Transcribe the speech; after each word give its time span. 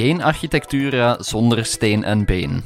Geen 0.00 0.22
architectura 0.22 1.22
zonder 1.22 1.64
steen 1.64 2.04
en 2.04 2.24
been. 2.24 2.64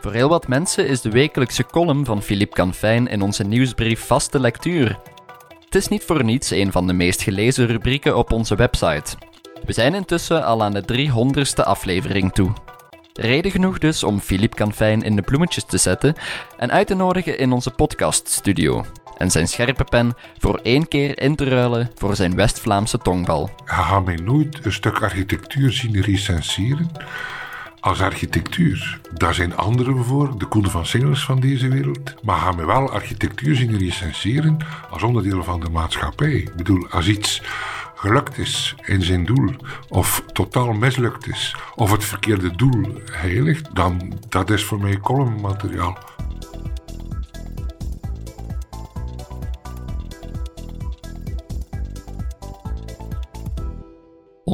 Voor 0.00 0.12
heel 0.12 0.28
wat 0.28 0.48
mensen 0.48 0.86
is 0.86 1.00
de 1.00 1.10
wekelijkse 1.10 1.66
column 1.66 2.04
van 2.04 2.22
Philippe 2.22 2.54
Canfijn 2.54 3.06
in 3.06 3.22
onze 3.22 3.44
nieuwsbrief 3.44 4.00
vaste 4.00 4.40
lectuur. 4.40 4.98
Het 5.64 5.74
is 5.74 5.88
niet 5.88 6.02
voor 6.02 6.24
niets 6.24 6.50
een 6.50 6.72
van 6.72 6.86
de 6.86 6.92
meest 6.92 7.22
gelezen 7.22 7.66
rubrieken 7.66 8.16
op 8.16 8.32
onze 8.32 8.54
website. 8.54 9.16
We 9.66 9.72
zijn 9.72 9.94
intussen 9.94 10.44
al 10.44 10.62
aan 10.62 10.72
de 10.72 11.08
300ste 11.08 11.64
aflevering 11.64 12.32
toe. 12.32 12.52
Reden 13.12 13.50
genoeg 13.50 13.78
dus 13.78 14.02
om 14.02 14.20
Philippe 14.20 14.56
Canfijn 14.56 15.02
in 15.02 15.16
de 15.16 15.22
bloemetjes 15.22 15.64
te 15.64 15.78
zetten 15.78 16.14
en 16.56 16.70
uit 16.70 16.86
te 16.86 16.94
nodigen 16.94 17.38
in 17.38 17.52
onze 17.52 17.70
podcaststudio. 17.70 18.84
En 19.16 19.30
zijn 19.30 19.48
scherpe 19.48 19.84
pen 19.84 20.16
voor 20.38 20.60
één 20.62 20.88
keer 20.88 21.20
in 21.20 21.36
te 21.36 21.48
ruilen 21.48 21.90
voor 21.94 22.16
zijn 22.16 22.34
West-Vlaamse 22.34 22.98
tongbal. 22.98 23.50
Je 23.64 23.72
gaat 23.72 24.04
mij 24.04 24.16
nooit 24.16 24.64
een 24.64 24.72
stuk 24.72 25.02
architectuur 25.02 25.72
zien 25.72 26.00
recenseren 26.00 26.90
als 27.80 28.00
architectuur. 28.00 29.00
Daar 29.12 29.34
zijn 29.34 29.56
anderen 29.56 30.04
voor, 30.04 30.38
de 30.38 30.46
Koen 30.46 30.70
van 30.70 30.86
Singels 30.86 31.24
van 31.24 31.40
deze 31.40 31.68
wereld. 31.68 32.14
Maar 32.22 32.38
ga 32.38 32.52
mij 32.52 32.66
wel 32.66 32.90
architectuur 32.90 33.56
zien 33.56 33.78
recenseren 33.78 34.58
als 34.90 35.02
onderdeel 35.02 35.42
van 35.42 35.60
de 35.60 35.70
maatschappij. 35.70 36.32
Ik 36.32 36.54
bedoel, 36.54 36.86
als 36.90 37.06
iets 37.06 37.42
gelukt 37.94 38.38
is 38.38 38.74
in 38.82 39.02
zijn 39.02 39.24
doel, 39.24 39.50
of 39.88 40.24
totaal 40.32 40.72
mislukt 40.72 41.28
is, 41.28 41.56
of 41.74 41.90
het 41.90 42.04
verkeerde 42.04 42.56
doel 42.56 43.00
heiligt, 43.12 43.74
dan 43.74 44.12
dat 44.28 44.50
is 44.50 44.64
voor 44.64 44.80
mij 44.80 44.98
columnmateriaal. 44.98 45.98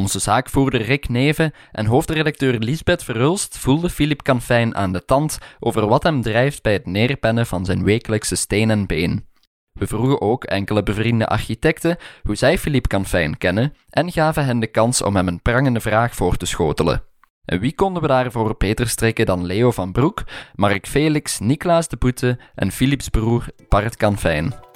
Onze 0.01 0.19
zaakvoerder 0.19 0.83
Rick 0.83 1.09
Neven 1.09 1.53
en 1.73 1.87
hoofdredacteur 1.87 2.59
Lisbeth 2.59 3.05
Verhulst 3.05 3.59
voelden 3.59 3.91
Philippe 3.91 4.25
Canfijn 4.25 4.77
aan 4.77 4.93
de 4.93 5.05
tand 5.05 5.39
over 5.59 5.87
wat 5.87 6.03
hem 6.03 6.23
drijft 6.23 6.63
bij 6.63 6.73
het 6.73 6.87
neerpennen 6.87 7.47
van 7.47 7.65
zijn 7.65 7.85
wekelijkse 7.85 8.37
steen 8.37 8.71
en 8.71 8.87
been. 8.87 9.27
We 9.73 9.87
vroegen 9.87 10.21
ook 10.21 10.45
enkele 10.45 10.83
bevriende 10.83 11.27
architecten 11.27 11.97
hoe 12.23 12.35
zij 12.35 12.59
Philippe 12.59 12.89
Canfijn 12.89 13.39
kennen 13.39 13.75
en 13.91 14.13
gaven 14.13 14.45
hen 14.45 14.61
de 14.61 14.67
kans 14.67 15.03
om 15.03 15.17
hem 15.17 15.29
een 15.29 15.43
prangende 15.43 15.81
vraag 15.81 16.15
voor 16.15 16.37
te 16.37 16.47
schotelen. 16.47 17.03
En 17.45 17.61
wie 17.61 17.75
konden 17.75 18.03
we 18.03 18.09
daarvoor 18.09 18.55
beter 18.59 18.89
strikken 18.89 19.27
dan 19.27 19.45
Leo 19.45 19.71
van 19.71 19.93
Broek, 19.93 20.25
Mark 20.55 20.87
Felix, 20.87 21.39
Niklaas 21.39 21.89
de 21.89 21.97
Boete 21.97 22.39
en 22.55 22.73
Philips 22.73 23.09
broer 23.09 23.45
Bart 23.69 23.97
Canfijn? 23.97 24.70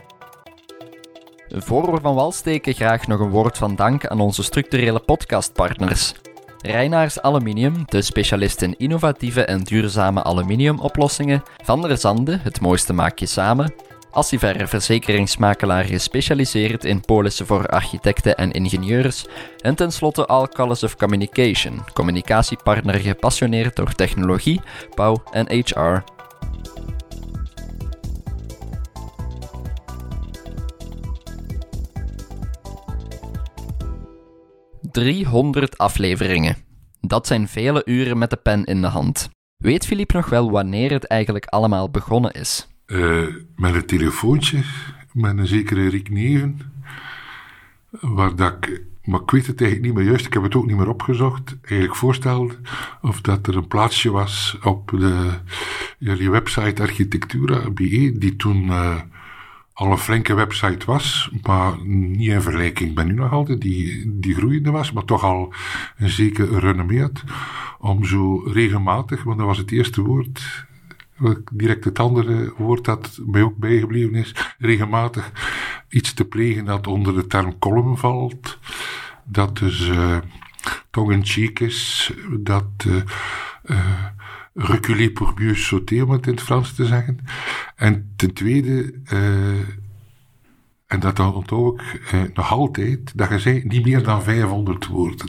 Voor 1.56 1.92
we 1.92 2.00
van 2.00 2.14
wal 2.14 2.32
steken, 2.32 2.74
graag 2.74 3.06
nog 3.06 3.20
een 3.20 3.30
woord 3.30 3.58
van 3.58 3.74
dank 3.74 4.06
aan 4.06 4.20
onze 4.20 4.42
structurele 4.42 5.00
podcastpartners. 5.00 6.14
Reinaars 6.58 7.20
Aluminium, 7.20 7.82
de 7.86 8.02
specialist 8.02 8.62
in 8.62 8.74
innovatieve 8.78 9.44
en 9.44 9.62
duurzame 9.62 10.22
aluminiumoplossingen. 10.22 11.42
Van 11.62 11.80
der 11.80 11.98
Zande, 11.98 12.38
het 12.42 12.60
mooiste 12.60 12.92
maak 12.92 13.18
je 13.18 13.26
samen. 13.26 13.74
Assiver 14.10 14.68
verzekeringsmakelaar 14.68 15.84
gespecialiseerd 15.84 16.84
in 16.84 17.00
polissen 17.00 17.46
voor 17.46 17.66
architecten 17.66 18.36
en 18.36 18.50
ingenieurs. 18.50 19.26
En 19.60 19.74
tenslotte 19.74 20.26
Alcalis 20.26 20.82
of 20.82 20.96
Communication, 20.96 21.84
communicatiepartner 21.92 22.94
gepassioneerd 22.94 23.76
door 23.76 23.92
technologie, 23.92 24.60
bouw 24.94 25.22
en 25.30 25.46
HR. 25.52 26.02
300 34.94 35.78
afleveringen. 35.78 36.56
Dat 37.00 37.26
zijn 37.26 37.48
vele 37.48 37.82
uren 37.84 38.18
met 38.18 38.30
de 38.30 38.36
pen 38.36 38.64
in 38.64 38.80
de 38.80 38.86
hand. 38.86 39.30
Weet 39.56 39.86
Philippe 39.86 40.16
nog 40.16 40.28
wel 40.28 40.50
wanneer 40.50 40.90
het 40.90 41.06
eigenlijk 41.06 41.44
allemaal 41.46 41.90
begonnen 41.90 42.32
is? 42.32 42.68
Uh, 42.86 43.26
met 43.56 43.74
een 43.74 43.86
telefoontje, 43.86 44.62
met 45.12 45.38
een 45.38 45.46
zekere 45.46 45.88
Rick 45.88 46.10
Neven, 46.10 46.72
waar 47.90 48.36
dat 48.36 48.52
ik, 48.52 48.82
maar 49.04 49.20
ik 49.20 49.30
weet 49.30 49.46
het 49.46 49.60
eigenlijk 49.60 49.90
niet 49.90 49.94
meer 49.94 50.10
juist, 50.10 50.26
ik 50.26 50.32
heb 50.32 50.42
het 50.42 50.54
ook 50.54 50.66
niet 50.66 50.76
meer 50.76 50.88
opgezocht, 50.88 51.56
eigenlijk 51.60 51.96
voorstelde 51.96 52.54
of 53.00 53.20
dat 53.20 53.46
er 53.46 53.56
een 53.56 53.68
plaatsje 53.68 54.10
was 54.10 54.58
op 54.62 54.90
de, 54.90 55.30
jullie 55.98 56.30
website 56.30 56.82
Architectura.be, 56.82 58.12
die 58.18 58.36
toen 58.36 58.64
uh, 58.64 59.00
al 59.74 59.90
een 59.90 59.98
flinke 59.98 60.34
website 60.34 60.86
was, 60.86 61.30
maar 61.42 61.84
niet 61.86 62.28
in 62.28 62.42
vergelijking 62.42 62.94
met 62.94 63.06
nu 63.06 63.12
nog 63.12 63.32
altijd, 63.32 63.60
die, 63.60 64.12
die 64.20 64.34
groeiende 64.34 64.70
was, 64.70 64.92
maar 64.92 65.04
toch 65.04 65.24
al 65.24 65.54
een 65.96 66.10
zeker 66.10 66.58
renommee 66.58 67.00
had, 67.00 67.22
om 67.78 68.04
zo 68.04 68.42
regelmatig, 68.46 69.22
want 69.22 69.38
dat 69.38 69.46
was 69.46 69.58
het 69.58 69.70
eerste 69.70 70.02
woord, 70.02 70.66
direct 71.52 71.84
het 71.84 71.98
andere 71.98 72.52
woord 72.56 72.84
dat 72.84 73.20
mij 73.26 73.42
ook 73.42 73.56
bijgebleven 73.56 74.14
is, 74.14 74.34
regelmatig 74.58 75.32
iets 75.88 76.14
te 76.14 76.24
plegen 76.24 76.64
dat 76.64 76.86
onder 76.86 77.14
de 77.14 77.26
term 77.26 77.58
column 77.58 77.96
valt, 77.96 78.58
dat 79.24 79.58
dus 79.58 79.88
uh, 79.88 80.16
tong-in-cheek 80.90 81.60
is, 81.60 82.12
dat 82.38 82.84
uh, 82.86 82.96
uh, 83.64 84.04
reculer 84.54 85.10
pour 85.10 85.34
mieux 85.38 85.54
sauter, 85.54 86.02
om 86.02 86.10
het 86.10 86.26
in 86.26 86.32
het 86.32 86.42
Frans 86.42 86.74
te 86.74 86.86
zeggen. 86.86 87.18
En 87.76 88.12
ten 88.16 88.32
tweede, 88.32 88.94
uh, 89.12 89.68
en 90.86 91.00
dat 91.00 91.18
onthoud 91.18 91.80
ik 91.80 92.12
uh, 92.14 92.20
nog 92.34 92.50
altijd, 92.50 93.12
dat 93.14 93.28
je 93.28 93.38
zei 93.38 93.62
niet 93.64 93.84
meer 93.84 94.02
dan 94.02 94.22
500 94.22 94.86
woorden. 94.86 95.28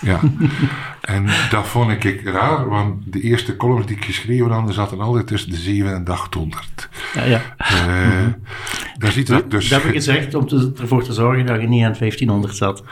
Ja. 0.00 0.20
en 1.00 1.26
dat 1.50 1.66
vond 1.66 2.04
ik 2.04 2.20
raar, 2.24 2.68
want 2.68 3.12
de 3.12 3.20
eerste 3.20 3.56
columns 3.56 3.86
die 3.86 3.96
ik 3.96 4.04
geschreven 4.04 4.50
had, 4.50 4.74
zaten 4.74 5.00
altijd 5.00 5.26
tussen 5.26 5.50
de 5.50 5.56
700 5.56 6.08
en 6.08 6.14
800. 6.14 6.88
Ja, 7.14 7.24
ja. 7.24 7.40
Uh, 7.72 8.26
daar 8.98 9.12
ziet 9.12 9.28
het 9.28 9.50
dus. 9.50 9.68
Dat 9.68 9.82
heb 9.82 9.88
ik 9.88 9.96
gezegd 9.96 10.34
om 10.34 10.46
te, 10.46 10.72
ervoor 10.80 11.02
te 11.02 11.12
zorgen 11.12 11.46
dat 11.46 11.60
je 11.60 11.68
niet 11.68 11.84
aan 11.84 11.94
1500 11.98 12.56
zat. 12.56 12.82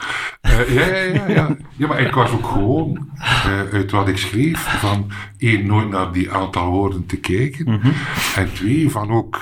Uh, 0.41 0.75
ja, 0.75 0.85
ja, 0.85 1.03
ja, 1.13 1.27
ja. 1.27 1.57
Ja, 1.75 1.87
maar 1.87 1.99
ik 1.99 2.13
was 2.13 2.31
ook 2.31 2.45
gewoon 2.45 3.09
uh, 3.17 3.73
uit 3.73 3.91
wat 3.91 4.07
ik 4.07 4.17
schreef 4.17 4.59
van 4.59 5.11
één, 5.37 5.65
nooit 5.65 5.89
naar 5.89 6.11
die 6.11 6.31
aantal 6.31 6.71
woorden 6.71 7.05
te 7.05 7.17
kijken. 7.17 7.69
Mm 7.69 7.79
-hmm. 7.81 7.93
En 8.35 8.53
twee, 8.53 8.89
van 8.89 9.11
ook 9.11 9.39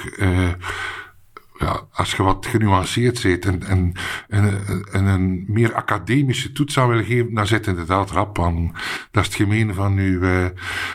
ja, 1.63 1.81
als 1.91 2.15
je 2.15 2.23
wat 2.23 2.45
genuanceerd 2.45 3.17
zit 3.17 3.45
en, 3.45 3.63
en, 3.63 3.93
en, 4.27 4.65
en, 4.91 5.05
een 5.05 5.45
meer 5.47 5.73
academische 5.73 6.51
toets 6.51 6.73
zou 6.73 6.89
willen 6.89 7.05
geven, 7.05 7.33
dan 7.33 7.47
zit 7.47 7.67
inderdaad 7.67 8.11
rap 8.11 8.39
aan. 8.39 8.71
Dat 9.11 9.23
is 9.23 9.27
het 9.27 9.35
gemeen 9.35 9.73
van 9.73 9.97
uw, 9.97 10.21
uh, 10.21 10.45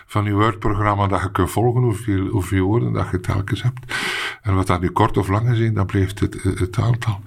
van 0.06 0.26
uw 0.26 0.36
Word-programma, 0.36 1.06
dat 1.06 1.22
je 1.22 1.30
kunt 1.30 1.50
volgen 1.50 1.82
hoeveel, 1.82 2.26
hoeveel 2.26 2.66
woorden 2.66 2.92
dat 2.92 3.10
je 3.10 3.20
telkens 3.20 3.62
hebt. 3.62 3.94
En 4.42 4.54
wat 4.54 4.66
dat 4.66 4.80
nu 4.80 4.90
kort 4.90 5.16
of 5.16 5.28
lang 5.28 5.50
is, 5.50 5.72
dan 5.72 5.86
blijft 5.86 6.20
het, 6.20 6.42
het 6.42 6.78
aantal. 6.78 7.20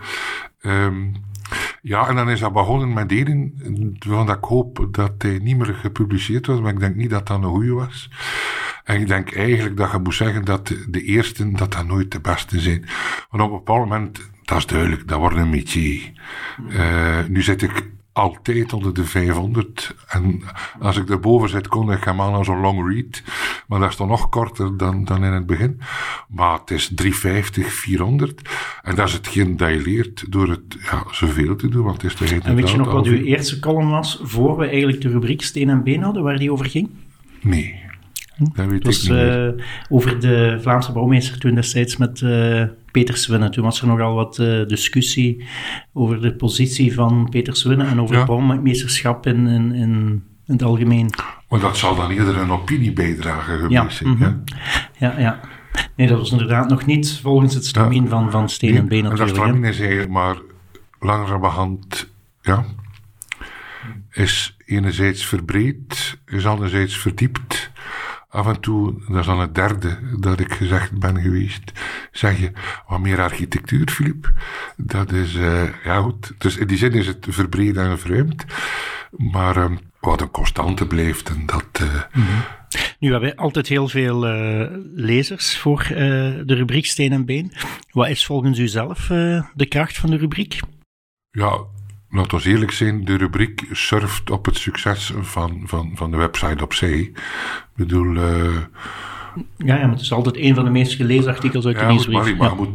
Um, 0.61 1.13
ja, 1.81 2.07
en 2.07 2.15
dan 2.15 2.29
is 2.29 2.39
dat 2.39 2.53
begonnen 2.53 2.93
met 2.93 3.09
delen, 3.09 3.53
waarvan 3.99 4.35
ik 4.35 4.43
hoop 4.43 4.87
dat 4.91 5.11
hij 5.17 5.39
niet 5.39 5.57
meer 5.57 5.75
gepubliceerd 5.75 6.45
was, 6.45 6.59
maar 6.61 6.73
ik 6.73 6.79
denk 6.79 6.95
niet 6.95 7.09
dat 7.09 7.27
dat 7.27 7.37
een 7.37 7.49
goede 7.49 7.73
was. 7.73 8.09
En 8.83 9.01
ik 9.01 9.07
denk 9.07 9.35
eigenlijk 9.35 9.77
dat 9.77 9.91
je 9.91 9.99
moet 9.99 10.15
zeggen 10.15 10.45
dat 10.45 10.75
de 10.87 11.03
eerste, 11.03 11.51
dat 11.51 11.71
dat 11.71 11.87
nooit 11.87 12.11
de 12.11 12.19
beste 12.19 12.59
zijn. 12.59 12.85
Want 13.29 13.43
op 13.43 13.51
een 13.51 13.57
bepaald 13.57 13.89
moment, 13.89 14.29
dat 14.43 14.57
is 14.57 14.65
duidelijk, 14.65 15.07
dat 15.07 15.19
wordt 15.19 15.37
een 15.37 15.49
métier. 15.49 16.11
Uh, 16.69 17.25
nu 17.27 17.41
zit 17.41 17.61
ik 17.61 17.89
altijd 18.13 18.73
onder 18.73 18.93
de 18.93 19.03
500. 19.03 19.95
En 20.07 20.41
als 20.79 20.97
ik 20.97 21.09
erboven 21.09 21.49
zit, 21.49 21.67
kon 21.67 21.91
ik 21.91 22.03
hem 22.03 22.21
aan 22.21 22.33
als 22.33 22.47
een 22.47 22.59
long 22.59 22.93
read. 22.93 23.23
Maar 23.67 23.79
dat 23.79 23.89
is 23.89 23.95
dan 23.95 24.07
nog 24.07 24.29
korter 24.29 24.77
dan, 24.77 25.05
dan 25.05 25.23
in 25.23 25.31
het 25.31 25.45
begin. 25.45 25.79
Maar 26.27 26.59
het 26.59 26.71
is 26.71 26.91
350, 26.95 27.73
400. 27.73 28.41
En 28.83 28.95
dat 28.95 29.07
is 29.07 29.13
hetgeen 29.13 29.57
dat 29.57 29.69
je 29.69 29.81
leert 29.81 30.31
door 30.31 30.49
het 30.49 30.77
ja, 30.91 31.03
zoveel 31.11 31.55
te 31.55 31.69
doen. 31.69 31.83
Want 31.83 32.01
het 32.01 32.21
is 32.21 32.31
en 32.31 32.55
weet 32.55 32.69
je 32.69 32.77
nog 32.77 32.91
wat 32.91 33.05
uw 33.05 33.21
eerste 33.23 33.59
column 33.59 33.89
was, 33.89 34.19
voor 34.23 34.57
we 34.57 34.67
eigenlijk 34.67 35.01
de 35.01 35.09
rubriek 35.09 35.41
Steen 35.41 35.69
en 35.69 35.83
Been 35.83 36.01
hadden, 36.01 36.23
waar 36.23 36.37
die 36.37 36.51
over 36.51 36.65
ging? 36.65 36.89
Nee. 37.41 37.79
Dat 38.53 38.65
weet 38.65 38.79
ik 38.79 38.85
niet 38.85 39.07
uh, 39.07 39.47
over 39.89 40.19
de 40.19 40.57
Vlaamse 40.61 40.91
bouwmeester 40.91 41.39
toen 41.39 41.55
destijds 41.55 41.97
met 41.97 42.21
uh, 42.21 42.63
Peter 42.91 43.17
Swinnen. 43.17 43.51
Toen 43.51 43.63
was 43.63 43.81
er 43.81 43.87
nogal 43.87 44.13
wat 44.15 44.37
uh, 44.37 44.65
discussie 44.67 45.45
over 45.93 46.21
de 46.21 46.35
positie 46.35 46.93
van 46.93 47.27
Peter 47.29 47.55
Swinnen 47.55 47.87
en 47.87 48.01
over 48.01 48.13
Ja. 48.15 48.21
het 48.21 48.29
bouwmeesterschap 48.29 49.25
in, 49.27 49.47
in, 49.47 49.71
in, 49.73 50.23
in 50.45 50.53
het 50.53 50.63
algemeen. 50.63 51.09
Maar 51.49 51.59
dat 51.59 51.77
zal 51.77 51.95
dan 51.95 52.09
eerder 52.11 52.37
een 52.37 52.51
opiniebijdrage 52.51 53.51
geweest 53.51 53.71
Ja, 53.71 53.89
zijn. 53.89 54.09
mhm. 54.09 54.23
ja. 54.23 54.41
Ja, 54.97 55.19
ja. 55.19 55.39
Nee, 55.95 56.07
dat 56.07 56.17
was 56.17 56.31
inderdaad 56.31 56.69
nog 56.69 56.85
niet 56.85 57.19
volgens 57.21 57.53
het 57.53 57.65
stramien 57.65 58.07
van, 58.07 58.31
van 58.31 58.49
Steen 58.49 58.75
en 58.77 58.87
Been 58.87 59.03
En 59.03 59.09
dat 59.09 59.19
natuurlijk. 59.19 59.37
hè. 59.37 59.43
stramien 59.45 59.69
is 59.71 59.79
eigenlijk 59.79 60.09
maar 60.11 60.35
langzamerhand, 60.99 62.09
ja, 62.41 62.65
is 64.11 64.57
enerzijds 64.65 65.25
verbreed, 65.25 66.19
is 66.25 66.45
anderzijds 66.45 66.97
verdiept. 66.97 67.70
Af 68.31 68.47
en 68.47 68.59
toe, 68.59 68.93
dat 69.07 69.19
is 69.19 69.25
dan 69.25 69.39
het 69.39 69.55
derde 69.55 69.97
dat 70.19 70.39
ik 70.39 70.53
gezegd 70.53 70.99
ben 70.99 71.21
geweest, 71.21 71.71
zeg 72.11 72.39
je, 72.39 72.51
wat 72.87 72.99
meer 72.99 73.21
architectuur, 73.21 73.89
Filip. 73.89 74.31
Dat 74.77 75.11
is, 75.11 75.35
eh 75.35 75.63
ja 75.83 76.01
goed, 76.01 76.33
dus 76.37 76.57
in 76.57 76.67
die 76.67 76.77
zin 76.77 76.91
is 76.91 77.07
het 77.07 77.27
verbreed 77.29 77.77
en 77.77 77.99
verruimd. 77.99 78.45
Maar 79.17 79.57
ehm, 79.57 79.75
wat 79.99 80.21
een 80.21 80.31
constante 80.31 80.87
blijft. 80.87 81.29
En 81.29 81.45
dat, 81.45 81.79
uh, 81.81 82.23
Nu 82.99 83.11
hebben 83.11 83.29
we 83.29 83.35
altijd 83.35 83.67
heel 83.67 83.87
veel 83.87 84.27
uh, 84.27 84.67
lezers 84.93 85.57
voor 85.57 85.85
de 85.89 86.53
rubriek 86.53 86.85
Steen 86.85 87.11
en 87.11 87.25
Been. 87.25 87.51
Wat 87.91 88.09
is 88.09 88.25
volgens 88.25 88.59
u 88.59 88.67
zelf 88.67 89.07
de 89.53 89.65
kracht 89.67 89.97
van 89.97 90.09
de 90.09 90.17
rubriek? 90.17 90.59
Ja, 91.31 91.59
laten 92.11 92.37
we 92.37 92.49
eerlijk 92.49 92.71
zijn, 92.71 93.05
de 93.05 93.17
rubriek 93.17 93.65
surft 93.71 94.29
op 94.29 94.45
het 94.45 94.57
succes 94.57 95.13
van, 95.21 95.63
van, 95.65 95.91
van 95.95 96.11
de 96.11 96.17
website 96.17 96.63
op 96.63 96.73
zee. 96.73 97.01
Ik 97.01 97.15
bedoel... 97.75 98.13
ja, 98.13 98.69
ja, 99.57 99.75
maar 99.75 99.89
het 99.89 100.01
is 100.01 100.11
altijd 100.11 100.37
een 100.37 100.55
van 100.55 100.63
de 100.63 100.71
meest 100.71 100.93
gelezen 100.93 101.31
artikels 101.31 101.65
uit 101.65 101.75
de 101.75 101.81
ja, 101.81 101.87
nieuwsbrief. 101.89 102.37
Maar, 102.37 102.49
ja. 102.49 102.55
moet, 102.55 102.69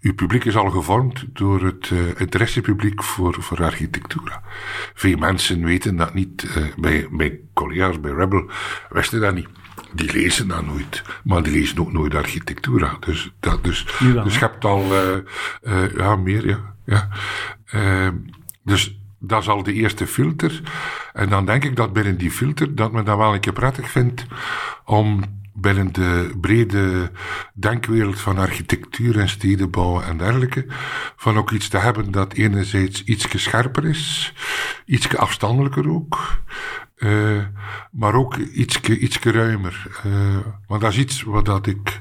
uw 0.00 0.14
publiek 0.14 0.44
is 0.44 0.56
al 0.56 0.70
gevormd 0.70 1.24
door 1.32 1.64
het 1.64 1.90
uh, 1.90 1.98
interessepubliek 2.16 3.02
voor, 3.02 3.36
voor 3.38 3.64
architectura. 3.64 4.42
Veel 4.94 5.16
mensen 5.16 5.64
weten 5.64 5.96
dat 5.96 6.14
niet. 6.14 6.42
Uh, 6.42 6.64
bij, 6.76 7.08
bij 7.10 7.40
collega's, 7.52 8.00
bij 8.00 8.12
Rebel, 8.12 8.50
wisten 8.88 9.20
dat 9.20 9.34
niet. 9.34 9.48
Die 9.94 10.12
lezen 10.12 10.48
dat 10.48 10.66
nooit. 10.66 11.02
Maar 11.24 11.42
die 11.42 11.52
lezen 11.52 11.78
ook 11.78 11.92
nooit 11.92 12.14
architectura. 12.14 12.96
Dus, 13.00 13.32
dat, 13.40 13.64
dus, 13.64 13.86
dus 14.24 14.34
je 14.34 14.40
hebt 14.40 14.64
al, 14.64 14.84
uh, 15.62 15.96
ja, 15.96 16.16
meer, 16.16 16.46
ja. 16.46 16.74
ja. 16.84 17.08
Dus 18.64 18.98
dat 19.18 19.42
is 19.42 19.48
al 19.48 19.62
de 19.62 19.72
eerste 19.72 20.06
filter. 20.06 20.62
En 21.12 21.28
dan 21.28 21.46
denk 21.46 21.64
ik 21.64 21.76
dat 21.76 21.92
binnen 21.92 22.18
die 22.18 22.30
filter, 22.30 22.74
dat 22.74 22.92
men 22.92 23.04
dat 23.04 23.16
wel 23.16 23.34
een 23.34 23.40
keer 23.40 23.52
prettig 23.52 23.90
vindt 23.90 24.26
om 24.84 25.22
binnen 25.54 25.92
de 25.92 26.30
brede 26.40 27.10
denkwereld 27.54 28.20
van 28.20 28.38
architectuur 28.38 29.18
en 29.18 29.28
stedenbouw 29.28 30.00
en 30.00 30.16
dergelijke, 30.16 30.66
van 31.16 31.36
ook 31.36 31.50
iets 31.50 31.68
te 31.68 31.78
hebben 31.78 32.10
dat 32.10 32.32
enerzijds 32.32 33.04
iets 33.04 33.42
scherper 33.42 33.84
is, 33.84 34.34
iets 34.84 35.16
afstandelijker 35.16 35.90
ook, 35.90 36.42
uh, 36.96 37.42
maar 37.90 38.14
ook 38.14 38.36
iets 38.36 38.80
ietske 38.80 39.30
ruimer. 39.30 39.86
Uh, 40.06 40.36
want 40.66 40.80
dat 40.80 40.92
is 40.92 40.98
iets 40.98 41.22
wat 41.22 41.44
dat 41.44 41.66
ik 41.66 42.00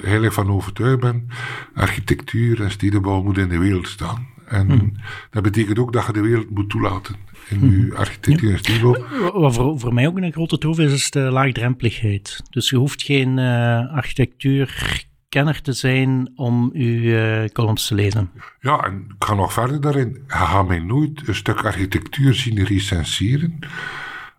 heilig 0.00 0.32
van 0.32 0.50
overtuigd 0.50 1.00
ben. 1.00 1.28
Architectuur 1.74 2.62
en 2.62 2.70
stedenbouw 2.70 3.22
moet 3.22 3.38
in 3.38 3.48
de 3.48 3.58
wereld 3.58 3.88
staan. 3.88 4.33
En 4.46 4.66
hmm. 4.70 4.92
dat 5.30 5.42
betekent 5.42 5.78
ook 5.78 5.92
dat 5.92 6.06
je 6.06 6.12
de 6.12 6.20
wereld 6.20 6.50
moet 6.50 6.70
toelaten 6.70 7.16
in 7.48 7.58
hmm. 7.58 7.86
je 7.86 7.94
architectuur 7.94 8.52
en 8.52 8.58
stedenbouw. 8.58 9.30
Wat 9.32 9.54
voor, 9.54 9.80
voor 9.80 9.94
mij 9.94 10.06
ook 10.06 10.16
een 10.16 10.32
grote 10.32 10.58
troef 10.58 10.78
is, 10.78 10.92
is 10.92 11.10
de 11.10 11.20
laagdrempeligheid. 11.20 12.42
Dus 12.50 12.70
je 12.70 12.76
hoeft 12.76 13.02
geen 13.02 13.38
uh, 13.38 13.94
architectuurkenner 13.94 15.62
te 15.62 15.72
zijn 15.72 16.32
om 16.36 16.70
uw 16.72 17.00
uh, 17.00 17.44
columns 17.44 17.86
te 17.86 17.94
lezen. 17.94 18.30
Ja, 18.60 18.84
en 18.84 19.04
ik 19.18 19.24
ga 19.24 19.34
nog 19.34 19.52
verder 19.52 19.80
daarin. 19.80 20.08
Je 20.08 20.34
gaat 20.34 20.68
mij 20.68 20.78
nooit 20.78 21.28
een 21.28 21.34
stuk 21.34 21.64
architectuur 21.64 22.34
zien 22.34 22.64
recenseren 22.64 23.58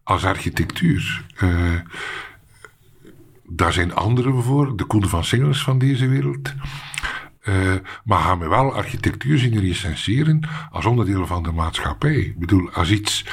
als 0.03 0.25
architectuur. 0.25 1.25
Uh, 1.43 1.71
daar 3.47 3.73
zijn 3.73 3.93
anderen 3.93 4.43
voor, 4.43 4.77
de 4.77 4.83
Koen 4.83 5.07
van 5.07 5.23
Singels 5.23 5.63
van 5.63 5.77
deze 5.77 6.07
wereld. 6.07 6.53
Uh, 7.49 7.73
maar 8.03 8.19
gaan 8.19 8.39
we 8.39 8.47
wel 8.47 8.73
architectuur 8.73 9.37
zien 9.37 9.59
recenseren 9.59 10.39
als 10.71 10.85
onderdeel 10.85 11.25
van 11.25 11.43
de 11.43 11.51
maatschappij. 11.51 12.15
Ik 12.15 12.39
bedoel, 12.39 12.69
als 12.71 12.91
iets 12.91 13.25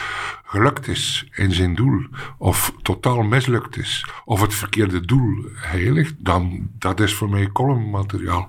gelukt 0.45 0.89
is 0.89 1.29
in 1.35 1.53
zijn 1.53 1.75
doel, 1.75 2.07
of 2.39 2.75
totaal 2.83 3.23
mislukt 3.23 3.77
is, 3.77 4.07
of 4.25 4.41
het 4.41 4.55
verkeerde 4.55 5.01
doel 5.01 5.45
heiligt, 5.55 6.15
dan 6.19 6.71
dat 6.79 7.01
is 7.01 7.15
voor 7.15 7.31
mij 7.31 7.49
columnmateriaal. 7.53 8.49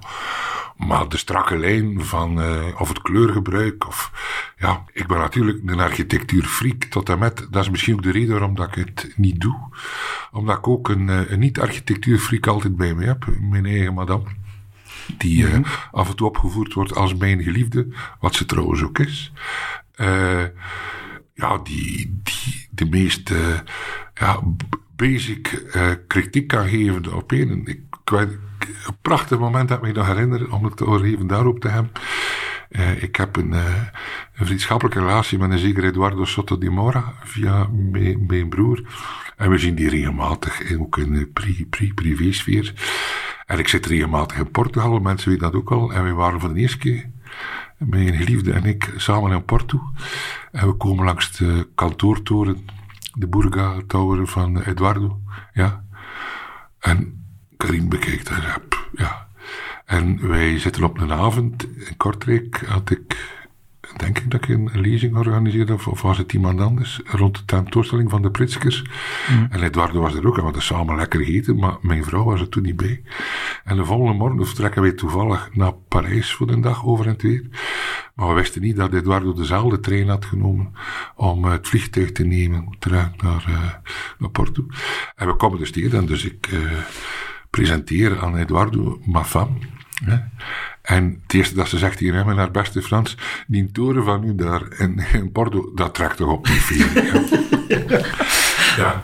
Maar 0.77 1.09
de 1.09 1.17
strakke 1.17 1.57
lijn 1.57 2.05
van, 2.05 2.39
uh, 2.39 2.65
of 2.77 2.87
het 2.87 3.01
kleurgebruik, 3.01 3.87
of, 3.87 4.11
ja, 4.57 4.83
ik 4.93 5.07
ben 5.07 5.17
natuurlijk 5.17 5.59
een 5.65 5.79
architectuurfreak 5.79 6.83
tot 6.83 7.09
en 7.09 7.19
met, 7.19 7.47
dat 7.49 7.63
is 7.63 7.69
misschien 7.69 7.93
ook 7.93 8.03
de 8.03 8.11
reden 8.11 8.39
waarom 8.39 8.61
ik 8.61 8.75
het 8.75 9.13
niet 9.15 9.41
doe. 9.41 9.59
Omdat 10.31 10.57
ik 10.57 10.67
ook 10.67 10.89
een, 10.89 11.31
een 11.33 11.39
niet-architectuurfreak 11.39 12.47
altijd 12.47 12.75
bij 12.75 12.93
me 12.93 13.05
heb, 13.05 13.25
mijn 13.39 13.65
eigen 13.65 13.93
madame 13.93 14.23
die 15.17 15.43
uh, 15.43 15.59
af 15.91 16.09
en 16.09 16.15
toe 16.15 16.27
opgevoerd 16.27 16.73
wordt 16.73 16.95
als 16.95 17.15
mijn 17.15 17.43
geliefde, 17.43 17.87
wat 18.19 18.35
ze 18.35 18.45
trouwens 18.45 18.83
ook 18.83 18.99
is. 18.99 19.31
Uh, 19.95 20.43
ja, 21.33 21.57
die, 21.63 22.19
die 22.23 22.67
de 22.71 22.85
meest 22.85 23.29
uh, 23.29 23.59
ja, 24.13 24.39
basic 24.95 25.63
kritiek 26.07 26.47
kan 26.47 26.67
geven 26.67 27.13
op 27.13 27.31
een. 27.31 27.61
Ik, 27.65 27.79
ik 28.03 28.09
weet, 28.09 28.37
een 28.67 28.97
prachtig 29.01 29.39
moment 29.39 29.69
dat 29.69 29.77
ik 29.77 29.83
me 29.83 29.91
nog 29.91 30.07
herinner 30.07 30.53
om 30.53 30.63
het 30.63 30.81
even 30.81 31.27
daarop 31.27 31.59
te 31.59 31.67
hebben. 31.67 31.91
Uh, 32.69 33.03
ik 33.03 33.15
heb 33.15 33.35
een, 33.35 33.51
uh, 33.51 33.81
een, 34.35 34.45
vriendschappelijke 34.45 34.99
relatie 34.99 35.37
met 35.37 35.51
een 35.51 35.57
zekere 35.57 35.87
Eduardo 35.87 36.25
Soto 36.25 36.57
di 36.57 36.69
Mora 36.69 37.13
via 37.23 37.67
mijn, 37.71 38.25
mijn 38.27 38.49
broer. 38.49 38.83
En 39.37 39.49
we 39.49 39.57
zien 39.57 39.75
die 39.75 39.89
regelmatig 39.89 40.77
ook 40.77 40.97
in 40.97 41.13
de 41.13 41.25
pri, 41.25 41.65
pri, 41.69 41.93
privésfeer. 41.93 42.73
En 43.53 43.59
ik 43.59 43.67
zit 43.67 43.85
regelmatig 43.85 44.37
in 44.37 44.51
Portugal, 44.51 44.99
mensen 44.99 45.29
weten 45.29 45.51
dat 45.51 45.61
ook 45.61 45.71
al. 45.71 45.93
En 45.93 46.03
we 46.03 46.11
waren 46.11 46.39
voor 46.39 46.53
de 46.53 46.59
eerste 46.59 46.77
keer, 46.77 47.09
mijn 47.77 48.13
geliefde 48.13 48.53
en 48.53 48.63
ik, 48.63 48.93
samen 48.97 49.31
in 49.31 49.45
Porto. 49.45 49.81
En 50.51 50.67
we 50.67 50.73
komen 50.73 51.05
langs 51.05 51.31
de 51.31 51.67
kantoortoren, 51.75 52.65
de 53.13 53.27
Burga 53.27 53.77
Tower 53.87 54.27
van 54.27 54.61
Eduardo. 54.61 55.19
Ja. 55.53 55.83
En 56.79 57.25
Karim 57.57 57.89
bekijkt 57.89 58.27
daar. 58.27 58.59
Ja. 58.91 59.27
En 59.85 60.27
wij 60.27 60.59
zitten 60.59 60.83
op 60.83 60.99
een 60.99 61.13
avond 61.13 61.63
in 61.63 61.97
Kortrijk. 61.97 62.63
Had 62.67 62.89
ik 62.89 63.29
denk 63.97 64.19
ik 64.19 64.31
dat 64.31 64.43
ik 64.43 64.49
een, 64.49 64.69
lezing 64.73 65.15
organiseerde, 65.15 65.73
of, 65.73 65.87
of, 65.87 66.01
was 66.01 66.17
het 66.17 66.33
iemand 66.33 66.59
anders, 66.59 67.01
rond 67.05 67.37
de 67.37 67.45
tentoonstelling 67.45 68.09
van 68.09 68.21
de 68.21 68.31
Pritskers. 68.31 68.83
Mm. 69.31 69.47
En 69.49 69.63
Eduardo 69.63 70.01
was 70.01 70.13
er 70.13 70.27
ook, 70.27 70.33
en 70.33 70.39
we 70.39 70.43
hadden 70.43 70.61
samen 70.61 70.95
lekker 70.95 71.19
gegeten, 71.19 71.55
maar 71.55 71.77
mijn 71.81 72.03
vrouw 72.03 72.23
was 72.23 72.41
er 72.41 72.49
toen 72.49 72.63
niet 72.63 72.75
bij. 72.75 73.03
En 73.63 73.75
de 73.75 73.85
volgende 73.85 74.13
morgen 74.13 74.45
vertrekken 74.45 74.81
wij 74.81 74.91
toevallig 74.91 75.49
naar 75.53 75.73
Parijs 75.87 76.33
voor 76.33 76.49
een 76.49 76.61
dag 76.61 76.85
over 76.85 77.07
en 77.07 77.15
weer. 77.17 77.47
Maar 78.15 78.27
we 78.27 78.33
wisten 78.33 78.61
niet 78.61 78.75
dat 78.75 78.93
Eduardo 78.93 79.33
dezelfde 79.33 79.79
trein 79.79 80.09
had 80.09 80.25
genomen 80.25 80.73
om 81.15 81.45
het 81.45 81.67
vliegtuig 81.67 82.11
te 82.11 82.23
nemen 82.23 82.75
terug 82.79 83.09
naar, 83.21 83.45
uh, 83.49 83.73
naar 84.17 84.29
Porto. 84.29 84.65
En 85.15 85.27
we 85.27 85.35
komen 85.35 85.59
dus 85.59 85.71
tegen, 85.71 85.97
en 85.97 86.05
dus 86.05 86.25
ik 86.25 86.51
uh, 86.51 86.71
presenteer 87.49 88.21
aan 88.21 88.37
Eduardo 88.37 89.01
ma 89.05 89.23
femme. 89.23 89.57
En 90.83 91.19
het 91.23 91.33
eerste 91.33 91.55
dat 91.55 91.67
ze 91.67 91.77
zegt 91.77 91.99
hier, 91.99 92.13
hè, 92.13 92.25
met 92.25 92.37
haar 92.37 92.51
beste 92.51 92.81
Frans, 92.81 93.17
die 93.47 93.71
toren 93.71 94.03
van 94.03 94.23
u 94.23 94.35
daar 94.35 94.61
in, 94.77 95.03
in 95.13 95.31
Porto, 95.31 95.71
dat 95.75 95.93
trekt 95.93 96.17
toch 96.17 96.31
op 96.31 96.45
die 96.45 96.61
veel. 96.61 97.03
ja. 98.83 99.03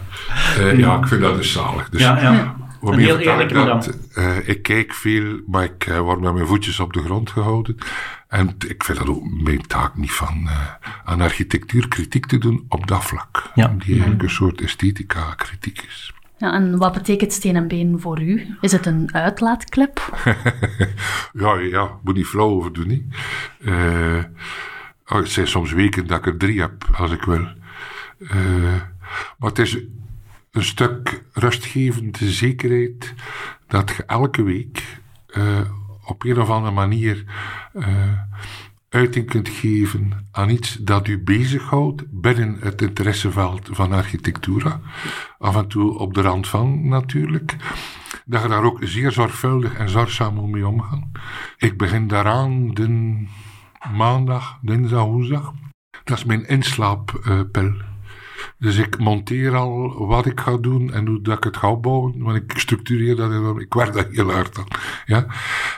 Uh, 0.58 0.78
ja, 0.78 0.98
ik 0.98 1.08
vind 1.08 1.22
dat 1.22 1.36
dus 1.36 1.52
zalig. 1.52 1.90
Dus, 1.90 2.02
ja, 2.02 2.22
ja. 2.22 2.56
Heel 2.82 3.48
dat, 3.66 3.98
uh, 4.18 4.48
ik 4.48 4.64
kijk 4.64 4.94
veel, 4.94 5.40
maar 5.48 5.64
ik 5.64 5.88
uh, 5.88 6.00
word 6.00 6.22
met 6.22 6.34
mijn 6.34 6.48
voetjes 6.48 6.80
op 6.80 6.94
de 6.94 7.04
grond 7.04 7.30
gehouden. 7.30 7.78
En 8.28 8.56
ik 8.68 8.84
vind 8.84 8.98
dat 8.98 9.08
ook 9.08 9.32
mijn 9.32 9.68
taak 9.68 9.96
niet 9.96 10.12
van 10.12 10.50
aan 11.04 11.22
architectuur 11.22 11.88
kritiek 11.88 12.26
te 12.26 12.38
doen 12.38 12.66
op 12.68 12.88
dat 12.88 13.06
vlak. 13.06 13.52
Ja. 13.56 13.76
Die 13.78 13.92
eigenlijk 13.92 14.24
een 14.24 14.30
soort 14.30 14.62
esthetica 14.62 15.34
kritiek 15.36 15.82
is. 15.88 16.14
Ja, 16.40 16.54
en 16.54 16.78
wat 16.78 16.94
betekent 16.94 17.34
steen 17.34 17.56
en 17.56 17.68
been 17.68 18.00
voor 18.00 18.22
u? 18.22 18.58
Is 18.62 18.72
het 18.72 18.86
een 18.86 19.14
uitlaatklep? 19.14 20.24
ja, 21.44 21.58
ja, 21.60 22.00
moet 22.04 22.16
niet 22.16 22.26
flauw 22.26 22.50
over 22.50 22.74
doen. 22.74 22.88
Niet? 22.88 23.04
Uh, 23.60 24.24
het 25.04 25.30
zijn 25.30 25.48
soms 25.48 25.72
weken 25.72 26.08
dat 26.08 26.18
ik 26.18 26.26
er 26.26 26.38
drie 26.38 26.60
heb, 26.62 26.86
als 26.94 27.12
ik 27.12 27.24
wil. 27.24 27.48
Uh, 28.18 28.82
maar 29.38 29.50
het 29.50 29.60
is 29.60 29.78
een 30.52 30.64
stuk 30.64 31.24
rustgevende 31.34 32.32
zekerheid 32.32 33.14
dat 33.68 33.90
je 33.90 34.04
elke 34.06 34.44
week 34.44 35.00
uh, 35.28 35.60
op 36.06 36.24
een 36.24 36.40
of 36.40 36.50
andere 36.50 36.74
manier 36.74 37.24
uiting 38.90 39.26
kunt 39.26 39.50
geven 39.50 40.28
aan 40.32 40.50
iets 40.50 40.76
dat 40.76 41.08
u 41.08 41.24
bezighoudt 41.24 42.04
binnen 42.10 42.58
het 42.60 42.82
interesseveld 42.82 43.70
van 43.72 43.92
architectura. 43.92 44.80
Af 45.38 45.56
en 45.56 45.68
toe 45.68 45.98
op 45.98 46.14
de 46.14 46.22
rand 46.22 46.48
van 46.48 46.88
natuurlijk. 46.88 47.56
Dat 48.26 48.42
je 48.42 48.48
daar 48.48 48.64
ook 48.64 48.80
zeer 48.82 49.12
zorgvuldig 49.12 49.74
en 49.74 49.90
zorgzaam 49.90 50.50
mee 50.50 50.68
omgaat. 50.68 51.08
Ik 51.58 51.78
begin 51.78 52.08
daaraan 52.08 52.74
de 52.74 53.24
maandag, 53.94 54.60
dinsdag, 54.62 55.04
woensdag. 55.04 55.54
Dat 56.04 56.18
is 56.18 56.26
mijn 56.26 56.48
inslaappil. 56.48 57.74
Dus 58.60 58.78
ik 58.78 58.98
monteer 58.98 59.56
al 59.56 60.06
wat 60.08 60.26
ik 60.26 60.40
ga 60.40 60.58
doen 60.58 60.94
en 60.94 61.08
hoe 61.08 61.22
dat 61.22 61.38
ik 61.38 61.44
het 61.44 61.58
ga 61.58 61.76
bouwen. 61.76 62.24
Want 62.24 62.36
ik 62.36 62.54
structureer 62.56 63.16
dat. 63.16 63.60
Ik 63.60 63.74
werk 63.74 63.94
dat 63.94 64.08
heel 64.12 64.32
hard 64.32 64.58
aan. 64.58 64.68
Ja? 65.06 65.26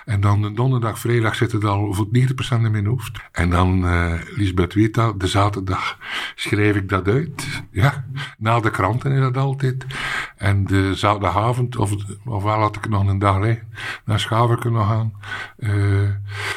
En 0.06 0.22
dan 0.22 0.56
donderdag, 0.56 1.00
vrijdag 1.00 1.36
zit 1.36 1.52
het 1.52 1.64
al 1.64 1.94
voor 1.94 2.08
90% 2.12 2.64
in 2.64 2.72
mijn 2.72 2.86
hoofd. 2.86 3.20
En 3.32 3.50
dan, 3.50 3.86
uh, 3.86 4.14
Lisbeth 4.36 4.74
weet 4.74 4.94
de 4.94 5.28
zaterdag 5.28 5.98
schrijf 6.36 6.76
ik 6.76 6.90
dat 6.90 7.08
uit. 7.08 7.64
Ja? 7.72 8.06
Na 8.38 8.60
de 8.60 8.70
kranten 8.70 9.12
is 9.12 9.20
dat 9.20 9.38
altijd. 9.38 9.86
En 10.38 10.66
de 10.66 10.96
zaterdagavond, 10.96 11.78
of, 11.78 11.92
ofwel 12.26 12.60
had 12.60 12.76
ik 12.76 12.90
nog 12.90 13.08
een 13.08 13.20
dag 13.20 13.40
liggen, 13.40 13.68
naar 14.06 14.20
Schaven 14.20 14.74
nog 14.74 14.88
gaan. 14.88 15.14
Uh, 15.58 16.10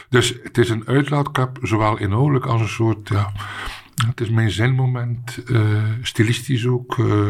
dus 0.09 0.35
het 0.43 0.59
is 0.59 0.69
een 0.69 0.87
uitlaatkap, 0.87 1.59
zowel 1.63 1.99
inhoudelijk 1.99 2.47
als 2.47 2.61
een 2.61 2.69
soort, 2.69 3.09
ja 3.09 3.33
Het 4.07 4.21
is 4.21 4.31
mijn 4.31 4.51
zenmoment, 4.51 5.39
uh, 5.47 5.83
stilistisch 6.03 6.67
ook. 6.67 6.97
Uh, 6.97 7.29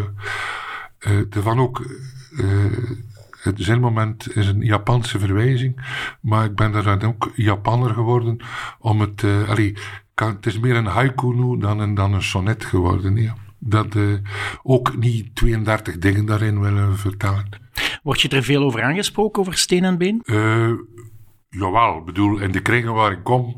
uh, 1.06 1.20
ervan 1.30 1.58
ook 1.58 1.82
het 3.44 3.60
zenmoment 3.60 4.36
is 4.36 4.48
een 4.48 4.60
Japanse 4.60 5.18
verwijzing, 5.18 5.80
maar 6.20 6.44
ik 6.44 6.54
ben 6.54 6.72
daar 6.72 6.82
dan 6.82 7.02
ook 7.02 7.32
Japanner 7.34 7.90
geworden 7.90 8.36
om 8.78 9.00
het, 9.00 9.22
uh, 9.22 9.48
allee, 9.48 9.76
kan, 10.14 10.28
het 10.28 10.46
is 10.46 10.58
meer 10.58 10.76
een 10.76 10.86
haiku 10.86 11.34
nu 11.34 11.58
dan 11.58 11.78
een, 11.78 11.94
dan 11.94 12.12
een 12.12 12.22
sonnet 12.22 12.64
geworden. 12.64 13.16
Ja. 13.16 13.36
Dat 13.58 13.94
uh, 13.94 14.14
ook 14.62 14.96
niet 14.96 15.34
32 15.34 15.98
dingen 15.98 16.26
daarin 16.26 16.60
willen 16.60 16.98
vertellen. 16.98 17.48
Word 18.02 18.20
je 18.20 18.28
er 18.28 18.42
veel 18.42 18.62
over 18.62 18.82
aangesproken, 18.82 19.40
over 19.40 19.54
steen 19.54 19.84
en 19.84 19.98
been? 19.98 20.22
Uh, 20.24 20.72
jawel, 21.48 22.02
bedoel, 22.02 22.38
in 22.38 22.52
de 22.52 22.60
kringen 22.60 22.94
waar 22.94 23.12
ik 23.12 23.22
kom, 23.22 23.56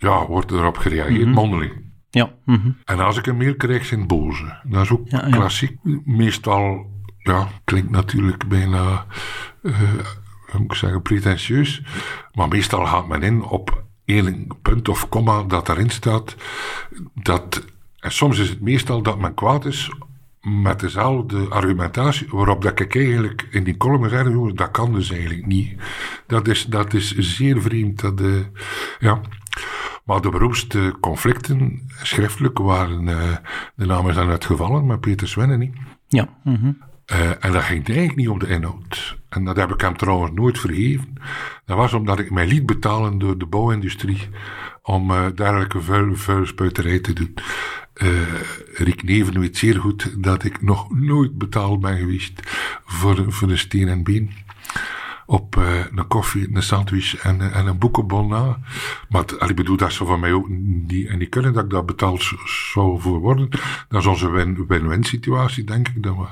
ja, 0.00 0.26
wordt 0.26 0.50
erop 0.50 0.76
gereageerd, 0.76 1.18
mm 1.18 1.24
-hmm. 1.24 1.32
mondeling. 1.32 1.72
Ja. 2.10 2.32
Mm 2.44 2.60
-hmm. 2.62 2.76
En 2.84 3.00
als 3.00 3.16
ik 3.16 3.26
een 3.26 3.36
mail 3.36 3.54
krijg, 3.54 3.84
zijn 3.84 4.06
boze. 4.06 4.60
Dat 4.62 4.82
is 4.82 4.90
ook 4.90 5.08
ja, 5.08 5.26
ja. 5.26 5.36
klassiek. 5.36 5.76
Meestal 6.04 6.86
ja, 7.18 7.48
klinkt 7.64 7.90
natuurlijk 7.90 8.48
bijna, 8.48 9.06
uh, 9.62 9.78
hoe 10.50 10.60
moet 10.60 10.70
ik 10.70 10.74
zeggen, 10.74 11.02
pretentieus. 11.02 11.82
Maar 12.32 12.48
meestal 12.48 12.86
gaat 12.86 13.08
men 13.08 13.22
in 13.22 13.42
op 13.42 13.84
één 14.04 14.46
punt 14.62 14.88
of 14.88 15.08
komma 15.08 15.42
dat 15.42 15.68
erin 15.68 15.90
staat. 15.90 16.36
Dat, 17.14 17.64
en 17.98 18.12
soms 18.12 18.38
is 18.38 18.48
het 18.48 18.60
meestal 18.60 19.02
dat 19.02 19.18
men 19.18 19.34
kwaad 19.34 19.64
is 19.64 19.90
met 20.40 20.80
dezelfde 20.80 21.48
argumentatie, 21.48 22.26
waarop 22.30 22.62
dat 22.62 22.80
ik 22.80 22.96
eigenlijk 22.96 23.48
in 23.50 23.64
die 23.64 23.76
column 23.76 24.32
jongens, 24.32 24.54
dat 24.54 24.70
kan 24.70 24.92
dus 24.92 25.10
eigenlijk 25.10 25.46
niet. 25.46 25.74
Dat 26.26 26.48
is, 26.48 26.64
dat 26.64 26.94
is 26.94 27.14
zeer 27.18 27.62
vreemd. 27.62 28.00
Dat, 28.00 28.20
uh, 28.20 28.40
ja. 28.98 29.20
Maar 30.10 30.20
de 30.20 30.28
beroemdste 30.28 30.94
conflicten, 31.00 31.82
schriftelijk, 32.02 32.58
waren, 32.58 33.02
uh, 33.02 33.36
de 33.74 33.86
naam 33.86 34.08
is 34.08 34.14
dan 34.14 34.28
uitgevallen, 34.28 34.86
met 34.86 35.00
Peter 35.00 35.28
Swenne 35.28 35.56
niet. 35.56 35.76
Ja. 36.08 36.28
Mm 36.44 36.54
-hmm. 36.54 36.78
Uh, 37.12 37.44
en 37.44 37.52
dat 37.52 37.62
ging 37.62 37.88
eigenlijk 37.88 38.16
niet 38.16 38.28
om 38.28 38.38
de 38.38 38.48
inhoud. 38.48 39.18
En 39.28 39.44
dat 39.44 39.56
heb 39.56 39.72
ik 39.72 39.80
hem 39.80 39.96
trouwens 39.96 40.32
nooit 40.34 40.58
vergeven. 40.58 41.14
Dat 41.64 41.76
was 41.76 41.92
omdat 41.92 42.18
ik 42.18 42.30
mij 42.30 42.46
liet 42.46 42.66
betalen 42.66 43.18
door 43.18 43.38
de 43.38 43.46
bouwindustrie 43.46 44.28
om 44.82 45.10
uh, 45.10 45.26
dergelijke 45.34 45.80
vuil, 45.80 46.16
vuilspuiterij 46.16 47.00
te 47.00 47.12
doen. 47.12 47.34
Rick 48.74 49.02
Neven 49.02 49.40
weet 49.40 49.56
zeer 49.56 49.80
goed 49.80 50.22
dat 50.22 50.44
ik 50.44 50.62
nog 50.62 50.98
nooit 50.98 51.38
betaald 51.38 51.80
ben 51.80 51.98
geweest 51.98 52.40
voor, 52.84 53.32
voor 53.32 53.50
een 53.50 53.58
steen 53.58 53.88
en 53.88 54.02
been. 54.02 54.30
Op 55.30 55.56
een 55.56 56.06
koffie, 56.08 56.48
een 56.52 56.62
sandwich 56.62 57.16
en, 57.16 57.52
en 57.52 57.66
een 57.66 57.78
boekenbon 57.78 58.28
na. 58.28 58.58
Maar 59.08 59.24
ik 59.48 59.56
bedoel, 59.56 59.76
dat 59.76 59.92
ze 59.92 60.04
van 60.04 60.20
mij 60.20 60.32
ook 60.32 60.48
niet, 60.48 61.08
en 61.08 61.18
die 61.18 61.28
kunnen 61.28 61.52
dat 61.52 61.64
ik 61.64 61.70
dat 61.70 61.86
betaald 61.86 62.32
zou 62.72 63.00
voor 63.00 63.18
worden. 63.18 63.48
Dat 63.88 64.00
is 64.00 64.06
onze 64.06 64.30
win-win 64.66 65.04
situatie, 65.04 65.64
denk 65.64 65.88
ik. 65.88 66.02
Dat 66.02 66.16
we, 66.16 66.26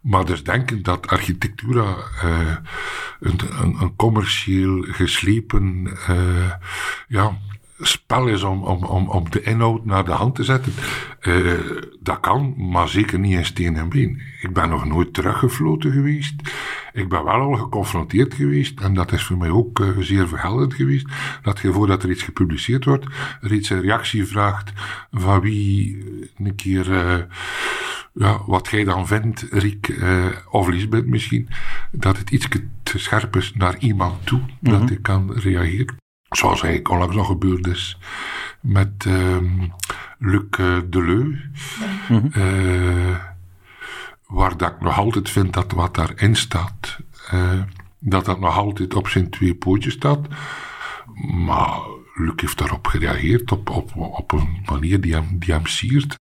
maar 0.00 0.24
dus 0.24 0.44
denken 0.44 0.82
dat 0.82 1.06
architectura 1.08 1.96
uh, 2.24 2.56
een, 3.20 3.40
een, 3.60 3.76
een, 3.80 3.96
commercieel 3.96 4.82
geslepen 4.82 5.96
uh, 6.10 6.50
ja, 7.08 7.38
spel 7.80 8.26
is 8.26 8.42
om, 8.42 8.62
om, 8.62 8.84
om, 8.84 9.08
om 9.08 9.30
de 9.30 9.42
inhoud 9.42 9.84
naar 9.84 10.04
de 10.04 10.12
hand 10.12 10.34
te 10.34 10.44
zetten. 10.44 10.72
Uh, 11.20 11.52
dat 12.00 12.20
kan, 12.20 12.54
maar 12.56 12.88
zeker 12.88 13.18
niet 13.18 13.32
in 13.32 13.44
steen 13.44 13.76
en 13.76 13.88
been. 13.88 14.20
Ik 14.40 14.52
ben 14.52 14.68
nog 14.68 14.84
nooit 14.84 15.14
teruggefloten 15.14 15.92
geweest. 15.92 16.34
Ik 16.92 17.08
ben 17.08 17.24
wel 17.24 17.34
al 17.34 17.52
geconfronteerd 17.52 18.34
geweest, 18.34 18.80
en 18.80 18.94
dat 18.94 19.12
is 19.12 19.24
voor 19.24 19.36
mij 19.36 19.50
ook 19.50 19.78
uh, 19.78 19.88
zeer 19.98 20.28
verhelderend 20.28 20.74
geweest, 20.74 21.06
dat 21.42 21.58
je 21.58 21.72
voordat 21.72 22.02
er 22.02 22.10
iets 22.10 22.22
gepubliceerd 22.22 22.84
wordt, 22.84 23.06
er 23.40 23.52
iets 23.52 23.70
een 23.70 23.80
reactie 23.80 24.26
vraagt 24.26 24.72
van 25.10 25.40
wie 25.40 26.04
een 26.36 26.54
keer 26.54 26.86
ja, 28.16 28.42
wat 28.46 28.68
jij 28.68 28.84
dan 28.84 29.06
vindt, 29.06 29.46
Riek, 29.50 29.88
uh, 29.88 30.26
of 30.50 30.68
Lisbeth 30.68 31.06
misschien, 31.06 31.48
dat 31.90 32.18
het 32.18 32.30
iets 32.30 32.48
te 32.82 32.98
scherp 32.98 33.36
is 33.36 33.52
naar 33.54 33.78
iemand 33.78 34.26
toe, 34.26 34.38
mm 34.38 34.46
-hmm. 34.60 34.80
dat 34.80 34.90
ik 34.90 35.02
kan 35.02 35.32
reageren. 35.32 35.96
Zoals 36.36 36.62
eigenlijk 36.62 36.90
onlangs 36.90 37.16
nog 37.16 37.26
gebeurd 37.26 37.66
is 37.66 37.98
met 38.60 39.04
um, 39.06 39.72
Luc 40.18 40.42
uh, 40.60 40.78
Deleu. 40.86 41.22
Mm 41.22 41.40
-hmm. 42.06 42.30
uh, 42.34 43.16
waar 44.26 44.56
dat 44.56 44.70
ik 44.70 44.80
nog 44.80 44.98
altijd 44.98 45.30
vind 45.30 45.52
dat 45.52 45.72
wat 45.72 45.94
daarin 45.94 46.36
staat, 46.36 46.98
dat 47.98 48.24
dat 48.24 48.40
nog 48.40 48.56
altijd 48.56 48.94
op 48.94 49.08
zijn 49.08 49.30
twee 49.30 49.54
pootjes 49.54 49.92
staat. 49.92 50.26
Maar 51.44 51.80
Luc 52.14 52.34
heeft 52.36 52.58
daarop 52.58 52.86
gereageerd 52.86 53.52
op, 53.52 53.70
op, 53.70 53.96
op 53.96 54.32
een 54.32 54.62
manier 54.70 55.00
die 55.00 55.14
hem, 55.14 55.38
die 55.38 55.54
hem 55.54 55.66
siert. 55.66 56.14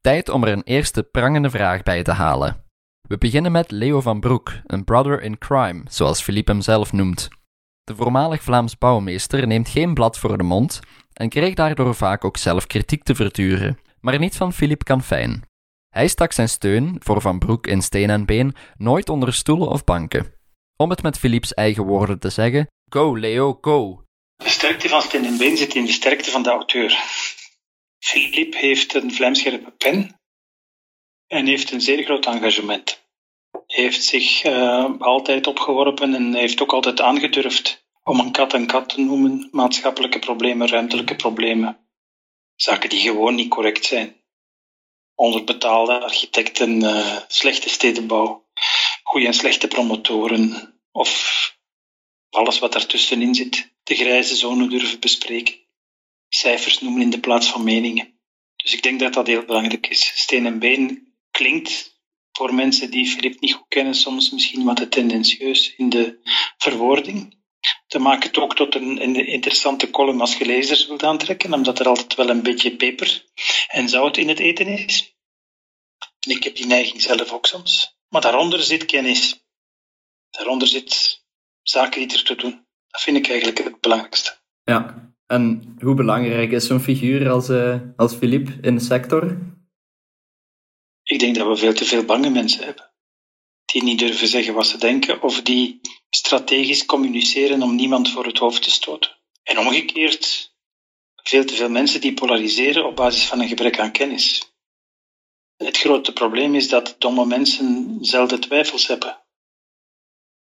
Tijd 0.00 0.28
om 0.28 0.44
er 0.44 0.52
een 0.52 0.62
eerste 0.62 1.02
prangende 1.02 1.50
vraag 1.50 1.82
bij 1.82 2.02
te 2.02 2.12
halen. 2.12 2.64
We 3.08 3.18
beginnen 3.18 3.52
met 3.52 3.70
Leo 3.70 4.00
van 4.00 4.20
Broek, 4.20 4.52
een 4.66 4.84
brother 4.84 5.22
in 5.22 5.38
crime, 5.38 5.82
zoals 5.88 6.22
Philippe 6.22 6.52
hem 6.52 6.60
zelf 6.60 6.92
noemt. 6.92 7.28
De 7.88 7.96
voormalig 7.96 8.42
Vlaams 8.42 8.78
bouwmeester 8.78 9.46
neemt 9.46 9.68
geen 9.68 9.94
blad 9.94 10.18
voor 10.18 10.38
de 10.38 10.44
mond 10.44 10.80
en 11.12 11.28
kreeg 11.28 11.54
daardoor 11.54 11.94
vaak 11.94 12.24
ook 12.24 12.36
zelf 12.36 12.66
kritiek 12.66 13.02
te 13.02 13.14
verduren, 13.14 13.78
maar 14.00 14.18
niet 14.18 14.36
van 14.36 14.52
Philippe 14.52 14.84
Canfijn. 14.84 15.42
Hij 15.88 16.08
stak 16.08 16.32
zijn 16.32 16.48
steun 16.48 16.96
voor 16.98 17.20
Van 17.20 17.38
Broek 17.38 17.66
in 17.66 17.82
steen 17.82 18.10
en 18.10 18.26
been 18.26 18.54
nooit 18.76 19.08
onder 19.08 19.34
stoelen 19.34 19.68
of 19.68 19.84
banken. 19.84 20.34
Om 20.76 20.90
het 20.90 21.02
met 21.02 21.18
Philippe's 21.18 21.54
eigen 21.54 21.84
woorden 21.84 22.18
te 22.18 22.30
zeggen: 22.30 22.66
Go, 22.90 23.18
Leo, 23.18 23.58
go! 23.60 24.02
De 24.36 24.48
sterkte 24.48 24.88
van 24.88 25.02
steen 25.02 25.24
en 25.24 25.38
been 25.38 25.56
zit 25.56 25.74
in 25.74 25.84
de 25.84 25.92
sterkte 25.92 26.30
van 26.30 26.42
de 26.42 26.50
auteur. 26.50 26.96
Philippe 27.98 28.58
heeft 28.58 28.94
een 28.94 29.12
vlijmscherpe 29.12 29.70
pen 29.70 30.20
en 31.26 31.46
heeft 31.46 31.72
een 31.72 31.80
zeer 31.80 32.04
groot 32.04 32.26
engagement. 32.26 33.07
Heeft 33.68 34.04
zich 34.04 34.44
uh, 34.44 34.90
altijd 34.98 35.46
opgeworpen 35.46 36.14
en 36.14 36.34
heeft 36.34 36.60
ook 36.60 36.72
altijd 36.72 37.00
aangedurfd 37.00 37.86
om 38.02 38.20
een 38.20 38.32
kat 38.32 38.52
een 38.52 38.66
kat 38.66 38.88
te 38.88 39.00
noemen, 39.00 39.48
maatschappelijke 39.50 40.18
problemen, 40.18 40.68
ruimtelijke 40.68 41.16
problemen. 41.16 41.88
Zaken 42.54 42.88
die 42.88 43.00
gewoon 43.00 43.34
niet 43.34 43.50
correct 43.50 43.84
zijn. 43.84 44.16
Onderbetaalde 45.14 46.00
architecten, 46.00 46.82
uh, 46.82 47.16
slechte 47.28 47.68
stedenbouw, 47.68 48.46
goede 49.02 49.26
en 49.26 49.34
slechte 49.34 49.68
promotoren 49.68 50.74
of 50.92 51.56
alles 52.30 52.58
wat 52.58 52.72
daartussenin 52.72 53.34
zit. 53.34 53.72
De 53.82 53.94
grijze 53.94 54.36
zone 54.36 54.68
durven 54.68 55.00
bespreken 55.00 55.66
cijfers 56.28 56.80
noemen 56.80 57.02
in 57.02 57.10
de 57.10 57.20
plaats 57.20 57.50
van 57.50 57.64
meningen. 57.64 58.20
Dus 58.56 58.72
ik 58.74 58.82
denk 58.82 59.00
dat 59.00 59.12
dat 59.14 59.26
heel 59.26 59.44
belangrijk 59.44 59.86
is. 59.86 60.12
Steen 60.14 60.46
en 60.46 60.58
been 60.58 61.14
klinkt 61.30 61.97
voor 62.32 62.54
mensen 62.54 62.90
die 62.90 63.06
Filip 63.06 63.40
niet 63.40 63.52
goed 63.52 63.68
kennen 63.68 63.94
soms 63.94 64.30
misschien 64.30 64.64
wat 64.64 64.76
te 64.76 64.88
tendentieus 64.88 65.74
in 65.76 65.88
de 65.88 66.18
verwoording. 66.56 67.36
Dat 67.86 68.00
maakt 68.00 68.24
het 68.24 68.38
ook 68.38 68.54
tot 68.54 68.74
een, 68.74 69.26
interessante 69.26 69.90
column 69.90 70.20
als 70.20 70.36
je 70.36 70.46
lezers 70.46 70.86
wilt 70.86 71.02
aantrekken, 71.02 71.52
omdat 71.52 71.78
er 71.78 71.88
altijd 71.88 72.14
wel 72.14 72.28
een 72.28 72.42
beetje 72.42 72.76
peper 72.76 73.24
en 73.68 73.88
zout 73.88 74.16
in 74.16 74.28
het 74.28 74.38
eten 74.38 74.66
is. 74.66 75.16
En 76.20 76.30
ik 76.30 76.44
heb 76.44 76.56
die 76.56 76.66
neiging 76.66 77.02
zelf 77.02 77.32
ook 77.32 77.46
soms. 77.46 77.98
Maar 78.08 78.20
daaronder 78.20 78.62
zit 78.62 78.84
kennis. 78.84 79.46
Daaronder 80.30 80.68
zit 80.68 81.22
zaken 81.62 82.08
die 82.08 82.16
er 82.16 82.24
te 82.24 82.34
doen. 82.34 82.66
Dat 82.88 83.00
vind 83.00 83.16
ik 83.16 83.28
eigenlijk 83.28 83.58
het 83.58 83.80
belangrijkste. 83.80 84.36
Ja, 84.64 85.12
en 85.26 85.74
hoe 85.78 85.94
belangrijk 85.94 86.50
is 86.50 86.66
zo'n 86.66 86.80
figuur 86.80 87.30
als, 87.30 87.48
uh, 87.48 87.76
als 87.96 88.14
Philippe 88.14 88.52
in 88.60 88.74
de 88.74 88.80
sector? 88.80 89.38
Ik 91.08 91.18
denk 91.18 91.34
dat 91.36 91.46
we 91.46 91.56
veel 91.56 91.74
te 91.74 91.84
veel 91.84 92.04
bange 92.04 92.30
mensen 92.30 92.64
hebben. 92.64 92.90
Die 93.64 93.82
niet 93.82 93.98
durven 93.98 94.28
zeggen 94.28 94.54
wat 94.54 94.66
ze 94.66 94.78
denken 94.78 95.22
of 95.22 95.42
die 95.42 95.80
strategisch 96.10 96.86
communiceren 96.86 97.62
om 97.62 97.74
niemand 97.74 98.10
voor 98.10 98.24
het 98.26 98.38
hoofd 98.38 98.62
te 98.62 98.70
stoten. 98.70 99.16
En 99.42 99.58
omgekeerd, 99.58 100.52
veel 101.14 101.44
te 101.44 101.54
veel 101.54 101.68
mensen 101.68 102.00
die 102.00 102.14
polariseren 102.14 102.86
op 102.86 102.96
basis 102.96 103.24
van 103.24 103.40
een 103.40 103.48
gebrek 103.48 103.78
aan 103.78 103.92
kennis. 103.92 104.52
Het 105.56 105.78
grote 105.78 106.12
probleem 106.12 106.54
is 106.54 106.68
dat 106.68 106.96
domme 106.98 107.26
mensen 107.26 107.98
zelden 108.00 108.40
twijfels 108.40 108.86
hebben. 108.86 109.22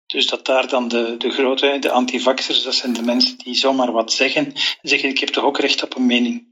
Dus 0.06 0.26
dat 0.26 0.46
daar 0.46 0.68
dan 0.68 0.88
de, 0.88 1.16
de 1.16 1.30
grote, 1.30 1.78
de 1.78 1.90
antivaxers, 1.90 2.62
dat 2.62 2.74
zijn 2.74 2.92
de 2.92 3.02
mensen 3.02 3.38
die 3.38 3.54
zomaar 3.54 3.92
wat 3.92 4.12
zeggen 4.12 4.46
en 4.80 4.88
zeggen: 4.88 5.08
Ik 5.08 5.18
heb 5.18 5.28
toch 5.28 5.44
ook 5.44 5.58
recht 5.58 5.82
op 5.82 5.96
een 5.96 6.06
mening. 6.06 6.46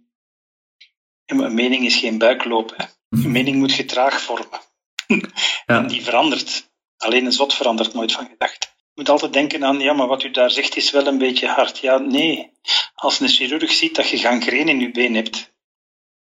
En 1.24 1.38
een 1.38 1.54
mening 1.54 1.84
is 1.84 1.96
geen 1.96 2.18
buikloop. 2.18 2.76
Mening 3.12 3.56
moet 3.56 3.74
je 3.74 3.84
traag 3.84 4.20
vormen. 4.20 4.60
Ja. 5.66 5.78
En 5.78 5.86
die 5.86 6.02
verandert. 6.02 6.70
Alleen 6.96 7.24
een 7.24 7.32
zot 7.32 7.54
verandert 7.54 7.94
nooit 7.94 8.12
van 8.12 8.26
gedachte. 8.26 8.66
Je 8.76 8.90
moet 8.94 9.08
altijd 9.08 9.32
denken 9.32 9.64
aan, 9.64 9.80
ja, 9.80 9.92
maar 9.92 10.06
wat 10.06 10.22
u 10.22 10.30
daar 10.30 10.50
zegt 10.50 10.76
is 10.76 10.90
wel 10.90 11.06
een 11.06 11.18
beetje 11.18 11.48
hard. 11.48 11.78
Ja, 11.78 11.98
nee. 11.98 12.50
Als 12.94 13.20
een 13.20 13.28
chirurg 13.28 13.72
ziet 13.72 13.94
dat 13.94 14.08
je 14.08 14.18
gangreen 14.18 14.68
in 14.68 14.80
je 14.80 14.90
been 14.90 15.14
hebt, 15.14 15.54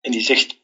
en 0.02 0.12
die 0.12 0.22
zegt, 0.22 0.62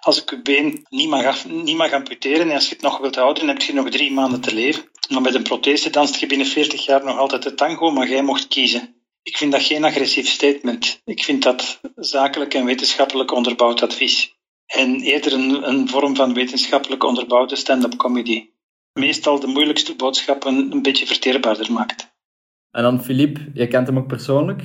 als 0.00 0.22
ik 0.22 0.30
je 0.30 0.42
been 0.42 0.86
niet 0.88 1.08
mag, 1.08 1.44
niet 1.44 1.76
mag 1.76 1.92
amputeren 1.92 2.48
en 2.48 2.54
als 2.54 2.68
je 2.68 2.74
het 2.74 2.82
nog 2.82 2.98
wilt 2.98 3.16
houden, 3.16 3.48
heb 3.48 3.62
je 3.62 3.74
nog 3.74 3.88
drie 3.88 4.12
maanden 4.12 4.40
te 4.40 4.54
leven. 4.54 4.90
Maar 5.08 5.20
met 5.20 5.34
een 5.34 5.42
prothese 5.42 5.90
danst 5.90 6.16
je 6.16 6.26
binnen 6.26 6.46
40 6.46 6.84
jaar 6.84 7.04
nog 7.04 7.18
altijd 7.18 7.42
de 7.42 7.54
tango, 7.54 7.90
maar 7.90 8.08
jij 8.08 8.22
mocht 8.22 8.48
kiezen. 8.48 8.94
Ik 9.22 9.36
vind 9.36 9.52
dat 9.52 9.62
geen 9.62 9.84
agressief 9.84 10.28
statement. 10.28 11.00
Ik 11.04 11.24
vind 11.24 11.42
dat 11.42 11.80
zakelijk 11.94 12.54
en 12.54 12.64
wetenschappelijk 12.64 13.32
onderbouwd 13.32 13.82
advies. 13.82 14.34
En 14.70 15.00
eerder 15.00 15.32
een, 15.32 15.68
een 15.68 15.88
vorm 15.88 16.16
van 16.16 16.34
wetenschappelijk 16.34 17.04
onderbouwde 17.04 17.56
stand-up 17.56 17.96
comedy. 17.96 18.48
Meestal 18.92 19.40
de 19.40 19.46
moeilijkste 19.46 19.94
boodschappen 19.94 20.72
een 20.72 20.82
beetje 20.82 21.06
verteerbaarder 21.06 21.72
maakt. 21.72 22.10
En 22.70 22.82
dan 22.82 23.04
Filip, 23.04 23.38
je 23.54 23.68
kent 23.68 23.86
hem 23.86 23.98
ook 23.98 24.06
persoonlijk? 24.06 24.62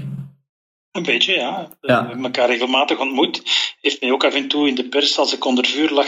Een 0.91 1.03
beetje, 1.03 1.33
ja. 1.33 1.69
Ja. 1.81 2.01
We 2.01 2.07
hebben 2.07 2.25
elkaar 2.25 2.50
regelmatig 2.50 3.00
ontmoet. 3.00 3.41
Heeft 3.81 4.01
mij 4.01 4.12
ook 4.12 4.24
af 4.24 4.33
en 4.33 4.47
toe 4.47 4.67
in 4.67 4.75
de 4.75 4.88
pers, 4.88 5.17
als 5.17 5.33
ik 5.33 5.45
onder 5.45 5.65
vuur 5.65 5.91
lag, 5.91 6.07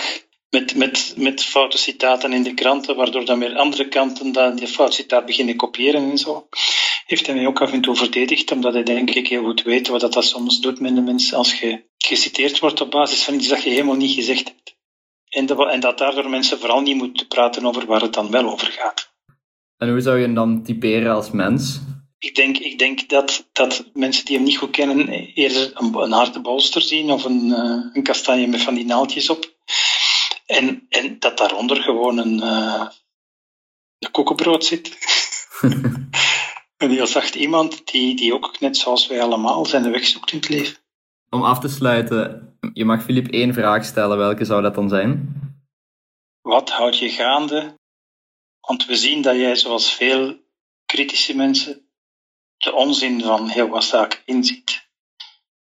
met, 0.49 0.75
met, 0.75 1.13
met 1.17 1.43
foute 1.43 1.77
citaten 1.77 2.33
in 2.33 2.43
de 2.43 2.53
kranten, 2.53 2.95
waardoor 2.95 3.25
dan 3.25 3.39
weer 3.39 3.55
andere 3.55 3.87
kanten 3.87 4.31
dan 4.31 4.55
die 4.55 4.67
fout 4.67 4.93
citaat 4.93 5.25
beginnen 5.25 5.55
kopiëren 5.55 6.11
en 6.11 6.17
zo. 6.17 6.47
Heeft 7.05 7.25
hij 7.25 7.35
mij 7.35 7.47
ook 7.47 7.61
af 7.61 7.71
en 7.71 7.81
toe 7.81 7.95
verdedigd, 7.95 8.51
omdat 8.51 8.73
hij 8.73 8.83
denk 8.83 9.09
ik 9.09 9.27
heel 9.27 9.43
goed 9.43 9.63
weet 9.63 9.87
wat 9.87 10.01
dat, 10.01 10.13
dat 10.13 10.25
soms 10.25 10.61
doet 10.61 10.79
met 10.79 10.95
de 10.95 11.01
mensen 11.01 11.37
als 11.37 11.59
je 11.59 11.86
geciteerd 11.97 12.59
wordt 12.59 12.81
op 12.81 12.91
basis 12.91 13.23
van 13.23 13.33
iets 13.33 13.47
dat 13.47 13.63
je 13.63 13.69
helemaal 13.69 13.95
niet 13.95 14.15
gezegd 14.15 14.47
hebt. 14.47 14.75
En 15.29 15.45
dat, 15.45 15.69
en 15.69 15.79
dat 15.79 15.97
daardoor 15.97 16.29
mensen 16.29 16.59
vooral 16.59 16.81
niet 16.81 16.95
moeten 16.95 17.27
praten 17.27 17.65
over 17.65 17.85
waar 17.85 18.01
het 18.01 18.13
dan 18.13 18.31
wel 18.31 18.51
over 18.51 18.67
gaat. 18.67 19.15
En 19.77 19.89
hoe 19.89 20.01
zou 20.01 20.17
je 20.17 20.23
hem 20.23 20.33
dan 20.33 20.63
typeren 20.63 21.13
als 21.13 21.31
mens? 21.31 21.79
Ik 22.19 22.35
denk, 22.35 22.57
ik 22.57 22.79
denk 22.79 23.09
dat, 23.09 23.47
dat 23.51 23.85
mensen 23.93 24.25
die 24.25 24.35
hem 24.35 24.45
niet 24.45 24.57
goed 24.57 24.71
kennen 24.71 25.07
eerder 25.33 25.71
een, 25.73 25.95
een 25.95 26.11
harde 26.11 26.41
bolster 26.41 26.81
zien 26.81 27.11
of 27.11 27.23
een, 27.23 27.45
uh, 27.45 27.85
een 27.93 28.03
kastanje 28.03 28.47
met 28.47 28.61
van 28.61 28.73
die 28.73 28.85
naaldjes 28.85 29.29
op. 29.29 29.55
En, 30.45 30.85
en 30.89 31.19
dat 31.19 31.37
daaronder 31.37 31.81
gewoon 31.81 32.17
een, 32.17 32.37
uh, 32.37 32.87
een 33.99 34.11
koekenbrood 34.11 34.65
zit. 34.65 34.97
een 36.77 36.91
heel 36.91 37.07
zacht 37.07 37.35
iemand 37.35 37.91
die, 37.91 38.15
die 38.15 38.33
ook 38.33 38.59
net 38.59 38.77
zoals 38.77 39.07
wij 39.07 39.21
allemaal 39.21 39.65
zijn 39.65 39.91
weg 39.91 40.05
zoekt 40.05 40.31
in 40.31 40.37
het 40.37 40.49
leven. 40.49 40.77
Om 41.29 41.43
af 41.43 41.59
te 41.59 41.67
sluiten, 41.67 42.57
je 42.73 42.85
mag 42.85 43.03
Filip 43.03 43.27
één 43.27 43.53
vraag 43.53 43.85
stellen. 43.85 44.17
Welke 44.17 44.45
zou 44.45 44.61
dat 44.61 44.75
dan 44.75 44.89
zijn? 44.89 45.35
Wat 46.41 46.69
houdt 46.69 46.97
je 46.97 47.09
gaande? 47.09 47.75
Want 48.59 48.85
we 48.85 48.95
zien 48.95 49.21
dat 49.21 49.35
jij, 49.35 49.55
zoals 49.55 49.93
veel 49.93 50.37
kritische 50.85 51.35
mensen, 51.35 51.89
de 52.57 52.73
onzin 52.73 53.21
van 53.21 53.47
heel 53.47 53.67
wat 53.67 53.83
zaken 53.83 54.19
inziet. 54.25 54.87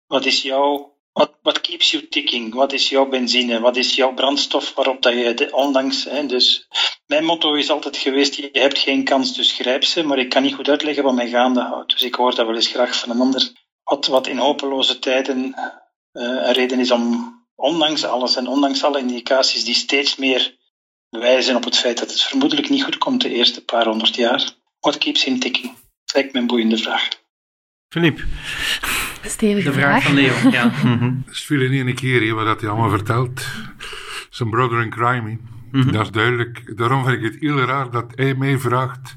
Wat 0.07 0.25
is 0.25 0.41
jouw, 0.41 0.97
wat, 1.11 1.37
wat 1.41 1.61
keeps 1.61 1.91
you 1.91 2.07
ticking? 2.07 2.53
Wat 2.53 2.73
is 2.73 2.89
jouw 2.89 3.09
benzine? 3.09 3.59
Wat 3.59 3.75
is 3.75 3.95
jouw 3.95 4.13
brandstof 4.13 4.73
waarop 4.73 5.01
dat 5.01 5.13
je, 5.13 5.49
ondanks, 5.51 6.03
hè, 6.03 6.25
dus 6.25 6.67
mijn 7.05 7.25
motto 7.25 7.53
is 7.53 7.69
altijd 7.69 7.97
geweest, 7.97 8.35
je 8.35 8.49
hebt 8.51 8.77
geen 8.77 9.03
kans, 9.03 9.35
dus 9.35 9.51
grijp 9.51 9.83
ze, 9.83 10.03
maar 10.03 10.19
ik 10.19 10.29
kan 10.29 10.43
niet 10.43 10.55
goed 10.55 10.69
uitleggen 10.69 11.03
wat 11.03 11.15
mij 11.15 11.29
gaande 11.29 11.61
houdt. 11.61 11.91
Dus 11.91 12.01
ik 12.03 12.15
hoor 12.15 12.35
dat 12.35 12.45
wel 12.45 12.55
eens 12.55 12.67
graag 12.67 12.99
van 12.99 13.09
een 13.09 13.21
ander. 13.21 13.51
Wat, 13.83 14.07
wat 14.07 14.27
in 14.27 14.37
hopeloze 14.37 14.99
tijden 14.99 15.37
uh, 15.37 15.73
een 16.13 16.53
reden 16.53 16.79
is 16.79 16.91
om, 16.91 17.33
ondanks 17.55 18.05
alles 18.05 18.35
en 18.35 18.47
ondanks 18.47 18.83
alle 18.83 18.99
indicaties 18.99 19.63
die 19.63 19.73
steeds 19.73 20.15
meer 20.15 20.57
wijzen 21.09 21.55
op 21.55 21.63
het 21.63 21.77
feit 21.77 21.99
dat 21.99 22.11
het 22.11 22.21
vermoedelijk 22.21 22.69
niet 22.69 22.83
goed 22.83 22.97
komt 22.97 23.21
de 23.21 23.33
eerste 23.33 23.63
paar 23.63 23.85
honderd 23.85 24.15
jaar. 24.15 24.51
What 24.79 24.97
keeps 24.97 25.23
him 25.23 25.39
ticking? 25.39 25.73
Lijkt 26.13 26.33
me 26.33 26.39
een 26.39 26.47
boeiende 26.47 26.77
vraag. 26.77 27.09
Filip. 27.89 28.23
Stevige 29.21 29.69
De 29.69 29.73
vraag 29.73 30.03
van 30.03 30.13
Leo, 30.13 30.33
ja. 30.51 30.69
Het 31.25 31.35
is 31.35 31.43
veel 31.43 31.61
in 31.61 31.87
één 31.87 31.95
keer 31.95 32.21
hè, 32.21 32.33
wat 32.33 32.61
hij 32.61 32.69
allemaal 32.69 32.89
vertelt. 32.89 33.45
Zijn 34.29 34.49
brother 34.49 34.81
in 34.81 34.89
crime. 34.89 35.37
Mhm. 35.71 35.91
Dat 35.91 36.01
is 36.01 36.11
duidelijk. 36.11 36.77
Daarom 36.77 37.05
vind 37.05 37.17
ik 37.17 37.31
het 37.31 37.41
heel 37.41 37.59
raar 37.59 37.91
dat 37.91 38.05
hij 38.15 38.35
mij 38.35 38.57
vraagt. 38.57 39.15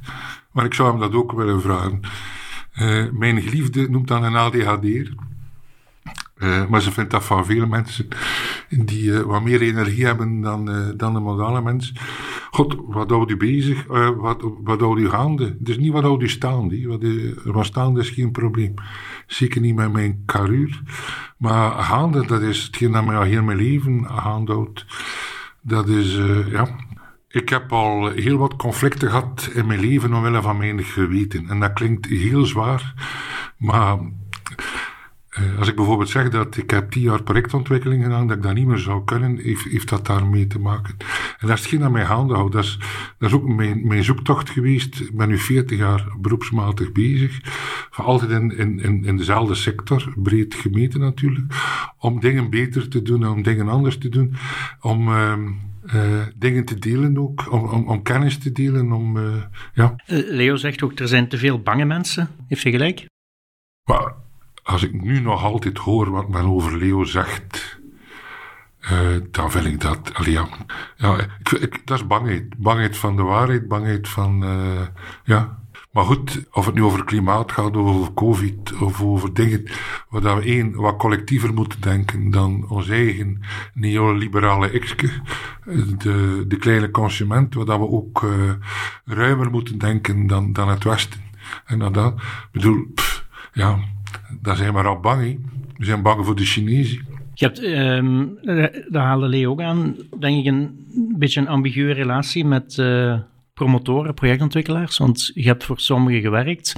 Maar 0.52 0.64
ik 0.64 0.74
zou 0.74 0.90
hem 0.90 1.00
dat 1.00 1.12
ook 1.12 1.32
willen 1.32 1.60
vragen. 1.60 2.00
Uh, 2.80 3.04
mijn 3.12 3.42
geliefde 3.42 3.90
noemt 3.90 4.08
dan 4.08 4.24
een 4.24 4.36
ADHD'er. 4.36 5.14
Uh, 6.38 6.66
maar 6.66 6.82
ze 6.82 6.92
vindt 6.92 7.10
dat 7.10 7.24
van 7.24 7.46
veel 7.46 7.66
mensen 7.66 8.08
die 8.68 9.04
uh, 9.04 9.20
wat 9.20 9.42
meer 9.42 9.60
energie 9.60 10.04
hebben 10.04 10.40
dan, 10.40 10.94
dan 10.96 11.14
de 11.14 11.20
modale 11.20 11.62
mens. 11.62 11.92
God, 12.50 12.76
wat 12.86 13.10
houdt 13.10 13.30
u 13.30 13.36
bezig? 13.36 13.86
wat, 14.16 14.44
wat 14.62 14.80
houdt 14.80 15.00
u 15.00 15.08
gaande? 15.08 15.56
Dus 15.58 15.78
niet 15.78 15.92
wat 15.92 16.02
houdt 16.02 16.22
u 16.22 16.28
staande. 16.28 16.86
Wat, 16.86 17.02
wat 17.44 17.66
staande 17.66 18.00
is 18.00 18.10
geen 18.10 18.30
probleem. 18.30 18.74
Zeker 19.26 19.60
niet 19.60 19.74
met 19.74 19.92
mijn 19.92 20.22
karuur. 20.26 20.82
Maar 21.36 21.70
gaande, 21.70 22.26
dat 22.26 22.42
is 22.42 22.62
hetgeen 22.62 22.92
dat 22.92 23.04
mij 23.04 23.16
al 23.16 23.22
heel 23.22 23.42
mijn 23.42 23.58
leven 23.58 24.06
gaande. 24.06 24.68
Dat 25.60 25.88
is, 25.88 26.18
ja... 26.50 26.68
Ik 27.28 27.48
heb 27.48 27.72
al 27.72 28.10
heel 28.10 28.36
wat 28.36 28.56
conflicten 28.56 29.08
gehad 29.08 29.50
in 29.54 29.66
mijn 29.66 29.80
leven 29.80 30.14
omwille 30.14 30.42
van 30.42 30.56
mijn 30.56 30.84
geweten. 30.84 31.48
En 31.48 31.60
dat 31.60 31.72
klinkt 31.72 32.06
heel 32.06 32.44
zwaar, 32.44 32.94
maar 33.56 33.98
uh, 35.38 35.58
als 35.58 35.68
ik 35.68 35.76
bijvoorbeeld 35.76 36.08
zeg 36.08 36.28
dat 36.28 36.56
ik 36.56 36.70
heb 36.70 36.90
tien 36.90 37.02
jaar 37.02 37.22
projectontwikkeling 37.22 38.02
gedaan, 38.02 38.26
dat 38.26 38.36
ik 38.36 38.42
dat 38.42 38.54
niet 38.54 38.66
meer 38.66 38.78
zou 38.78 39.04
kunnen, 39.04 39.36
heeft, 39.38 39.64
heeft 39.64 39.88
dat 39.88 40.06
daarmee 40.06 40.46
te 40.46 40.58
maken. 40.58 40.96
En 41.38 41.46
dat 41.46 41.56
is 41.56 41.60
hetgeen 41.60 41.80
dat 41.80 41.90
mij 41.90 42.06
gaande 42.06 42.34
houdt. 42.34 42.52
Dat 42.52 42.64
is, 42.64 42.78
dat 43.18 43.32
ook 43.32 43.48
mijn, 43.48 43.86
mijn 43.86 44.04
zoektocht 44.04 44.50
geweest. 44.50 45.00
Ik 45.00 45.16
ben 45.16 45.28
nu 45.28 45.38
40 45.38 45.78
jaar 45.78 46.06
beroepsmatig 46.20 46.92
bezig. 46.92 47.40
Altijd 47.90 48.30
in, 48.30 48.58
in, 48.58 49.04
in, 49.04 49.16
dezelfde 49.16 49.54
sector, 49.54 50.12
breed 50.16 50.54
gemeten 50.54 51.00
natuurlijk. 51.00 51.54
Om 51.98 52.20
dingen 52.20 52.50
beter 52.50 52.88
te 52.88 53.02
doen, 53.02 53.28
om 53.28 53.42
dingen 53.42 53.68
anders 53.68 53.98
te 53.98 54.08
doen. 54.08 54.34
Om... 54.80 55.08
Uh, 55.08 55.34
uh, 55.94 56.22
dingen 56.36 56.64
te 56.64 56.78
delen 56.78 57.18
ook, 57.18 57.52
om, 57.52 57.64
om, 57.64 57.88
om 57.88 58.02
kennis 58.02 58.38
te 58.38 58.52
delen, 58.52 58.92
om, 58.92 59.16
uh, 59.16 59.42
ja. 59.74 59.94
Leo 60.06 60.56
zegt 60.56 60.82
ook, 60.82 60.98
er 60.98 61.08
zijn 61.08 61.28
te 61.28 61.38
veel 61.38 61.60
bange 61.62 61.84
mensen. 61.84 62.28
Heeft 62.48 62.62
hij 62.62 62.72
gelijk? 62.72 63.06
Maar 63.84 64.14
als 64.62 64.82
ik 64.82 65.02
nu 65.02 65.20
nog 65.20 65.44
altijd 65.44 65.78
hoor 65.78 66.10
wat 66.10 66.28
men 66.28 66.44
over 66.44 66.78
Leo 66.78 67.04
zegt, 67.04 67.78
uh, 68.80 69.16
dan 69.30 69.50
vind 69.50 69.64
ik 69.64 69.80
dat, 69.80 70.14
allee, 70.14 70.32
ja, 70.32 70.48
ja 70.96 71.18
ik, 71.38 71.50
ik, 71.50 71.86
dat 71.86 71.98
is 71.98 72.06
bangheid. 72.06 72.56
Bangheid 72.56 72.96
van 72.96 73.16
de 73.16 73.22
waarheid, 73.22 73.68
bangheid 73.68 74.08
van, 74.08 74.44
ja. 75.24 75.64
Maar 75.96 76.04
goed, 76.04 76.44
of 76.52 76.66
het 76.66 76.74
nu 76.74 76.82
over 76.82 77.04
klimaat 77.04 77.52
gaat, 77.52 77.76
of 77.76 77.94
over 77.94 78.14
covid, 78.14 78.80
of 78.80 79.02
over 79.02 79.34
dingen 79.34 79.64
waar 80.08 80.36
we 80.36 80.42
één, 80.42 80.74
wat 80.74 80.96
collectiever 80.96 81.54
moeten 81.54 81.80
denken 81.80 82.30
dan 82.30 82.66
ons 82.68 82.88
eigen 82.88 83.40
neoliberale 83.74 84.70
ikske, 84.70 85.10
de, 85.98 86.44
de 86.48 86.56
kleine 86.56 86.90
consument, 86.90 87.54
waar 87.54 87.80
we 87.80 87.88
ook 87.88 88.22
uh, 88.22 88.52
ruimer 89.04 89.50
moeten 89.50 89.78
denken 89.78 90.26
dan, 90.26 90.52
dan 90.52 90.68
het 90.68 90.84
Westen. 90.84 91.20
En 91.66 91.78
dat, 91.78 91.94
dat 91.94 92.14
bedoel, 92.52 92.86
ja, 93.52 93.78
daar 94.40 94.56
zijn 94.56 94.74
we 94.74 94.82
al 94.82 95.00
bang, 95.00 95.22
hè. 95.22 95.38
We 95.76 95.84
zijn 95.84 96.02
bang 96.02 96.24
voor 96.24 96.36
de 96.36 96.44
Chinezen. 96.44 97.06
Je 97.34 97.44
hebt, 97.44 97.62
um, 97.62 98.38
daar 98.88 99.04
haalde 99.04 99.28
Leo 99.28 99.50
ook 99.50 99.60
aan, 99.60 99.96
denk 100.18 100.38
ik, 100.38 100.46
een 100.46 100.86
beetje 101.18 101.40
een 101.40 101.48
ambiguë 101.48 101.92
relatie 101.92 102.44
met 102.44 102.76
uh, 102.76 103.18
promotoren, 103.56 104.14
projectontwikkelaars. 104.14 104.98
Want 104.98 105.30
je 105.34 105.42
hebt 105.42 105.64
voor 105.64 105.80
sommigen 105.80 106.20
gewerkt, 106.20 106.74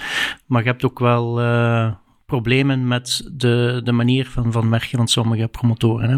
maar 0.47 0.62
je 0.62 0.69
hebt 0.69 0.85
ook 0.85 0.99
wel 0.99 1.43
uh, 1.43 1.93
problemen 2.27 2.88
met 2.88 3.31
de, 3.33 3.81
de 3.85 3.93
manier 3.93 4.27
van, 4.27 4.53
van 4.53 4.71
werken 4.71 4.99
van 4.99 5.09
sommige 5.09 5.49
promotoren. 5.49 6.11
Hè? 6.11 6.17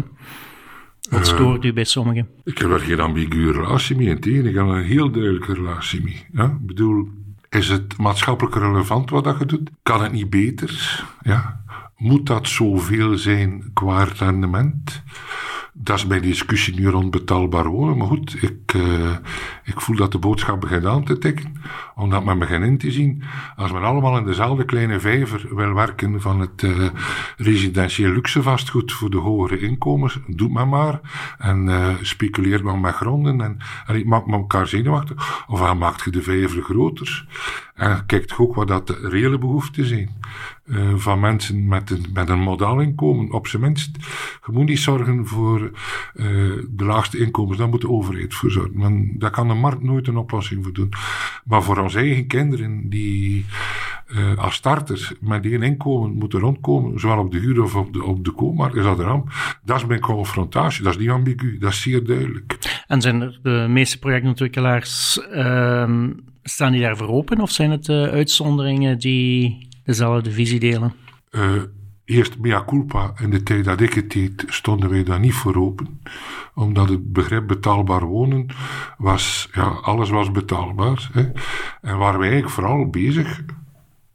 Wat 1.09 1.27
stoort 1.27 1.65
u 1.65 1.73
bij 1.73 1.83
sommigen? 1.83 2.27
Ik 2.43 2.57
heb 2.57 2.69
er 2.69 2.79
geen 2.79 2.99
ambiguë 2.99 3.51
relatie 3.51 3.95
mee. 3.95 4.07
Integendeel, 4.07 4.49
ik 4.49 4.55
heb 4.55 4.67
een 4.67 4.83
heel 4.83 5.11
duidelijke 5.11 5.53
relatie 5.53 6.03
mee. 6.03 6.25
Ja? 6.31 6.45
Ik 6.45 6.65
bedoel, 6.65 7.07
is 7.49 7.69
het 7.69 7.97
maatschappelijk 7.97 8.55
relevant 8.55 9.09
wat 9.09 9.23
dat 9.23 9.39
je 9.39 9.45
doet? 9.45 9.69
Kan 9.83 10.03
het 10.03 10.11
niet 10.11 10.29
beter? 10.29 11.03
Ja? 11.21 11.63
Moet 11.97 12.25
dat 12.25 12.47
zoveel 12.47 13.17
zijn 13.17 13.69
qua 13.73 14.03
rendement? 14.03 15.03
Dat 15.73 15.97
is 15.97 16.05
mijn 16.05 16.21
discussie 16.21 16.75
nu 16.75 16.87
rond 16.87 17.11
betaalbaar 17.11 17.67
wonen. 17.67 17.97
Maar 17.97 18.07
goed, 18.07 18.43
ik, 18.43 18.73
uh, 18.73 19.15
ik 19.63 19.81
voel 19.81 19.95
dat 19.95 20.11
de 20.11 20.17
boodschap 20.17 20.61
begint 20.61 20.85
aan 20.85 21.03
te 21.03 21.17
tikken. 21.17 21.55
Omdat 21.95 22.23
men 22.23 22.39
begint 22.39 22.65
in 22.65 22.77
te 22.77 22.91
zien. 22.91 23.23
Als 23.55 23.71
men 23.71 23.83
allemaal 23.83 24.17
in 24.17 24.25
dezelfde 24.25 24.65
kleine 24.65 24.99
vijver 24.99 25.55
wil 25.55 25.73
werken 25.73 26.21
van 26.21 26.39
het 26.39 26.61
uh, 26.61 26.89
residentieel 27.37 28.11
luxe 28.11 28.43
vastgoed 28.43 28.91
voor 28.91 29.09
de 29.09 29.17
hogere 29.17 29.59
inkomens, 29.59 30.19
doet 30.27 30.53
men 30.53 30.69
maar. 30.69 30.99
En 31.37 31.67
uh, 31.67 31.95
speculeert 32.01 32.63
men 32.63 32.79
met 32.79 32.93
gronden. 32.93 33.41
En, 33.41 33.57
en 33.85 33.95
ik 33.95 34.05
maak 34.05 34.25
me 34.27 34.33
elkaar 34.33 34.67
zenuwachtig. 34.67 35.45
Of 35.47 35.59
dan 35.59 35.77
maakt 35.77 36.03
je 36.03 36.11
de 36.11 36.21
vijver 36.21 36.63
groter. 36.63 37.25
En 37.81 38.05
kijkt 38.05 38.37
ook 38.37 38.55
wat 38.55 38.67
dat 38.67 38.87
de 38.87 39.09
reële 39.09 39.37
behoeften 39.37 39.85
zijn. 39.85 40.09
Uh, 40.65 40.95
van 40.95 41.19
mensen 41.19 41.67
met 41.67 41.89
een, 41.89 42.05
met 42.13 42.29
een 42.29 42.39
modaal 42.39 42.79
inkomen, 42.79 43.31
op 43.31 43.47
zijn 43.47 43.61
minst. 43.61 43.97
Je 44.45 44.51
moet 44.51 44.65
niet 44.65 44.79
zorgen 44.79 45.27
voor 45.27 45.61
uh, 45.61 45.73
de 46.69 46.85
laagste 46.85 47.17
inkomens, 47.17 47.57
daar 47.57 47.69
moet 47.69 47.81
de 47.81 47.89
overheid 47.89 48.33
voor 48.33 48.51
zorgen. 48.51 49.11
Daar 49.17 49.29
kan 49.29 49.47
de 49.47 49.53
markt 49.53 49.83
nooit 49.83 50.07
een 50.07 50.17
oplossing 50.17 50.63
voor 50.63 50.73
doen. 50.73 50.89
Maar 51.45 51.63
voor 51.63 51.77
onze 51.77 51.97
eigen 51.97 52.27
kinderen, 52.27 52.89
die 52.89 53.45
uh, 54.07 54.37
als 54.37 54.55
starters 54.55 55.13
met 55.19 55.45
één 55.45 55.63
inkomen 55.63 56.11
moeten 56.11 56.39
rondkomen, 56.39 56.99
zowel 56.99 57.17
op 57.17 57.31
de 57.31 57.39
huur 57.39 57.63
of 57.63 57.75
op 57.75 57.93
de, 57.93 58.03
op 58.03 58.25
de 58.25 58.31
koopmarkt, 58.31 58.75
is 58.75 58.83
dat 58.83 58.99
een 58.99 59.05
ramp. 59.05 59.31
Dat 59.63 59.77
is 59.77 59.85
mijn 59.85 59.99
confrontatie, 59.99 60.83
dat 60.83 60.93
is 60.93 60.99
niet 60.99 61.09
ambigu, 61.09 61.57
dat 61.57 61.71
is 61.71 61.81
zeer 61.81 62.03
duidelijk. 62.03 62.57
En 62.87 63.01
zijn 63.01 63.21
er 63.21 63.39
de 63.43 63.65
meeste 63.69 63.99
projectontwikkelaars, 63.99 65.19
uh, 65.33 66.07
staan 66.43 66.71
die 66.71 66.81
daarvoor 66.81 67.07
open, 67.07 67.39
of 67.41 67.51
zijn 67.51 67.71
het 67.71 67.87
uh, 67.87 68.03
uitzonderingen 68.03 68.99
die 68.99 69.67
dezelfde 69.83 70.31
visie 70.31 70.59
delen? 70.59 70.93
Uh, 71.31 71.51
eerst 72.05 72.37
mea 72.37 72.63
culpa, 72.65 73.13
in 73.19 73.29
de 73.29 73.43
tijd 73.43 73.65
dat 73.65 73.81
ik 73.81 73.93
het 73.93 74.11
deed, 74.11 74.45
stonden 74.47 74.89
wij 74.89 75.03
daar 75.03 75.19
niet 75.19 75.33
voor 75.33 75.55
open. 75.55 76.01
Omdat 76.53 76.89
het 76.89 77.13
begrip 77.13 77.47
betaalbaar 77.47 78.05
wonen 78.05 78.45
was, 78.97 79.49
ja, 79.53 79.63
alles 79.63 80.09
was 80.09 80.31
betaalbaar. 80.31 81.09
Hè. 81.13 81.29
En 81.81 81.97
waren 81.97 82.19
wij 82.19 82.29
eigenlijk 82.29 82.49
vooral 82.49 82.89
bezig 82.89 83.41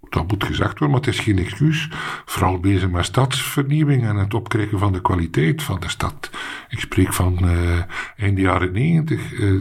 dat 0.09 0.31
moet 0.31 0.45
gezegd 0.45 0.79
worden, 0.79 0.91
maar 0.91 1.07
het 1.07 1.15
is 1.15 1.21
geen 1.21 1.39
excuus. 1.39 1.89
Vooral 2.25 2.61
bezig 2.61 2.91
met 2.91 3.05
stadsvernieuwing 3.05 4.05
en 4.05 4.17
het 4.17 4.35
opkrijgen 4.35 4.79
van 4.79 4.93
de 4.93 5.01
kwaliteit 5.01 5.63
van 5.63 5.81
de 5.81 5.89
stad. 5.89 6.31
Ik 6.69 6.79
spreek 6.79 7.13
van 7.13 7.39
uh, 7.43 7.83
eind 8.17 8.39
jaren 8.39 8.73
negentig, 8.73 9.33
uh, 9.33 9.61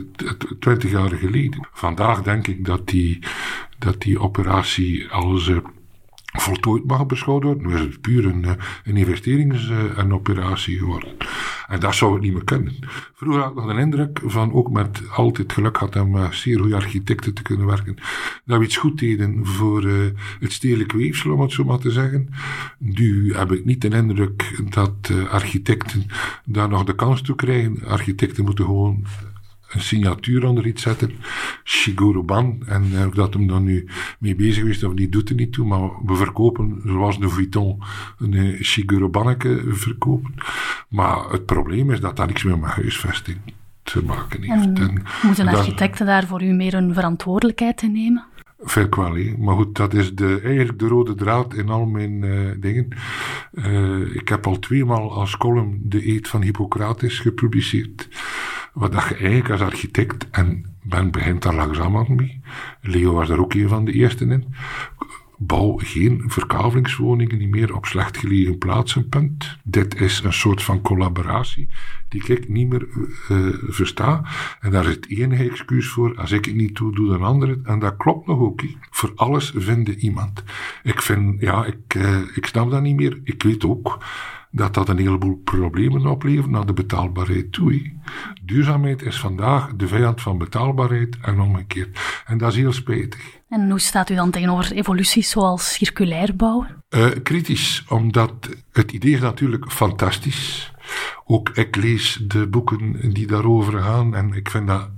twintig 0.60 0.91
jaar 0.91 1.10
geleden. 1.10 1.67
Vandaag 1.73 2.21
denk 2.21 2.47
ik 2.47 2.65
dat 2.65 2.88
die, 2.88 3.19
dat 3.77 4.01
die 4.01 4.19
operatie 4.19 5.10
als 5.10 5.47
uh, 5.47 5.58
voltooid 6.41 6.86
mag 6.86 7.06
beschouwd 7.06 7.43
worden. 7.43 7.67
Nu 7.67 7.74
is 7.74 7.82
het 7.82 8.02
puur 8.02 8.26
een, 8.26 8.45
eh, 8.45 8.52
een 8.84 8.98
investerings- 8.98 9.69
en 9.95 10.13
operatie 10.13 10.78
geworden. 10.78 11.10
En 11.67 11.80
dat 11.80 11.95
zou 11.95 12.13
het 12.13 12.21
niet 12.21 12.34
meer 12.34 12.43
kunnen. 12.43 12.76
Vroeger 13.13 13.41
had 13.41 13.52
ik 13.52 13.58
nog 13.58 13.67
een 13.67 13.78
indruk 13.78 14.21
van 14.24 14.54
ook 14.54 14.69
met 14.69 15.02
altijd 15.12 15.54
geluk 15.54 15.78
had 15.78 15.95
om 15.95 16.12
met 16.12 16.36
zeer 16.36 16.60
goede 16.60 16.76
architecten 16.76 17.34
te 17.34 17.41
kunnen 17.41 17.65
werken. 17.65 17.95
Dat 18.45 18.60
we 18.60 18.65
iets 18.65 18.78
goed 18.78 19.00
deden 19.00 19.45
voor 19.45 19.84
het 20.39 20.52
stedelijk 20.52 20.91
weefsel, 20.91 21.32
om 21.32 21.41
het 21.41 21.52
zo 21.52 21.63
maar 21.63 21.80
te 21.80 21.91
zeggen. 21.91 22.30
Nu 22.78 23.34
heb 23.34 23.52
ik 23.52 23.65
niet 23.65 23.82
de 23.82 23.89
indruk 23.89 24.62
dat 24.69 25.12
architecten 25.30 26.06
daar 26.45 26.69
nog 26.69 26.84
de 26.84 26.95
kans 26.95 27.21
toe 27.21 27.36
krijgen. 27.36 27.84
Architecten 27.86 28.43
moeten 28.43 28.65
gewoon 28.65 29.06
signatuur 29.81 30.45
onder 30.45 30.67
iets 30.67 30.81
zetten. 30.81 31.11
Shigeru 31.63 32.21
Ban. 32.21 32.63
En 32.67 32.83
uh, 32.91 33.05
dat 33.13 33.33
hem 33.33 33.47
dan 33.47 33.63
nu 33.63 33.88
mee 34.19 34.35
bezig 34.35 34.63
is, 34.63 34.83
of 34.83 34.93
die 34.93 35.09
doet 35.09 35.29
er 35.29 35.35
niet 35.35 35.53
toe. 35.53 35.65
Maar 35.65 35.89
we 36.05 36.15
verkopen, 36.15 36.81
zoals 36.85 37.19
de 37.19 37.29
Vuitton, 37.29 37.81
een 38.19 38.33
uh, 38.33 38.61
Shigeru 38.61 39.07
Banneke 39.07 39.63
verkopen. 39.67 40.33
Maar 40.89 41.29
het 41.29 41.45
probleem 41.45 41.91
is 41.91 41.99
dat 41.99 42.15
dat 42.15 42.27
niks 42.27 42.43
meer 42.43 42.59
met 42.59 42.69
huisvesting 42.69 43.38
te 43.83 44.03
maken 44.03 44.41
heeft. 44.41 44.79
En, 44.79 45.03
moeten 45.21 45.47
architecten 45.47 46.05
daar 46.05 46.27
voor 46.27 46.43
u 46.43 46.51
meer 46.51 46.73
een 46.73 46.93
verantwoordelijkheid 46.93 47.81
in 47.81 47.91
nemen? 47.91 48.25
Veel. 48.59 49.35
Maar 49.38 49.55
goed, 49.55 49.75
dat 49.75 49.93
is 49.93 50.15
de, 50.15 50.41
eigenlijk 50.43 50.79
de 50.79 50.88
rode 50.88 51.15
draad 51.15 51.53
in 51.53 51.69
al 51.69 51.85
mijn 51.85 52.23
uh, 52.23 52.51
dingen. 52.57 52.88
Uh, 53.51 54.15
ik 54.15 54.29
heb 54.29 54.47
al 54.47 54.59
tweemaal 54.59 55.13
als 55.13 55.38
column 55.38 55.79
de 55.83 56.07
eet 56.07 56.27
van 56.27 56.41
Hippocrates 56.41 57.19
gepubliceerd. 57.19 58.07
Wat 58.75 58.91
dat 58.91 59.07
je 59.07 59.15
eigenlijk 59.15 59.49
als 59.49 59.61
architect, 59.61 60.29
en 60.29 60.75
men 60.81 61.11
begint 61.11 61.41
daar 61.41 61.55
langzaam 61.55 62.15
mee, 62.15 62.41
Leo 62.81 63.13
was 63.13 63.27
daar 63.27 63.39
ook 63.39 63.53
een 63.53 63.69
van 63.69 63.85
de 63.85 63.91
eerste 63.91 64.25
in, 64.25 64.53
bouw 65.38 65.77
geen 65.77 66.23
verkavelingswoningen 66.27 67.49
meer 67.49 67.75
op 67.75 67.85
slecht 67.85 68.17
gelegen 68.17 68.57
plaatsen, 68.57 69.09
punt. 69.09 69.57
Dit 69.63 70.01
is 70.01 70.21
een 70.23 70.33
soort 70.33 70.63
van 70.63 70.81
collaboratie 70.81 71.67
die 72.09 72.25
ik 72.25 72.49
niet 72.49 72.69
meer 72.69 72.88
uh, 73.31 73.53
versta. 73.67 74.25
En 74.59 74.71
daar 74.71 74.85
is 74.85 74.95
het 74.95 75.09
enige 75.09 75.49
excuus 75.49 75.88
voor. 75.88 76.15
Als 76.15 76.31
ik 76.31 76.45
het 76.45 76.55
niet 76.55 76.75
doe, 76.75 76.95
doe 76.95 77.13
een 77.13 77.21
ander 77.21 77.49
het. 77.49 77.63
En 77.63 77.79
dat 77.79 77.97
klopt 77.97 78.27
nog 78.27 78.39
ook. 78.39 78.61
Voor 78.89 79.11
alles 79.15 79.53
vinden 79.55 79.97
iemand. 79.97 80.43
Ik 80.83 81.01
vind, 81.01 81.41
ja, 81.41 81.65
ik, 81.65 81.95
uh, 81.95 82.21
ik 82.33 82.45
snap 82.45 82.71
dat 82.71 82.81
niet 82.81 82.95
meer. 82.95 83.19
Ik 83.23 83.43
weet 83.43 83.65
ook 83.65 84.03
dat 84.56 84.74
dat 84.74 84.89
een 84.89 84.98
heleboel 84.98 85.41
problemen 85.44 86.06
oplevert 86.06 86.50
naar 86.50 86.65
de 86.65 86.74
betaalbaarheid 86.74 87.52
toe. 87.52 87.91
Duurzaamheid 88.44 89.02
is 89.02 89.20
vandaag 89.20 89.76
de 89.76 89.88
vijand 89.88 90.22
van 90.22 90.38
betaalbaarheid 90.38 91.18
en 91.22 91.39
omgekeerd. 91.39 92.00
En 92.26 92.38
dat 92.38 92.52
is 92.52 92.58
heel 92.58 92.74
spijtig. 92.74 93.39
En 93.50 93.70
hoe 93.70 93.80
staat 93.80 94.10
u 94.10 94.15
dan 94.15 94.32
tegenover 94.32 94.72
evoluties 94.72 95.30
zoals 95.30 95.74
circulair 95.74 96.36
bouwen? 96.36 96.84
Uh, 96.89 97.08
kritisch, 97.24 97.84
omdat 97.88 98.50
het 98.72 98.91
idee 98.91 99.13
is 99.13 99.20
natuurlijk 99.20 99.72
fantastisch. 99.72 100.74
Ook 101.26 101.50
ik 101.50 101.76
lees 101.76 102.22
de 102.28 102.48
boeken 102.48 103.13
die 103.13 103.28
daarover 103.28 103.82
gaan 103.82 104.15
en 104.15 104.34
ik 104.34 104.50
vind 104.50 104.68
dat 104.68 104.89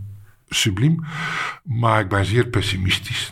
subliem. 0.48 1.04
Maar 1.64 2.00
ik 2.00 2.10
ben 2.10 2.26
zeer 2.26 2.48
pessimistisch 2.48 3.32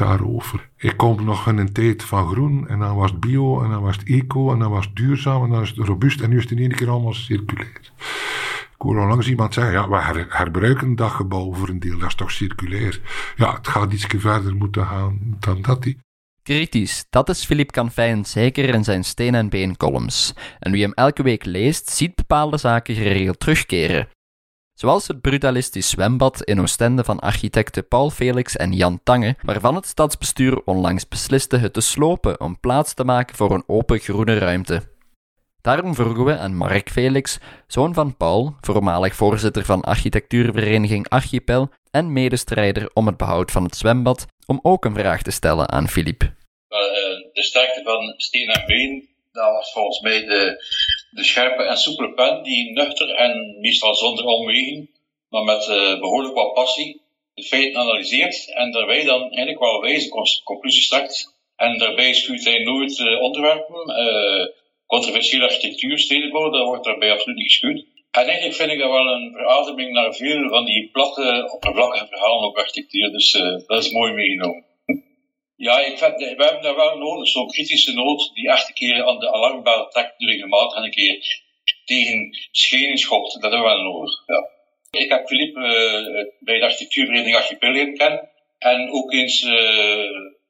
daarover. 0.00 0.68
Ik 0.76 0.96
kom 0.96 1.24
nog 1.24 1.48
in 1.48 1.58
een 1.58 1.72
tijd 1.72 2.02
van 2.02 2.28
groen 2.28 2.68
en 2.68 2.78
dan 2.78 2.96
was 2.96 3.10
het 3.10 3.20
bio 3.20 3.62
en 3.62 3.70
dan 3.70 3.82
was 3.82 3.96
het 3.96 4.08
eco 4.08 4.52
en 4.52 4.58
dan 4.58 4.70
was 4.70 4.84
het 4.86 4.96
duurzaam 4.96 5.42
en 5.42 5.50
dan 5.50 5.58
was 5.58 5.68
het 5.68 5.78
robuust 5.78 6.20
en 6.20 6.30
nu 6.30 6.36
is 6.36 6.42
het 6.42 6.52
in 6.52 6.58
één 6.58 6.74
keer 6.74 6.90
allemaal 6.90 7.12
circulair. 7.12 7.80
Ik 8.74 8.86
hoor 8.86 8.94
langs 8.94 9.28
iemand 9.28 9.54
zeggen, 9.54 9.72
ja, 9.72 9.88
we 9.88 9.96
her 9.96 10.26
herbruiken 10.28 10.96
dat 10.96 11.10
gebouw 11.10 11.54
voor 11.54 11.68
een 11.68 11.80
deel, 11.80 11.98
dat 11.98 12.08
is 12.08 12.14
toch 12.14 12.30
circulair. 12.30 13.00
Ja, 13.36 13.54
het 13.54 13.68
gaat 13.68 13.92
iets 13.92 14.06
verder 14.18 14.54
moeten 14.56 14.86
gaan 14.86 15.36
dan 15.40 15.62
dat. 15.62 15.82
Die. 15.82 15.98
Kritisch, 16.42 17.04
dat 17.10 17.28
is 17.28 17.44
Philippe 17.44 17.72
Canfijn 17.72 18.24
zeker 18.24 18.74
in 18.74 18.84
zijn 18.84 19.04
steen- 19.04 19.34
en 19.34 19.48
been 19.48 19.76
columns. 19.76 20.34
En 20.58 20.72
wie 20.72 20.82
hem 20.82 20.92
elke 20.92 21.22
week 21.22 21.44
leest, 21.44 21.90
ziet 21.90 22.14
bepaalde 22.14 22.56
zaken 22.56 22.94
geregeld 22.94 23.40
terugkeren. 23.40 24.08
Zoals 24.80 25.08
het 25.08 25.20
brutalistisch 25.20 25.90
zwembad 25.90 26.42
in 26.42 26.60
Oostende 26.60 27.04
van 27.04 27.18
architecten 27.18 27.88
Paul 27.88 28.10
Felix 28.10 28.56
en 28.56 28.72
Jan 28.72 29.00
Tange, 29.02 29.36
waarvan 29.42 29.74
het 29.74 29.86
stadsbestuur 29.86 30.62
onlangs 30.64 31.08
besliste 31.08 31.56
het 31.56 31.72
te 31.72 31.80
slopen 31.80 32.40
om 32.40 32.60
plaats 32.60 32.94
te 32.94 33.04
maken 33.04 33.36
voor 33.36 33.50
een 33.50 33.64
open 33.66 33.98
groene 33.98 34.38
ruimte. 34.38 34.82
Daarom 35.62 35.94
vroegen 35.94 36.24
we 36.24 36.38
aan 36.38 36.54
Mark 36.54 36.90
Felix, 36.90 37.38
zoon 37.66 37.94
van 37.94 38.16
Paul, 38.16 38.54
voormalig 38.60 39.14
voorzitter 39.14 39.64
van 39.64 39.80
architectuurvereniging 39.80 41.08
Archipel 41.08 41.68
en 41.90 42.12
medestrijder 42.12 42.90
om 42.92 43.06
het 43.06 43.16
behoud 43.16 43.50
van 43.50 43.64
het 43.64 43.76
zwembad, 43.76 44.26
om 44.46 44.58
ook 44.62 44.84
een 44.84 44.94
vraag 44.94 45.22
te 45.22 45.30
stellen 45.30 45.70
aan 45.70 45.88
Philippe. 45.88 46.34
De 47.32 47.42
sterkte 47.42 47.80
van 47.82 48.14
steen 48.16 48.48
en 48.48 48.66
been 48.66 49.10
dat 49.32 49.52
was 49.52 49.72
volgens 49.72 50.00
mij 50.00 50.24
de, 50.24 50.64
de 51.10 51.24
scherpe 51.24 51.62
en 51.62 51.76
soepele 51.76 52.12
pen 52.12 52.42
die 52.42 52.72
nuchter 52.72 53.10
en 53.10 53.56
meestal 53.60 53.94
zonder 53.94 54.24
omwegen, 54.24 54.90
maar 55.28 55.44
met 55.44 55.68
uh, 55.68 56.00
behoorlijk 56.00 56.34
wat 56.34 56.54
passie, 56.54 57.00
de 57.34 57.42
feiten 57.42 57.80
analyseert 57.80 58.52
en 58.54 58.72
daarbij 58.72 59.04
dan 59.04 59.20
eigenlijk 59.20 59.58
wel 59.58 59.80
wijze 59.80 60.08
conclusies 60.44 60.88
trekt. 60.88 61.38
En 61.56 61.78
daarbij 61.78 62.14
schuurt 62.14 62.44
hij 62.44 62.62
nooit 62.62 62.98
uh, 62.98 63.22
onderwerpen. 63.22 63.88
Uh, 63.88 64.46
controversiële 64.86 65.44
architectuur, 65.44 65.98
stedenbouw, 65.98 66.50
dat 66.50 66.64
wordt 66.64 66.84
daarbij 66.84 67.12
absoluut 67.12 67.36
niet 67.36 67.46
geschuwd. 67.46 67.84
En 68.10 68.24
eigenlijk 68.24 68.54
vind 68.54 68.70
ik 68.70 68.78
dat 68.78 68.90
wel 68.90 69.06
een 69.06 69.32
verademing 69.32 69.92
naar 69.92 70.14
veel 70.14 70.48
van 70.48 70.64
die 70.64 70.88
platte, 70.92 71.50
oppervlakkige 71.52 72.06
verhalen 72.06 72.48
op 72.48 72.56
architectuur. 72.56 73.10
Dus 73.10 73.32
dat 73.66 73.84
is 73.84 73.90
mooi 73.92 74.12
meegenomen. 74.12 74.64
Ja, 75.66 75.78
ik 75.80 75.98
vind, 75.98 76.16
we 76.16 76.44
hebben 76.44 76.62
daar 76.62 76.76
wel 76.76 76.96
nodig, 76.96 77.28
zo'n 77.28 77.48
kritische 77.48 77.92
noot 77.92 78.30
die 78.34 78.50
echt 78.50 78.72
keer 78.72 79.04
aan 79.04 79.18
de 79.18 79.32
alarmbel 79.32 79.88
trekt 79.88 80.14
regelmatig 80.16 80.76
en 80.76 80.84
een 80.84 80.90
keer 80.90 81.42
tegen 81.84 82.38
schenen 82.50 82.98
schopt. 82.98 83.32
Dat 83.32 83.52
hebben 83.52 83.60
we 83.60 83.74
wel 83.74 83.82
nodig. 83.82 84.22
Ja. 84.26 84.48
Ik 84.90 85.10
heb 85.10 85.26
Philippe 85.26 85.60
uh, 85.60 86.26
bij 86.38 86.58
de 86.58 86.64
architectuurvereniging 86.64 87.36
Archipel 87.36 87.70
leren 87.70 87.96
kennen. 87.96 88.30
En 88.58 88.90
ook 88.90 89.12
eens 89.12 89.42
uh, 89.42 89.50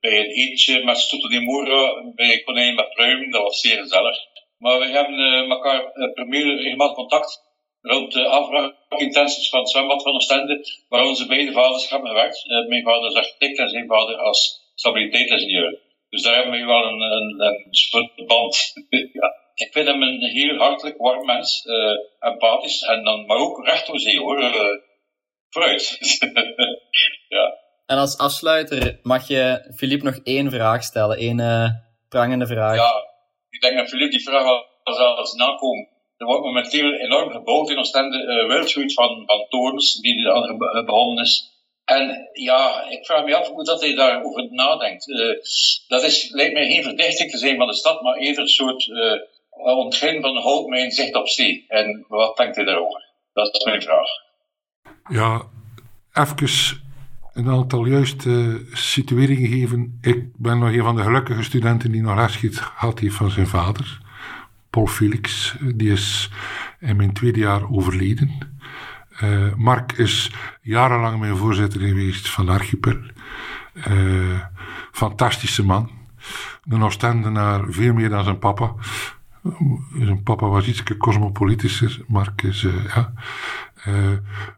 bij 0.01 0.19
een 0.19 0.31
eetje 0.31 0.85
met 0.85 0.99
Stoto 0.99 1.29
di 1.29 1.41
Mora 1.41 2.13
bij 2.15 2.43
Konijn 2.43 2.75
met 2.75 2.91
Pruim. 2.91 3.31
Dat 3.31 3.43
was 3.43 3.61
zeer 3.61 3.79
gezellig. 3.79 4.17
Maar 4.59 4.79
we 4.79 4.87
hebben 4.87 5.19
uh, 5.19 5.51
elkaar 5.51 5.93
per 6.15 6.27
mail 6.27 6.57
regelmatig 6.57 6.97
contact 6.97 7.43
rond 7.83 8.13
de 8.13 8.27
afbraakintenties 8.27 9.49
van 9.49 9.61
het 9.61 9.71
zwembad 9.71 10.03
van 10.03 10.15
Oostende, 10.15 10.67
waar 10.89 11.07
onze 11.07 11.27
beide 11.27 11.53
vaders 11.53 11.91
hebben 11.91 12.09
gewerkt. 12.09 12.45
mijn 12.69 12.83
vader 12.83 13.11
is 13.11 13.17
architect 13.17 13.59
en 13.59 13.69
zijn 13.69 13.87
vader 13.87 14.17
als 14.17 14.60
stabiliteitsingenieur. 14.81 15.79
Dus 16.09 16.23
daar 16.23 16.35
hebben 16.35 16.53
we 16.61 16.67
wel 16.67 16.85
een, 16.85 17.01
een, 17.01 17.41
een 18.17 18.27
band. 18.27 18.73
ja. 19.21 19.29
Ik 19.55 19.73
vind 19.73 19.87
hem 19.87 20.03
een 20.03 20.23
heel 20.23 20.57
hartelijk, 20.57 20.97
warm 20.99 21.27
mens, 21.27 21.65
uh, 21.65 22.31
empathisch 22.31 22.83
en 22.83 23.05
dan, 23.05 23.27
maar 23.27 23.37
ook 23.37 23.67
recht 23.67 23.87
door 23.87 23.99
zee 23.99 24.19
hoor. 24.19 24.41
Uh, 24.41 24.53
vooruit. 25.51 25.99
ja. 27.37 27.59
En 27.87 27.99
als 27.99 28.19
afsluiter 28.19 28.99
mag 29.03 29.29
je 29.29 29.73
Filip 29.77 30.03
nog 30.03 30.19
één 30.25 30.51
vraag 30.51 30.83
stellen, 30.83 31.17
één 31.17 31.39
uh, 31.39 31.69
prangende 32.09 32.47
vraag. 32.47 32.77
Ja, 32.77 32.93
ik 33.51 33.61
denk 33.61 33.77
dat 33.77 33.89
Filip 33.89 34.11
die 34.11 34.23
vraag 34.23 34.45
al 34.45 34.95
zelfs 34.95 35.35
nakomt. 35.35 35.89
Er 36.17 36.27
wordt 36.27 36.45
momenteel 36.45 36.93
enorm 36.93 37.31
gebouwd 37.31 37.71
in 37.71 37.79
Oostende, 37.79 38.49
uh, 38.49 38.95
van, 38.95 39.23
van 39.27 39.47
torens 39.49 40.01
die 40.01 40.29
er 40.29 40.85
begonnen 40.85 41.25
is. 41.25 41.60
En 41.97 42.29
ja, 42.33 42.85
ik 42.89 43.05
vraag 43.05 43.25
me 43.25 43.37
af 43.37 43.49
hoe 43.49 43.65
dat 43.65 43.81
hij 43.81 43.95
daarover 43.95 44.49
nadenkt. 44.51 45.09
Uh, 45.09 45.37
dat 45.89 46.03
is, 46.03 46.31
lijkt 46.31 46.53
mij 46.53 46.67
geen 46.67 46.83
verdichting 46.83 47.31
te 47.31 47.39
zijn 47.39 47.57
van 47.57 47.67
de 47.67 47.75
stad, 47.75 48.03
maar 48.03 48.15
eerder 48.15 48.43
een 48.43 48.49
soort 48.49 48.87
uh, 48.87 49.77
ontgin 49.77 50.21
van 50.21 50.37
houtmijn 50.37 50.91
zicht 50.91 51.15
op 51.15 51.29
zee. 51.29 51.65
En 51.69 52.05
wat 52.09 52.37
denkt 52.37 52.57
hij 52.57 52.65
daarover? 52.65 53.05
Dat 53.33 53.55
is 53.55 53.65
mijn 53.65 53.83
vraag. 53.83 54.09
Ja, 55.09 55.43
even 56.13 56.81
een 57.33 57.49
aantal 57.49 57.85
juiste 57.85 58.65
situeringen 58.73 59.51
geven. 59.51 59.99
Ik 60.01 60.37
ben 60.37 60.59
nog 60.59 60.73
een 60.73 60.83
van 60.83 60.97
de 60.97 61.03
gelukkige 61.03 61.43
studenten 61.43 61.93
die 61.93 62.03
nog 62.03 62.17
les 62.17 62.37
gehad 62.37 62.99
heeft 62.99 63.15
van 63.15 63.31
zijn 63.31 63.47
vader. 63.47 63.99
Paul 64.71 64.87
Felix, 64.87 65.55
die 65.75 65.93
is 65.93 66.29
in 66.81 66.97
mijn 66.97 67.13
tweede 67.13 67.39
jaar 67.39 67.71
overleden. 67.71 68.59
Uh, 69.23 69.55
Mark 69.57 69.93
is 69.93 70.33
jarenlang 70.63 71.21
mijn 71.21 71.37
voorzitter 71.37 71.81
geweest 71.81 72.31
van 72.31 72.49
Archipel. 72.49 72.97
Uh, 73.89 74.41
fantastische 74.93 75.65
man. 75.65 75.91
een 76.69 76.83
Oostendenaar 76.83 77.65
veel 77.69 77.93
meer 77.93 78.09
dan 78.09 78.25
zijn 78.25 78.39
papa. 78.39 78.75
Zijn 79.99 80.23
papa 80.23 80.47
was 80.47 80.67
iets 80.67 80.83
cosmopolitischer, 80.99 82.01
Mark 82.09 82.43
is, 82.43 82.63
uh, 82.63 82.75
ja. 82.95 83.13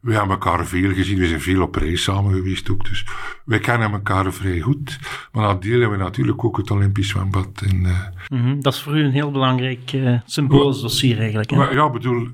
We 0.00 0.12
hebben 0.12 0.30
elkaar 0.30 0.66
veel 0.66 0.92
gezien, 0.92 1.18
we 1.18 1.26
zijn 1.26 1.40
veel 1.40 1.62
op 1.62 1.74
reis 1.74 2.02
samen 2.02 2.34
geweest 2.34 2.70
ook, 2.70 2.84
dus 2.84 3.06
wij 3.44 3.58
kennen 3.58 3.92
elkaar 3.92 4.32
vrij 4.32 4.60
goed. 4.60 4.98
Maar 5.32 5.46
dan 5.46 5.60
delen 5.60 5.90
we 5.90 5.96
natuurlijk 5.96 6.44
ook 6.44 6.56
het 6.56 6.70
Olympisch 6.70 7.08
zwembad. 7.08 7.62
In, 7.66 7.78
mm 7.78 8.40
-hmm. 8.42 8.62
Dat 8.62 8.74
is 8.74 8.82
voor 8.82 8.98
u 8.98 9.04
een 9.04 9.12
heel 9.12 9.30
belangrijk 9.30 9.92
symbolisch 10.24 10.80
dossier 10.80 11.18
eigenlijk. 11.18 11.50
Hè? 11.50 11.56
Maar, 11.56 11.74
ja, 11.74 11.90
bedoel, 11.90 12.28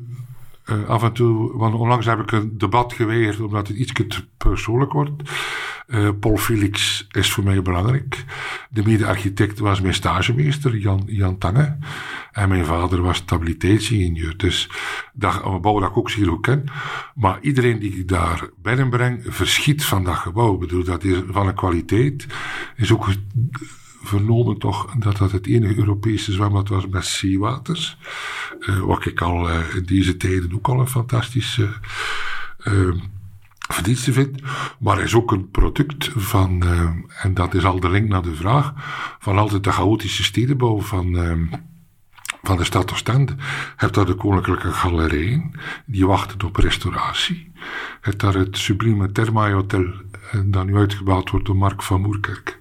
uh, 0.71 0.89
af 0.89 1.03
en 1.03 1.13
toe, 1.13 1.57
want 1.57 1.75
onlangs 1.75 2.07
heb 2.07 2.21
ik 2.21 2.33
een 2.33 2.59
debat 2.59 2.93
geweerd 2.93 3.41
omdat 3.41 3.69
het 3.69 3.77
iets 3.77 3.93
te 3.93 4.27
persoonlijk 4.37 4.93
wordt. 4.93 5.31
Uh, 5.87 6.09
Paul 6.21 6.37
Felix 6.37 7.07
is 7.11 7.33
voor 7.33 7.45
mij 7.45 7.63
belangrijk. 7.63 8.25
De 8.71 8.83
mede-architect 8.85 9.59
was 9.59 9.81
mijn 9.81 9.95
stagemeester, 9.95 10.77
Jan, 10.77 11.03
Jan 11.07 11.39
Tange. 11.39 11.77
En 12.33 12.49
mijn 12.49 12.65
vader 12.65 13.03
was 13.03 13.17
stabiliteitsingenieur. 13.17 14.37
Dus 14.37 14.71
dat, 15.13 15.33
gebouw 15.33 15.81
dat 15.81 15.91
ik 15.91 15.97
ook 15.97 16.11
zeer 16.11 16.27
goed 16.27 16.41
ken. 16.41 16.65
Maar 17.15 17.39
iedereen 17.41 17.79
die 17.79 17.99
ik 17.99 18.09
daar 18.09 18.49
binnenbreng, 18.63 19.23
verschiet 19.27 19.85
van 19.85 20.05
dat 20.05 20.17
gebouw. 20.17 20.55
Ik 20.55 20.61
bedoel, 20.61 20.85
dat 20.85 21.05
is 21.05 21.19
van 21.29 21.47
een 21.47 21.55
kwaliteit. 21.55 22.27
Is 22.77 22.93
ook 22.93 23.07
vernomen 24.03 24.59
toch 24.59 24.95
dat 24.99 25.17
dat 25.17 25.33
het 25.33 25.47
enige 25.47 25.77
Europese 25.77 26.33
zwembad 26.33 26.69
was 26.69 26.87
met 26.89 27.05
zeewaters. 27.05 27.99
Uh, 28.61 28.79
wat 28.79 29.07
ik 29.07 29.21
al 29.21 29.51
uh, 29.51 29.75
in 29.75 29.85
deze 29.85 30.17
tijden 30.17 30.55
ook 30.55 30.69
al 30.69 30.81
een 30.81 30.89
fantastische 30.89 31.69
uh, 32.65 32.95
verdienste 33.69 34.13
vind. 34.13 34.43
Maar 34.79 35.01
is 35.01 35.15
ook 35.15 35.33
een 35.33 35.51
product 35.51 36.11
van, 36.17 36.63
en 37.23 37.35
dat 37.35 37.55
is 37.55 37.65
al 37.65 37.81
de 37.81 37.91
link 37.91 38.09
naar 38.09 38.23
de 38.23 38.35
vraag, 38.35 38.73
van 39.19 39.39
altijd 39.39 39.65
de 39.65 39.73
chaotische 39.73 40.25
stedenbouw 40.25 40.81
van 40.81 41.17
van 42.43 42.57
de 42.57 42.65
stad 42.65 42.93
Oostende. 42.93 43.35
Hebt 43.77 43.95
daar 43.95 44.07
de 44.07 44.15
Koninklijke 44.15 44.73
Galerijen, 44.73 45.53
die 45.87 46.07
wachten 46.07 46.47
op 46.47 46.57
restauratie. 46.57 47.53
Hebt 48.01 48.21
daar 48.21 48.35
het 48.35 48.59
sublieme 48.59 49.13
Thermae 49.13 49.53
Hotel, 49.53 49.93
dat 50.45 50.67
nu 50.67 50.77
uitgebouwd 50.77 51.31
wordt 51.31 51.47
door 51.47 51.57
Mark 51.57 51.83
van 51.83 52.01
Moerkerk. 52.01 52.59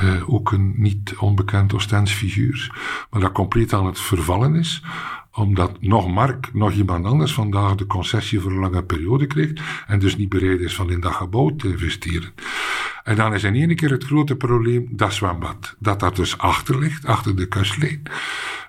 Uh, 0.00 0.34
ook 0.34 0.52
een 0.52 0.74
niet 0.76 1.14
onbekend 1.18 1.74
Oostens 1.74 2.12
figuur, 2.12 2.70
maar 3.10 3.20
dat 3.20 3.32
compleet 3.32 3.72
aan 3.72 3.86
het 3.86 4.00
vervallen 4.00 4.54
is, 4.54 4.82
omdat 5.32 5.80
nog 5.80 6.08
Mark, 6.08 6.54
nog 6.54 6.72
iemand 6.72 7.06
anders 7.06 7.32
vandaag 7.34 7.74
de 7.74 7.86
concessie 7.86 8.40
voor 8.40 8.50
een 8.50 8.58
lange 8.58 8.82
periode 8.82 9.26
krijgt 9.26 9.60
en 9.86 9.98
dus 9.98 10.16
niet 10.16 10.28
bereid 10.28 10.60
is 10.60 10.74
van 10.74 10.90
in 10.90 11.00
dat 11.00 11.12
gebouw 11.12 11.56
te 11.56 11.68
investeren. 11.68 12.32
En 13.04 13.16
dan 13.16 13.34
is 13.34 13.44
in 13.44 13.54
één 13.54 13.76
keer 13.76 13.90
het 13.90 14.04
grote 14.04 14.36
probleem 14.36 14.88
dat 14.90 15.12
zwembad, 15.12 15.76
dat 15.78 16.00
dat 16.00 16.16
dus 16.16 16.38
achter 16.38 16.78
ligt, 16.78 17.06
achter 17.06 17.36
de 17.36 17.46
kustlijn, 17.46 18.02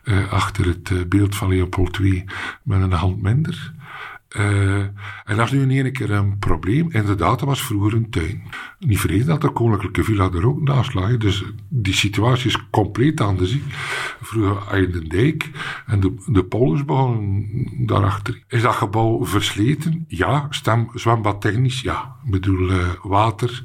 uh, 0.04 0.32
achter 0.32 0.66
het 0.66 0.90
uh, 0.90 1.06
beeld 1.08 1.36
van 1.36 1.50
Leopold 1.50 2.00
II 2.00 2.24
met 2.64 2.82
een 2.82 2.92
hand 2.92 3.22
minder. 3.22 3.74
Uh, 4.38 4.78
en 5.24 5.36
dat 5.36 5.46
is 5.46 5.52
nu 5.52 5.62
in 5.62 5.72
één 5.72 5.94
keer 5.94 6.12
een 6.12 6.40
probleem. 6.40 6.92
Inderdaad, 6.92 7.40
dat 7.40 7.48
was 7.48 7.64
vroeger 7.64 7.94
een 7.94 8.10
tuin. 8.10 8.44
Niet 8.80 9.00
vergeten 9.00 9.28
dat 9.28 9.42
de 9.42 9.50
koninklijke 9.50 10.04
villa 10.04 10.30
er 10.32 10.48
ook 10.48 10.62
naast 10.62 10.94
lag. 10.94 11.18
Dus 11.18 11.44
die 11.70 11.94
situatie 11.94 12.48
is 12.48 12.70
compleet 12.70 13.22
anders. 13.22 13.58
Vroeger 14.22 14.74
aan 14.74 14.92
de 14.92 15.08
dijk 15.08 15.50
en 15.86 16.00
de, 16.00 16.24
de 16.26 16.44
polders 16.44 16.86
begonnen 16.86 17.48
daarachter. 17.86 18.44
Is 18.48 18.62
dat 18.62 18.76
gebouw 18.76 19.26
versleten? 19.26 20.06
Ja. 20.08 20.48
Stem, 20.50 20.90
zwembadtechnisch? 20.94 21.82
Ja. 21.82 22.16
Ik 22.26 22.32
bedoel, 22.32 22.72
uh, 22.72 22.88
water 23.02 23.62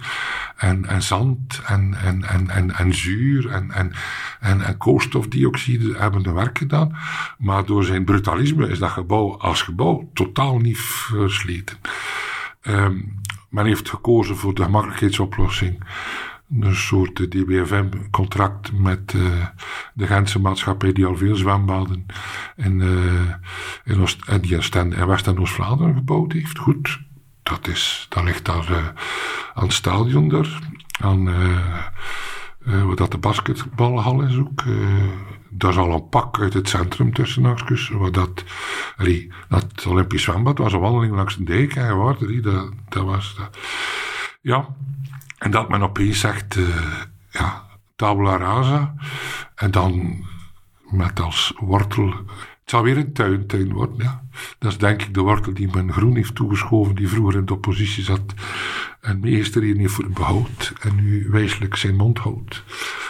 en, 0.59 0.87
en 0.87 1.03
zand 1.03 1.61
en, 1.67 1.95
en, 1.95 2.25
en, 2.25 2.51
en, 2.51 2.77
en 2.77 2.95
zuur 2.95 3.51
en, 3.51 3.71
en, 3.71 3.93
en, 4.41 4.61
en 4.61 4.77
koolstofdioxide 4.77 5.99
hebben 5.99 6.23
de 6.23 6.33
werk 6.33 6.59
gedaan. 6.59 6.97
Maar 7.39 7.65
door 7.65 7.85
zijn 7.85 8.05
brutalisme 8.05 8.69
is 8.69 8.79
dat 8.79 8.91
gebouw 8.91 9.37
als 9.37 9.63
gebouw 9.63 10.11
totaal 10.15 10.59
niet 10.59 10.79
versleten. 10.79 11.77
Um, 12.63 13.17
men 13.49 13.67
heeft 13.67 13.89
gekozen 13.89 14.37
voor 14.37 14.55
de 14.55 14.63
gemakkelijkheidsoplossing. 14.63 15.83
Een 16.61 16.77
soort 16.77 17.31
DBFM-contract 17.31 18.73
met 18.73 19.13
uh, 19.17 19.47
de 19.95 20.07
Gentse 20.07 20.41
maatschappij 20.41 20.93
die 20.93 21.07
al 21.07 21.17
veel 21.17 21.37
zwembaden 21.37 22.07
in, 22.57 22.81
uh, 22.81 23.35
in, 23.85 24.01
Oost 24.01 24.23
en 24.27 24.41
die 24.41 24.59
in 24.73 25.07
West- 25.07 25.27
en 25.27 25.39
Oost-Vlaanderen 25.39 25.95
gebouwd 25.95 26.33
heeft. 26.33 26.59
Goed, 26.59 27.01
dat, 27.51 27.69
is, 27.69 28.07
dat 28.09 28.25
ligt 28.25 28.45
daar 28.45 28.71
uh, 28.71 28.87
aan 29.55 29.65
het 29.65 29.73
stadion 29.73 30.29
daar. 30.29 30.59
Aan, 31.01 31.29
wat 32.87 32.99
dat 32.99 33.11
de 33.11 33.19
basketbalhal 33.19 34.23
is 34.23 34.37
ook 34.37 34.63
daar 35.51 35.71
is 35.71 35.77
al 35.77 35.93
een 35.93 36.09
pak 36.09 36.41
uit 36.41 36.55
het 36.55 36.69
centrum 36.69 37.13
tussen. 37.13 37.99
Waar 37.99 38.13
dat, 38.13 38.45
allee, 38.97 39.33
dat 39.49 39.87
Olympisch 39.87 40.23
zwembad 40.23 40.59
was 40.59 40.73
een 40.73 40.81
wandeling 40.81 41.15
langs 41.15 41.37
de 41.37 41.45
dijk. 41.45 41.75
En 41.75 41.97
waar, 41.97 42.17
dat, 42.43 42.73
dat 42.89 43.05
was. 43.05 43.37
Ja, 44.41 44.69
en 45.39 45.51
dat 45.51 45.69
men 45.69 45.83
opeens 45.83 46.21
zegt, 46.21 46.57
uh, 46.57 46.77
ja, 47.31 47.67
tabula 47.97 48.37
rasa. 48.37 48.95
En 49.55 49.71
dan 49.71 50.25
met 50.91 51.21
als 51.21 51.53
wortel 51.57 52.15
het 52.69 52.77
zal 52.77 52.87
weer 52.87 52.97
een 52.97 53.13
tuintuin 53.13 53.73
worden, 53.73 53.97
ja. 53.99 54.23
Dat 54.59 54.73
is 54.73 54.79
denk 54.79 55.03
ik 55.03 55.15
de 55.15 55.21
wortel 55.21 55.55
die 55.55 55.69
men 55.73 55.93
groen 55.93 56.17
heeft 56.17 56.35
toegeschoven, 56.35 56.95
die 56.95 57.09
vroeger 57.09 57.39
in 57.39 57.45
de 57.45 57.53
oppositie 57.53 58.05
zat 58.05 58.35
en 59.01 59.21
meester 59.21 59.63
hier 59.63 59.77
niet 59.77 59.91
voor 59.91 60.11
behoud 60.11 60.73
en 60.81 60.95
nu 60.95 61.27
wijselijk 61.31 61.77
zijn 61.77 61.97
mond 61.97 62.19
houdt. 62.19 62.63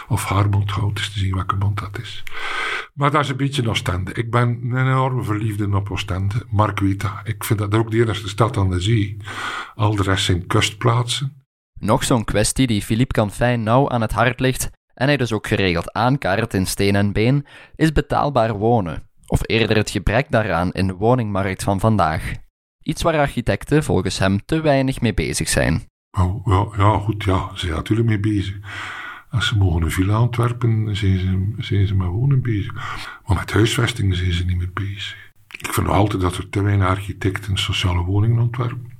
Of 0.07 0.23
haar 0.23 0.49
mond 0.49 0.71
houdt, 0.71 0.99
is 0.99 1.13
te 1.13 1.19
zien 1.19 1.33
welke 1.33 1.55
mond 1.55 1.79
dat 1.79 1.99
is. 1.99 2.23
Maar 2.93 3.11
dat 3.11 3.23
is 3.23 3.29
een 3.29 3.37
beetje 3.37 3.69
Oostende. 3.69 4.13
Ik 4.13 4.31
ben 4.31 4.47
een 4.47 4.77
enorme 4.77 5.23
verliefde 5.23 5.75
op 5.75 5.91
Oostende. 5.91 6.35
Mark. 6.49 6.79
Ik 7.23 7.43
vind 7.43 7.59
dat 7.59 7.75
ook 7.75 7.91
de 7.91 8.01
enige 8.01 8.27
stad 8.27 8.57
aan 8.57 8.69
de 8.69 8.79
zee. 8.79 9.17
Al 9.75 9.95
de 9.95 10.03
rest 10.03 10.25
zijn 10.25 10.47
kustplaatsen. 10.47 11.45
Nog 11.79 12.03
zo'n 12.03 12.23
kwestie 12.23 12.67
die 12.67 12.81
Philippe 12.81 13.13
Canfijn 13.13 13.63
nauw 13.63 13.89
aan 13.89 14.01
het 14.01 14.11
hart 14.11 14.39
ligt 14.39 14.69
en 14.93 15.07
hij 15.07 15.17
dus 15.17 15.31
ook 15.31 15.47
geregeld 15.47 15.93
aankaart 15.93 16.53
in 16.53 16.67
steen 16.67 16.95
en 16.95 17.11
been, 17.11 17.45
is 17.75 17.91
betaalbaar 17.91 18.53
wonen 18.53 19.08
of 19.29 19.41
eerder 19.45 19.77
het 19.77 19.89
gebrek 19.89 20.25
daaraan 20.29 20.71
in 20.71 20.87
de 20.87 20.93
woningmarkt 20.93 21.63
van 21.63 21.79
vandaag. 21.79 22.33
Iets 22.83 23.01
waar 23.01 23.19
architecten 23.19 23.83
volgens 23.83 24.19
hem 24.19 24.45
te 24.45 24.61
weinig 24.61 25.01
mee 25.01 25.13
bezig 25.13 25.49
zijn. 25.49 25.87
Oh, 26.11 26.47
ja, 26.47 26.67
ja, 26.77 26.97
goed, 26.97 27.23
ja, 27.23 27.49
ze 27.53 27.59
zijn 27.59 27.73
natuurlijk 27.73 28.07
mee 28.07 28.19
bezig. 28.19 28.55
Als 29.29 29.47
ze 29.47 29.57
mogen 29.57 29.81
een 29.81 29.91
villa 29.91 30.21
ontwerpen, 30.21 30.95
zijn 30.95 31.19
ze, 31.19 31.53
zijn 31.57 31.87
ze 31.87 31.95
met 31.95 32.07
wonen 32.07 32.41
bezig. 32.41 32.73
Maar 33.25 33.37
met 33.37 33.51
huisvesting 33.51 34.15
zijn 34.15 34.33
ze 34.33 34.45
niet 34.45 34.57
meer 34.57 34.73
bezig. 34.73 35.15
Ik 35.57 35.73
vind 35.73 35.87
nog 35.87 35.95
altijd 35.95 36.21
dat 36.21 36.37
er 36.37 36.49
te 36.49 36.61
weinig 36.61 36.87
architecten 36.87 37.57
sociale 37.57 38.03
woningen 38.03 38.39
ontwerpen. 38.41 38.91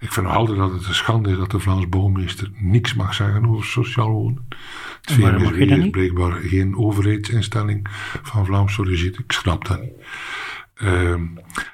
Ik 0.00 0.12
vind 0.12 0.26
nog 0.26 0.34
altijd 0.34 0.58
dat 0.58 0.72
het 0.72 0.86
een 0.86 0.94
schande 0.94 1.30
is 1.30 1.36
dat 1.36 1.50
de 1.50 1.60
Vlaams 1.60 1.88
bouwmeester 1.88 2.50
niks 2.54 2.94
mag 2.94 3.14
zeggen 3.14 3.46
over 3.46 3.64
sociaal 3.64 4.10
wonen. 4.10 4.48
Het 5.02 5.12
VMSW 5.12 5.60
is 5.60 5.90
blijkbaar 5.90 6.32
geen 6.32 6.76
overheidsinstelling 6.76 7.88
van 8.22 8.46
Vlaamse 8.46 8.80
origine. 8.80 9.16
Ik 9.24 9.32
snap 9.32 9.66
dat 9.66 9.80
niet. 9.80 9.92
Uh, 10.82 11.20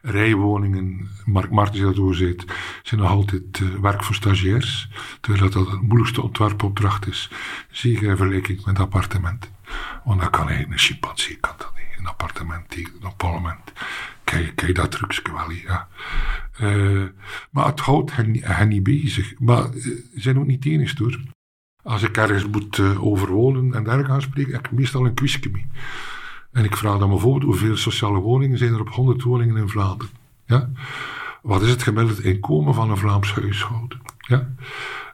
rijwoningen, 0.03 1.09
Mark 1.25 1.51
Martens 1.51 1.97
dat 1.97 2.17
zegt, 2.17 2.45
zijn 2.83 3.01
nog 3.01 3.11
altijd 3.11 3.59
uh, 3.59 3.69
werk 3.75 4.05
voor 4.05 4.15
stagiairs. 4.15 4.89
Terwijl 5.21 5.51
dat 5.51 5.71
het 5.71 5.83
moeilijkste 5.83 6.23
ontwerpopdracht 6.23 7.07
is. 7.07 7.31
Zie 7.71 8.01
je 8.01 8.07
in 8.07 8.17
vergelijking 8.17 8.65
met 8.65 8.79
appartementen. 8.79 9.51
Want 10.05 10.21
dat 10.21 10.31
kan 10.31 10.49
eigenlijk 10.49 10.73
een 10.73 10.87
chimpansee, 10.87 11.37
kan 11.37 11.55
dat 11.57 11.73
niet. 11.75 11.99
Een 11.99 12.07
appartement 12.07 12.71
tegen 12.71 12.93
een 13.01 13.17
parlement. 13.17 13.73
Kijk, 14.25 14.57
kijk 14.57 14.75
dat 14.75 14.91
trucje 14.91 15.33
wel, 15.33 15.51
ja. 15.51 15.89
Uh, 16.61 17.05
maar 17.51 17.67
het 17.67 17.81
houdt 17.81 18.17
hen, 18.17 18.43
hen 18.43 18.69
niet 18.69 18.83
bezig. 18.83 19.39
Maar 19.39 19.65
uh, 19.75 19.83
ze 19.83 20.05
zijn 20.15 20.39
ook 20.39 20.47
niet 20.47 20.65
enigste 20.65 21.03
hoor. 21.03 21.21
Als 21.83 22.03
ik 22.03 22.17
ergens 22.17 22.47
moet 22.47 22.79
uh, 22.79 23.05
overwonen 23.05 23.75
en 23.75 23.85
daar 23.85 24.05
gaan 24.05 24.23
spreken, 24.23 24.53
heb 24.53 24.65
ik 24.65 24.73
meestal 24.73 25.07
een 25.07 25.15
quizje 25.15 25.51
mee. 25.53 25.67
En 26.53 26.65
ik 26.65 26.77
vraag 26.77 26.99
dan 26.99 27.09
bijvoorbeeld 27.09 27.45
hoeveel 27.45 27.77
sociale 27.77 28.19
woningen 28.19 28.59
zijn 28.59 28.73
er 28.73 28.81
op 28.81 28.89
100 28.89 29.23
woningen 29.23 29.57
in 29.57 29.69
Vlaanderen. 29.69 30.13
Ja? 30.47 30.71
Wat 31.43 31.63
is 31.63 31.71
het 31.71 31.83
gemiddelde 31.83 32.23
inkomen 32.23 32.75
van 32.75 32.91
een 32.91 32.97
Vlaams 32.97 33.35
huishouden? 33.35 34.01
Ja? 34.21 34.49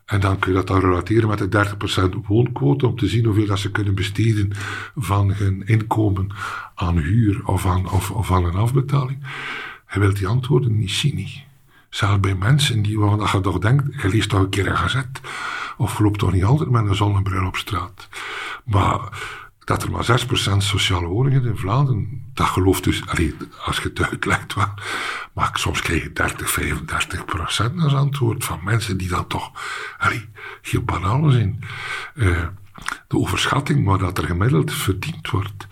En 0.04 0.20
dan 0.20 0.38
kun 0.38 0.50
je 0.50 0.56
dat 0.56 0.66
dan 0.66 0.80
relateren 0.80 1.28
met 1.28 1.38
de 1.38 2.16
30% 2.22 2.26
woonquote 2.26 2.86
om 2.86 2.96
te 2.96 3.08
zien 3.08 3.24
hoeveel 3.24 3.46
dat 3.46 3.58
ze 3.58 3.70
kunnen 3.70 3.94
besteden 3.94 4.50
van 4.96 5.32
hun 5.32 5.66
inkomen 5.66 6.28
aan 6.74 6.98
huur 6.98 7.46
of 7.46 7.66
aan, 7.66 7.90
of, 7.90 8.32
aan 8.32 8.44
een 8.44 8.54
afbetaling. 8.54 9.18
Hij 9.84 10.00
wil 10.00 10.14
die 10.14 10.26
antwoorden 10.26 10.78
niet 10.78 10.90
zien. 10.90 11.28
Zelfs 11.94 12.20
bij 12.20 12.34
mensen 12.34 12.82
die, 12.82 12.98
waarvan 12.98 13.28
je 13.32 13.40
toch 13.40 13.58
denkt, 13.58 14.02
je 14.02 14.08
leest 14.08 14.28
toch 14.28 14.40
een 14.40 14.48
keer 14.48 14.66
een 14.66 14.76
gazet. 14.76 15.20
Of 15.76 15.98
loopt 15.98 16.18
toch 16.18 16.32
niet 16.32 16.44
altijd 16.44 16.70
met 16.70 16.86
een 16.86 16.94
zonnebril 16.94 17.46
op 17.46 17.56
straat. 17.56 18.08
Maar 18.64 19.00
dat 19.64 19.82
er 19.82 19.90
maar 19.90 20.26
6% 20.52 20.56
sociale 20.56 21.06
woningen 21.06 21.44
in 21.44 21.56
Vlaanderen, 21.56 22.30
dat 22.32 22.46
gelooft 22.46 22.84
dus, 22.84 23.06
allee, 23.06 23.36
als 23.64 23.76
je 23.76 23.88
het 23.88 24.10
uitlegt 24.10 24.54
wel, 24.54 24.74
maar 25.32 25.50
soms 25.52 25.80
krijg 25.80 26.02
je 26.02 26.12
30, 26.12 26.60
35% 27.70 27.74
als 27.76 27.94
antwoord 27.94 28.44
van 28.44 28.60
mensen 28.64 28.96
die 28.96 29.08
dan 29.08 29.26
toch, 29.26 29.50
allee, 29.98 30.28
heel 30.62 30.82
banaal 30.82 31.30
zijn. 31.30 31.60
Uh, 32.14 32.46
de 33.08 33.16
overschatting 33.16 33.84
wat 33.84 34.00
dat 34.00 34.18
er 34.18 34.24
gemiddeld 34.24 34.72
verdiend 34.72 35.30
wordt. 35.30 35.66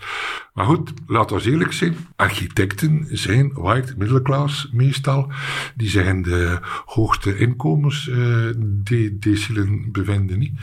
Maar 0.53 0.65
goed, 0.65 0.93
laten 1.07 1.37
we 1.37 1.51
eerlijk 1.51 1.73
zijn. 1.73 1.95
Architecten 2.15 3.07
zijn 3.11 3.53
white 3.53 3.93
middelklas 3.97 4.69
meestal. 4.71 5.31
Die 5.75 5.89
zijn 5.89 6.21
de 6.21 6.59
hoogste 6.85 7.37
inkomens 7.37 8.07
uh, 8.07 8.49
die 8.57 9.19
decilen 9.19 9.91
bevinden. 9.91 10.39
Niet. 10.39 10.59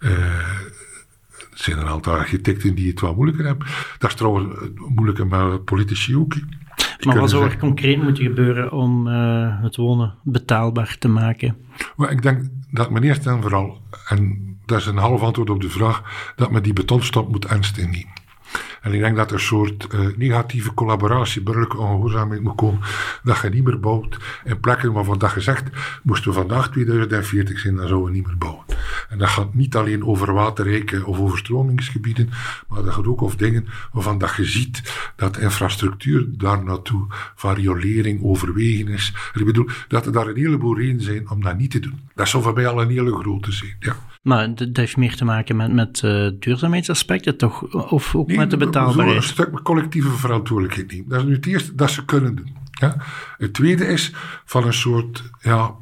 Uh, 0.00 0.10
er 1.30 1.66
zijn 1.66 1.78
een 1.78 1.86
aantal 1.86 2.14
architecten 2.14 2.74
die 2.74 2.90
het 2.90 3.00
wat 3.00 3.16
moeilijker 3.16 3.46
hebben. 3.46 3.66
Dat 3.98 4.10
is 4.10 4.16
trouwens 4.16 4.70
moeilijker 4.74 5.26
met 5.26 5.64
politici 5.64 6.16
ook. 6.16 6.34
Maar 7.00 7.18
wat 7.18 7.30
zou 7.30 7.44
er 7.44 7.58
concreet 7.58 8.02
moeten 8.02 8.24
gebeuren 8.24 8.72
om 8.72 9.06
uh, 9.06 9.62
het 9.62 9.76
wonen 9.76 10.14
betaalbaar 10.22 10.96
te 10.98 11.08
maken? 11.08 11.56
Maar 11.96 12.10
ik 12.10 12.22
denk 12.22 12.48
dat 12.70 12.90
men 12.90 13.02
eerst 13.02 13.26
en 13.26 13.42
vooral, 13.42 13.82
en 14.08 14.49
dat 14.70 14.80
is 14.80 14.86
een 14.86 14.96
half 14.96 15.22
antwoord 15.22 15.50
op 15.50 15.60
de 15.60 15.70
vraag, 15.70 16.02
dat 16.36 16.50
men 16.50 16.62
die 16.62 16.72
betonstop 16.72 17.30
moet 17.30 17.46
innemen. 17.76 18.18
En 18.80 18.92
ik 18.92 19.00
denk 19.00 19.16
dat 19.16 19.28
er 19.28 19.34
een 19.34 19.40
soort 19.40 19.86
uh, 19.94 20.00
negatieve 20.16 20.74
collaboratie, 20.74 21.42
burgerlijke 21.42 21.78
ongehoorzaamheid 21.78 22.42
moet 22.42 22.54
komen. 22.54 22.80
Dat 23.22 23.40
je 23.40 23.48
niet 23.48 23.64
meer 23.64 23.80
bouwt 23.80 24.18
in 24.44 24.60
plekken 24.60 24.92
waarvan 24.92 25.18
dat 25.18 25.30
gezegd, 25.30 25.64
moesten 26.02 26.30
we 26.30 26.36
vandaag 26.36 26.70
2040 26.70 27.58
zijn, 27.58 27.76
dan 27.76 27.88
zouden 27.88 28.10
we 28.10 28.16
niet 28.16 28.26
meer 28.26 28.38
bouwen. 28.38 28.64
En 29.08 29.18
dat 29.18 29.28
gaat 29.28 29.54
niet 29.54 29.76
alleen 29.76 30.04
over 30.04 30.32
waterrijke 30.32 31.06
of 31.06 31.18
overstromingsgebieden, 31.18 32.30
maar 32.68 32.82
dat 32.82 32.94
gaat 32.94 33.06
ook 33.06 33.22
over 33.22 33.38
dingen 33.38 33.66
waarvan 33.92 34.18
dat 34.18 34.36
je 34.36 34.44
ziet 34.44 34.82
dat 35.16 35.38
infrastructuur 35.38 36.26
daar 36.28 36.64
naartoe, 36.64 37.06
van 37.34 37.54
riolering 37.54 38.22
overwegen 38.22 38.88
is. 38.88 39.12
Ik 39.34 39.44
bedoel, 39.44 39.68
dat 39.88 40.06
er 40.06 40.12
daar 40.12 40.26
een 40.26 40.36
heleboel 40.36 40.76
redenen 40.76 41.02
zijn 41.02 41.30
om 41.30 41.42
dat 41.42 41.58
niet 41.58 41.70
te 41.70 41.80
doen. 41.80 42.00
Dat 42.14 42.28
zou 42.28 42.42
voor 42.42 42.54
mij 42.54 42.66
al 42.66 42.82
een 42.82 42.90
hele 42.90 43.14
grote 43.16 43.52
zijn, 43.52 43.76
ja. 43.78 43.96
Maar 44.22 44.54
dat 44.54 44.76
heeft 44.76 44.96
meer 44.96 45.16
te 45.16 45.24
maken 45.24 45.56
met, 45.56 45.72
met 45.72 46.02
uh, 46.04 46.30
duurzaamheidsaspecten, 46.38 47.36
toch? 47.36 47.62
Of 47.90 48.14
ook 48.14 48.32
met 48.32 48.50
de 48.50 48.56
betaalbaarheid? 48.56 49.16
Een 49.16 49.22
stuk 49.22 49.62
collectieve 49.62 50.10
verantwoordelijkheid 50.10 50.92
nemen. 50.92 51.08
Dat 51.08 51.20
is 51.20 51.26
nu 51.26 51.34
het 51.34 51.46
eerste 51.46 51.74
dat 51.74 51.90
ze 51.90 52.04
kunnen 52.04 52.34
doen. 52.34 52.56
Ja? 52.70 52.96
Het 53.38 53.52
tweede 53.52 53.86
is 53.86 54.12
van 54.44 54.66
een 54.66 54.72
soort 54.72 55.22
ja, 55.40 55.74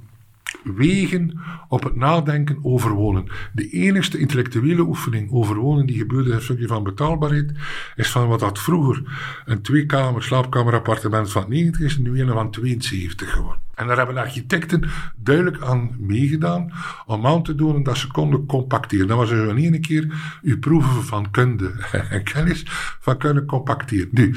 wegen 0.63 1.41
op 1.69 1.83
het 1.83 1.97
nadenken 1.97 2.59
over 2.63 2.91
wonen. 2.91 3.27
De 3.53 3.71
enigste 3.71 4.19
intellectuele 4.19 4.83
oefening 4.83 5.33
over 5.33 5.57
wonen 5.57 5.87
die 5.87 5.99
gebeurde 5.99 6.33
in 6.33 6.43
stukje 6.43 6.67
van 6.67 6.83
betaalbaarheid, 6.83 7.53
is 7.97 8.11
van 8.11 8.29
wat 8.29 8.41
dat 8.41 8.59
vroeger 8.59 9.03
een 9.45 9.63
tweekamer 9.63 10.23
slaapkamerappartement 10.23 11.33
van 11.33 11.45
90 11.49 11.81
is, 11.81 11.99
nu 11.99 12.21
een 12.21 12.29
van 12.29 12.51
72 12.51 13.33
geworden. 13.33 13.67
En 13.79 13.87
daar 13.87 13.97
hebben 13.97 14.17
architecten 14.17 14.89
duidelijk 15.17 15.63
aan 15.63 15.97
meegedaan 15.99 16.73
om 17.07 17.27
aan 17.27 17.43
te 17.43 17.55
doen 17.55 17.83
dat 17.83 17.97
ze 17.97 18.07
konden 18.07 18.47
compacteren. 18.47 19.07
Dat 19.07 19.17
was 19.17 19.29
dus 19.29 19.49
een 19.49 19.57
ene 19.57 19.81
keer 19.81 20.39
uw 20.43 20.59
proeven 20.59 21.05
van 21.05 21.31
kunde 21.31 21.73
en 22.11 22.23
kennis 22.23 22.63
van 23.01 23.19
kunnen 23.19 23.47
compacteren. 23.47 24.09
Nu, 24.11 24.35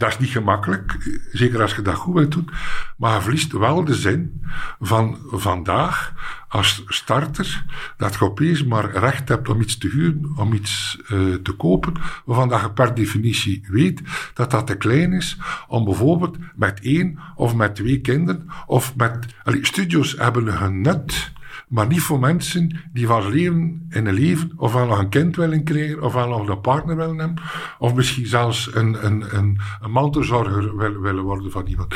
dat 0.00 0.08
is 0.08 0.18
niet 0.18 0.30
gemakkelijk, 0.30 0.96
zeker 1.32 1.62
als 1.62 1.74
je 1.74 1.82
dat 1.82 1.94
goed 1.94 2.14
wilt 2.14 2.32
doen. 2.32 2.48
Maar 2.96 3.14
je 3.14 3.20
verliest 3.20 3.52
wel 3.52 3.84
de 3.84 3.94
zin 3.94 4.42
van 4.80 5.18
vandaag 5.30 6.12
als 6.48 6.82
starter 6.86 7.64
dat 7.96 8.14
je 8.14 8.24
opeens 8.24 8.64
maar 8.64 8.90
recht 8.90 9.28
hebt 9.28 9.48
om 9.48 9.60
iets 9.60 9.78
te 9.78 9.88
huren, 9.88 10.32
om 10.36 10.52
iets 10.52 10.98
uh, 11.12 11.34
te 11.34 11.52
kopen, 11.52 11.94
waarvan 12.24 12.60
je 12.60 12.70
per 12.70 12.94
definitie 12.94 13.64
weet 13.68 14.02
dat 14.34 14.50
dat 14.50 14.66
te 14.66 14.76
klein 14.76 15.12
is 15.12 15.36
om 15.68 15.84
bijvoorbeeld 15.84 16.36
met 16.54 16.80
één 16.80 17.18
of 17.34 17.54
met 17.54 17.74
twee 17.74 18.00
kinderen 18.00 18.48
of 18.66 18.96
met... 18.96 19.26
Allee, 19.44 19.66
studios 19.66 20.16
hebben 20.18 20.62
een 20.62 20.80
nut 20.80 21.32
maar 21.70 21.86
niet 21.86 22.00
voor 22.00 22.20
mensen 22.20 22.80
die 22.92 23.06
van 23.06 23.28
leven 23.28 23.86
in 23.88 24.06
een 24.06 24.14
leven, 24.14 24.52
of 24.56 24.72
wel 24.72 24.86
nog 24.86 24.98
een 24.98 25.08
kind 25.08 25.36
willen 25.36 25.64
krijgen, 25.64 26.02
of 26.02 26.12
wel 26.12 26.28
nog 26.28 26.48
een 26.48 26.60
partner 26.60 26.96
willen 26.96 27.18
hebben, 27.18 27.42
of 27.78 27.94
misschien 27.94 28.26
zelfs 28.26 28.74
een, 28.74 29.06
een, 29.06 29.36
een, 29.36 29.60
een 29.80 29.90
mantelzorger 29.90 30.76
willen 31.02 31.24
worden 31.24 31.50
van 31.50 31.66
iemand. 31.66 31.94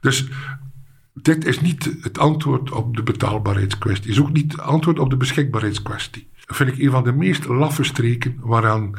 Dus 0.00 0.28
dit 1.14 1.44
is 1.44 1.60
niet 1.60 1.96
het 2.00 2.18
antwoord 2.18 2.70
op 2.70 2.96
de 2.96 3.02
betaalbaarheidskwestie. 3.02 4.10
is 4.10 4.20
ook 4.20 4.32
niet 4.32 4.52
het 4.52 4.60
antwoord 4.60 4.98
op 4.98 5.10
de 5.10 5.16
beschikbaarheidskwestie. 5.16 6.28
Dat 6.44 6.56
vind 6.56 6.70
ik 6.70 6.78
een 6.78 6.90
van 6.90 7.04
de 7.04 7.12
meest 7.12 7.46
laffe 7.46 7.84
streken 7.84 8.36
waaraan 8.40 8.92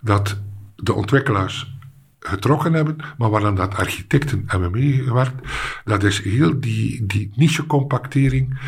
dat 0.00 0.40
de 0.76 0.92
ontwikkelaars 0.92 1.78
getrokken 2.20 2.72
hebben, 2.72 2.96
maar 3.18 3.30
waaraan 3.30 3.54
dat 3.54 3.74
architecten 3.74 4.42
hebben 4.46 4.70
meegewerkt. 4.70 5.48
Dat 5.84 6.02
is 6.02 6.22
heel 6.22 6.60
die, 6.60 7.06
die 7.06 7.30
niche-compactering 7.34 8.58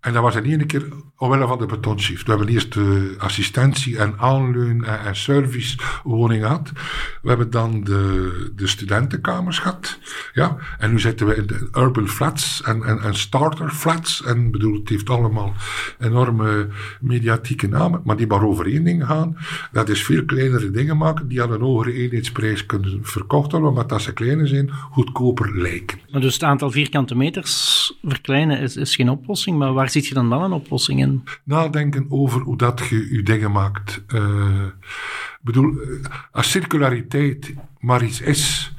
en 0.00 0.12
dat 0.12 0.22
was 0.22 0.34
in 0.34 0.44
één 0.44 0.66
keer 0.66 0.88
omwille 1.18 1.46
van 1.46 1.58
de 1.58 1.66
betonshift. 1.66 2.26
We 2.26 2.30
hebben 2.30 2.48
eerst 2.48 2.72
de 2.72 3.14
assistentie 3.18 3.98
en 3.98 4.14
aanleun 4.18 4.84
en, 4.84 5.00
en 5.00 5.16
servicewoning 5.16 6.42
gehad. 6.42 6.72
We 7.22 7.28
hebben 7.28 7.50
dan 7.50 7.84
de, 7.84 8.52
de 8.56 8.66
studentenkamers 8.66 9.58
gehad. 9.58 9.98
Ja. 10.32 10.56
En 10.78 10.90
nu 10.90 11.00
zitten 11.00 11.26
we 11.26 11.34
in 11.34 11.46
de 11.46 11.68
urban 11.72 12.08
flats 12.08 12.62
en, 12.62 12.82
en, 12.82 13.00
en 13.00 13.14
starter 13.14 13.70
flats. 13.70 14.22
En 14.24 14.50
bedoel, 14.50 14.74
het 14.74 14.88
heeft 14.88 15.10
allemaal 15.10 15.54
enorme 15.98 16.68
mediatieke 17.00 17.68
namen. 17.68 18.00
Maar 18.04 18.16
die 18.16 18.26
maar 18.26 18.44
over 18.44 18.66
één 18.66 18.84
ding 18.84 19.06
gaan. 19.06 19.36
Dat 19.72 19.88
is 19.88 20.02
veel 20.02 20.24
kleinere 20.24 20.70
dingen 20.70 20.96
maken 20.96 21.28
die 21.28 21.42
aan 21.42 21.52
een 21.52 21.60
hogere 21.60 21.92
eenheidsprijs 21.92 22.66
kunnen 22.66 22.98
verkocht 23.02 23.52
worden. 23.52 23.88
Dat 23.88 24.02
ze 24.02 24.12
kleiner 24.12 24.48
zijn, 24.48 24.70
goedkoper 24.70 25.60
lijken. 25.60 25.98
Maar 26.10 26.20
dus 26.20 26.34
het 26.34 26.42
aantal 26.42 26.70
vierkante 26.70 27.14
meters 27.14 27.92
verkleinen 28.02 28.60
is, 28.60 28.76
is 28.76 28.94
geen 28.94 29.10
oplossing. 29.10 29.58
Maar 29.58 29.72
waar 29.72 29.90
ziet 29.90 30.06
je 30.06 30.14
dan 30.14 30.28
wel 30.28 30.42
een 30.42 30.52
oplossing 30.52 31.00
in? 31.00 31.07
Nadenken 31.44 32.06
over 32.08 32.40
hoe 32.40 32.56
dat 32.56 32.86
je 32.88 33.14
je 33.14 33.22
dingen 33.22 33.52
maakt. 33.52 34.02
Uh, 34.14 34.64
bedoel, 35.40 35.78
als 36.30 36.50
circulariteit 36.50 37.54
maar 37.78 38.04
iets 38.04 38.20
is 38.20 38.72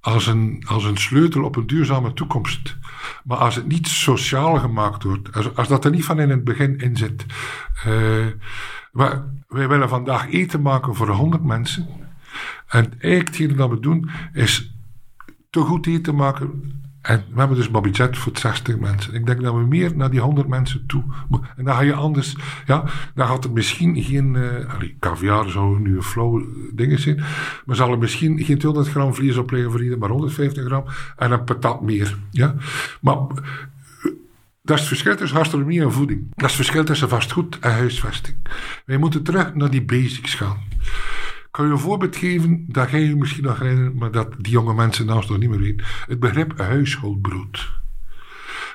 als 0.00 0.26
een, 0.26 0.62
als 0.66 0.84
een 0.84 0.96
sleutel 0.96 1.44
op 1.44 1.56
een 1.56 1.66
duurzame 1.66 2.12
toekomst. 2.12 2.76
Maar 3.24 3.38
als 3.38 3.54
het 3.54 3.68
niet 3.68 3.88
sociaal 3.88 4.58
gemaakt 4.58 5.02
wordt, 5.02 5.34
als, 5.34 5.54
als 5.54 5.68
dat 5.68 5.84
er 5.84 5.90
niet 5.90 6.04
van 6.04 6.20
in 6.20 6.30
het 6.30 6.44
begin 6.44 6.78
in 6.78 6.96
zit. 6.96 7.26
Uh, 7.86 8.26
wij, 8.92 9.68
willen 9.68 9.88
vandaag 9.88 10.30
eten 10.30 10.62
maken 10.62 10.94
voor 10.94 11.08
100 11.08 11.44
mensen. 11.44 11.88
En 12.66 12.84
eigenlijk 12.90 13.26
hetgene 13.26 13.54
dat 13.54 13.70
we 13.70 13.80
doen 13.80 14.10
is 14.32 14.74
te 15.50 15.60
goed 15.60 15.86
eten 15.86 16.14
maken 16.14 16.72
en 17.08 17.24
we 17.32 17.38
hebben 17.38 17.56
dus 17.56 17.68
maar 17.68 17.80
budget 17.80 18.18
voor 18.18 18.32
60 18.34 18.78
mensen. 18.78 19.14
Ik 19.14 19.26
denk 19.26 19.42
dat 19.42 19.54
we 19.54 19.60
meer 19.60 19.96
naar 19.96 20.10
die 20.10 20.20
100 20.20 20.48
mensen 20.48 20.86
toe. 20.86 21.04
En 21.56 21.64
dan 21.64 21.74
ga 21.74 21.80
je 21.80 21.94
anders, 21.94 22.36
ja, 22.66 22.84
dan 23.14 23.26
gaat 23.26 23.44
er 23.44 23.50
misschien 23.50 24.02
geen, 24.02 24.34
uh, 24.34 24.74
allee, 24.74 24.96
caviar 25.00 25.50
zou 25.50 25.80
nu 25.80 25.96
een 25.96 26.02
flauw 26.02 26.46
ding 26.74 26.98
zijn, 26.98 27.24
maar 27.64 27.76
zal 27.76 27.92
er 27.92 27.98
misschien 27.98 28.44
geen 28.44 28.58
200 28.58 28.94
gram 28.94 29.14
vlees 29.14 29.36
opleggen 29.36 29.70
voor 29.70 29.78
iedereen, 29.80 30.00
maar 30.00 30.10
150 30.10 30.64
gram 30.64 30.84
en 31.16 31.32
een 31.32 31.44
patat 31.44 31.82
meer. 31.82 32.18
Ja? 32.30 32.54
Maar 33.00 33.16
dat 34.62 34.76
is 34.76 34.80
het 34.80 34.86
verschil 34.86 35.16
tussen 35.16 35.38
gastronomie 35.38 35.82
en 35.82 35.92
voeding. 35.92 36.20
Dat 36.20 36.50
is 36.50 36.56
het 36.56 36.64
verschil 36.64 36.84
tussen 36.84 37.08
vastgoed 37.08 37.58
en 37.58 37.72
huisvesting. 37.72 38.36
Wij 38.84 38.98
moeten 38.98 39.22
terug 39.22 39.54
naar 39.54 39.70
die 39.70 39.84
basics 39.84 40.34
gaan 40.34 40.58
kan 41.50 41.66
je 41.66 41.72
een 41.72 41.78
voorbeeld 41.78 42.16
geven 42.16 42.64
dat 42.68 42.90
jij 42.90 43.00
je 43.00 43.16
misschien 43.16 43.44
nog 43.44 43.58
herinnert, 43.58 43.94
maar 43.94 44.10
dat 44.10 44.34
die 44.38 44.52
jonge 44.52 44.74
mensen 44.74 45.06
naast 45.06 45.28
nog 45.28 45.38
niet 45.38 45.50
meer 45.50 45.60
weten. 45.60 45.86
Het 46.06 46.20
begrip 46.20 46.58
huishoudbrood. 46.58 47.76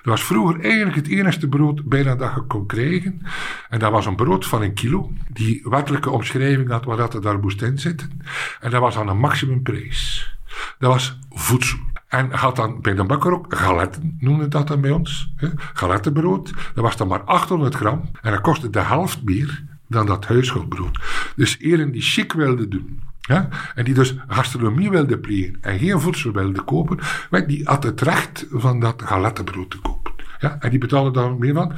Dat 0.04 0.12
was 0.12 0.24
vroeger 0.24 0.60
eigenlijk 0.60 0.96
het 0.96 1.08
enigste 1.08 1.48
brood 1.48 1.84
bijna 1.84 2.16
dat 2.16 2.32
je 2.36 2.42
kon 2.42 2.66
krijgen. 2.66 3.22
En 3.70 3.80
dat 3.80 3.92
was 3.92 4.06
een 4.06 4.16
brood 4.16 4.46
van 4.46 4.62
een 4.62 4.74
kilo, 4.74 5.12
die 5.30 5.62
wettelijke 5.64 6.10
omschrijving 6.10 6.70
had 6.70 6.86
wat 6.86 7.14
er 7.14 7.22
daar 7.22 7.40
moest 7.40 7.62
in 7.62 7.80
zitten. 7.80 8.22
En 8.60 8.72
dat 8.72 8.82
was 8.82 8.98
aan 8.98 9.08
een 9.08 9.20
maximumprijs. 9.20 10.32
Dat 10.80 10.92
was 10.92 11.20
voedsel. 11.30 11.80
En 12.08 12.32
had 12.32 12.56
dan 12.56 12.82
bij 12.82 12.94
de 12.94 13.04
bakker 13.04 13.34
ook 13.34 13.56
galetten, 13.56 14.18
noemde 14.20 14.48
dat 14.48 14.68
dan 14.68 14.82
bij 14.82 14.92
ons. 14.92 15.34
Galettenbrood. 15.74 16.54
Dat 16.74 16.84
was 16.84 16.98
dan 16.98 17.08
maar 17.08 17.22
800 17.22 17.76
gram. 17.76 18.10
En 18.22 18.32
dat 18.32 18.42
kostte 18.42 18.70
de 18.70 18.80
helft 18.80 19.24
meer 19.24 19.64
dan 19.88 20.06
dat 20.06 20.26
huishoudbrood. 20.26 21.00
Dus 21.36 21.58
eren 21.60 21.92
die 21.92 22.02
chic 22.02 22.34
wilden 22.34 22.70
doen. 22.70 23.02
Ja? 23.20 23.50
En 23.76 23.86
die 23.86 23.94
dus 23.94 24.16
gastronomie 24.28 24.90
wilden 24.90 25.20
plegen 25.20 25.58
en 25.62 25.80
geen 25.80 26.00
voedsel 26.00 26.32
wilden 26.32 26.64
kopen, 26.64 27.00
die 27.48 27.64
had 27.64 27.84
het 27.84 28.02
recht 28.02 28.46
van 28.50 28.80
dat 28.80 29.02
galettenbrood 29.02 29.72
te 29.72 29.80
kopen. 29.80 30.12
Ja? 30.40 30.58
En 30.60 30.70
die 30.70 30.80
betaalden 30.80 31.14
daar 31.14 31.36
meer 31.36 31.54
van. 31.54 31.74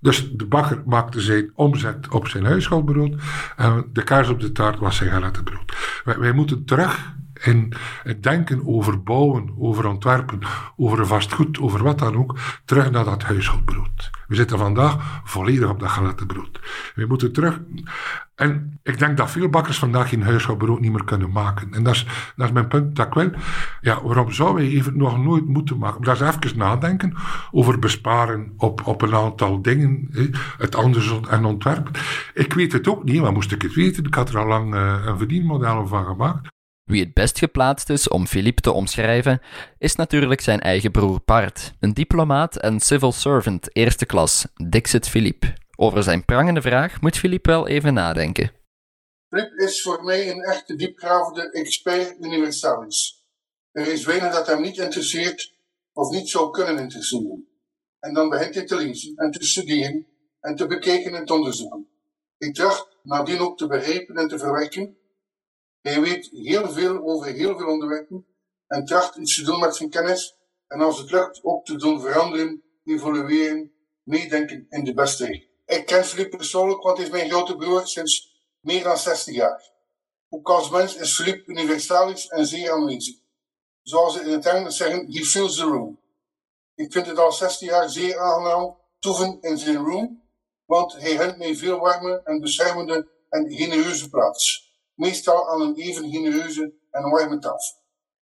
Dus 0.00 0.30
de 0.32 0.46
bakker 0.46 0.82
maakte 0.86 1.20
zijn 1.20 1.50
omzet 1.54 2.08
op 2.08 2.28
zijn 2.28 2.44
huishoudbrood 2.44 3.14
en 3.56 3.84
de 3.92 4.02
kaars 4.02 4.28
op 4.28 4.40
de 4.40 4.52
taart 4.52 4.78
was 4.78 4.96
zijn 4.96 5.10
galettenbrood. 5.10 6.00
Wij, 6.04 6.18
wij 6.18 6.32
moeten 6.32 6.64
terug 6.64 7.14
in 7.46 7.72
het 8.02 8.22
denken 8.22 8.66
over 8.66 9.02
bouwen, 9.02 9.54
over 9.58 9.86
ontwerpen, 9.86 10.38
over 10.76 11.06
vastgoed, 11.06 11.60
over 11.60 11.82
wat 11.82 11.98
dan 11.98 12.16
ook, 12.16 12.38
terug 12.64 12.90
naar 12.90 13.04
dat 13.04 13.22
huishoudbrood. 13.22 14.10
We 14.26 14.34
zitten 14.34 14.58
vandaag 14.58 15.20
volledig 15.24 15.68
op 15.68 15.80
dat 15.80 15.88
gelette 15.88 16.26
brood. 16.26 16.60
We 16.94 17.06
moeten 17.06 17.32
terug. 17.32 17.60
En 18.34 18.80
ik 18.82 18.98
denk 18.98 19.16
dat 19.16 19.30
veel 19.30 19.48
bakkers 19.48 19.78
vandaag 19.78 20.08
geen 20.08 20.22
huishoudbrood 20.22 20.80
niet 20.80 20.92
meer 20.92 21.04
kunnen 21.04 21.30
maken. 21.30 21.74
En 21.74 21.82
dat 21.82 21.94
is, 21.94 22.06
mijn 22.52 22.68
punt 22.68 22.96
dat 22.96 23.16
ik. 23.16 23.34
Ja, 23.80 24.02
waarom 24.02 24.32
zouden 24.32 24.64
wij 24.64 24.72
even 24.72 24.96
nog 24.96 25.22
nooit 25.22 25.46
moeten 25.46 25.78
maken? 25.78 26.02
Dat 26.02 26.20
is 26.20 26.28
even 26.28 26.58
nadenken 26.58 27.14
over 27.50 27.78
besparen 27.78 28.52
op, 28.56 28.86
op 28.86 29.02
een 29.02 29.14
aantal 29.14 29.62
dingen. 29.62 30.08
Hè, 30.10 30.28
het 30.58 30.74
anders 30.74 31.20
en 31.28 31.44
ontwerpen. 31.44 31.92
Ik 32.34 32.52
weet 32.52 32.72
het 32.72 32.88
ook 32.88 33.04
niet, 33.04 33.22
maar 33.22 33.32
moest 33.32 33.52
ik 33.52 33.62
het 33.62 33.74
weten? 33.74 34.04
Ik 34.04 34.14
had 34.14 34.28
er 34.28 34.38
al 34.38 34.46
lang 34.46 34.74
uh, 34.74 34.94
een 35.04 35.18
verdienmodel 35.18 35.86
van 35.86 36.04
gemaakt. 36.04 36.54
Wie 36.86 37.04
het 37.04 37.14
best 37.14 37.38
geplaatst 37.38 37.90
is 37.90 38.08
om 38.08 38.26
Philippe 38.26 38.60
te 38.60 38.72
omschrijven, 38.72 39.40
is 39.78 39.94
natuurlijk 39.94 40.40
zijn 40.40 40.60
eigen 40.60 40.90
broer 40.90 41.20
Bart, 41.24 41.72
een 41.80 41.94
diplomaat 41.94 42.56
en 42.56 42.80
civil 42.80 43.12
servant 43.12 43.76
eerste 43.76 44.06
klas, 44.06 44.46
Dixit 44.68 45.08
Philippe. 45.08 45.54
Over 45.76 46.02
zijn 46.02 46.24
prangende 46.24 46.62
vraag 46.62 47.00
moet 47.00 47.16
Philippe 47.16 47.50
wel 47.50 47.68
even 47.68 47.94
nadenken. 47.94 48.50
Philippe 49.28 49.64
is 49.64 49.82
voor 49.82 50.04
mij 50.04 50.30
een 50.30 50.42
echte 50.42 50.76
diepgravende 50.76 51.50
expert 51.50 52.16
universalis. 52.20 53.26
Er 53.72 53.86
is 53.86 54.04
weinig 54.04 54.32
dat 54.32 54.46
hem 54.46 54.60
niet 54.60 54.78
interesseert 54.78 55.54
of 55.92 56.10
niet 56.10 56.28
zou 56.28 56.50
kunnen 56.50 56.78
interesseren. 56.78 57.48
En 58.00 58.14
dan 58.14 58.28
begint 58.28 58.54
hij 58.54 58.64
te 58.64 58.76
lezen 58.76 59.16
en 59.16 59.30
te 59.30 59.44
studeren 59.44 60.06
en 60.40 60.56
te 60.56 60.66
bekijken 60.66 61.14
en 61.14 61.24
te 61.24 61.34
onderzoeken. 61.34 61.88
Ik 62.38 62.54
tracht 62.54 62.96
nadien 63.02 63.40
ook 63.40 63.58
te 63.58 63.66
begrijpen 63.66 64.16
en 64.16 64.28
te 64.28 64.38
verwerken 64.38 64.96
hij 65.86 66.00
weet 66.00 66.30
heel 66.32 66.70
veel 66.70 67.04
over 67.04 67.26
heel 67.26 67.58
veel 67.58 67.66
onderwerpen 67.66 68.26
en 68.66 68.84
tracht 68.84 69.16
iets 69.16 69.34
te 69.34 69.42
doen 69.42 69.60
met 69.60 69.76
zijn 69.76 69.90
kennis 69.90 70.36
en 70.66 70.80
als 70.80 70.98
het 70.98 71.10
lukt 71.10 71.40
ook 71.42 71.64
te 71.64 71.76
doen 71.76 72.00
veranderen, 72.00 72.62
evolueren, 72.84 73.72
meedenken 74.02 74.66
in 74.68 74.84
de 74.84 74.94
beste 74.94 75.26
richting. 75.26 75.50
Ik 75.66 75.86
ken 75.86 76.04
Philippe 76.04 76.36
persoonlijk, 76.36 76.82
want 76.82 76.96
hij 76.96 77.06
is 77.06 77.12
mijn 77.12 77.30
grote 77.30 77.56
broer 77.56 77.86
sinds 77.86 78.34
meer 78.60 78.82
dan 78.82 78.98
60 78.98 79.34
jaar. 79.34 79.70
Ook 80.28 80.48
als 80.48 80.70
mens 80.70 80.96
is 80.96 81.14
Philippe 81.14 81.50
universalis 81.50 82.28
en 82.28 82.46
zeer 82.46 82.72
aanwezig. 82.72 83.14
Zoals 83.82 84.14
ze 84.14 84.20
in 84.20 84.30
het 84.30 84.46
Engels 84.46 84.76
zeggen, 84.76 85.12
he 85.12 85.24
fills 85.24 85.56
the 85.56 85.62
room. 85.62 86.00
Ik 86.74 86.92
vind 86.92 87.06
het 87.06 87.18
al 87.18 87.32
60 87.32 87.68
jaar 87.68 87.88
zeer 87.90 88.18
aangenaam 88.18 88.76
toeven 88.98 89.38
in 89.40 89.58
zijn 89.58 89.76
room, 89.76 90.22
want 90.64 90.92
hij 90.92 91.16
heeft 91.16 91.36
mij 91.36 91.56
veel 91.56 91.78
warme 91.78 92.20
en 92.24 92.40
beschermende 92.40 93.08
en 93.28 93.52
genereuze 93.52 94.08
plaats 94.08 94.65
meestal 94.96 95.48
aan 95.48 95.60
een 95.60 95.74
even 95.74 96.10
genereuze 96.10 96.74
en 96.90 97.10
warme 97.10 97.38
tafel. 97.38 97.84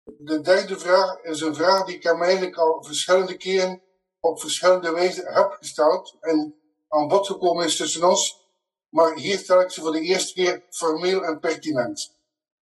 De 0.04 0.40
derde 0.40 0.78
vraag 0.78 1.22
is 1.22 1.40
een 1.40 1.54
vraag 1.54 1.84
die 1.84 1.96
ik 1.96 2.02
hem 2.02 2.22
eigenlijk 2.22 2.56
al 2.56 2.82
verschillende 2.82 3.36
keren 3.36 3.82
op 4.20 4.40
verschillende 4.40 4.92
wijzen 4.92 5.32
heb 5.34 5.56
gesteld 5.60 6.16
en 6.20 6.54
aan 6.88 7.08
bod 7.08 7.26
gekomen 7.26 7.64
is 7.64 7.76
tussen 7.76 8.08
ons, 8.08 8.48
maar 8.88 9.14
hier 9.14 9.38
stel 9.38 9.60
ik 9.60 9.70
ze 9.70 9.80
voor 9.80 9.92
de 9.92 10.00
eerste 10.00 10.32
keer 10.32 10.64
formeel 10.70 11.24
en 11.24 11.40
pertinent. 11.40 12.16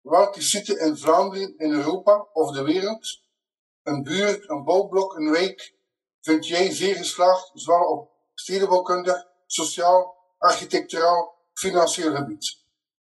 Welke 0.00 0.42
site 0.42 0.78
in 0.78 0.96
Vlaanderen, 0.96 1.54
in 1.58 1.72
Europa 1.72 2.26
of 2.32 2.52
de 2.52 2.62
wereld, 2.62 3.20
een 3.82 4.02
buurt, 4.02 4.48
een 4.48 4.64
bouwblok, 4.64 5.16
een 5.16 5.30
wijk, 5.30 5.74
vind 6.20 6.46
jij 6.46 6.70
zeer 6.70 6.96
geslaagd, 6.96 7.50
zowel 7.54 7.84
op 7.84 8.10
stedenbouwkundig, 8.34 9.26
sociaal, 9.46 10.16
architecturaal, 10.38 11.34
financieel 11.52 12.14
gebied? 12.14 12.59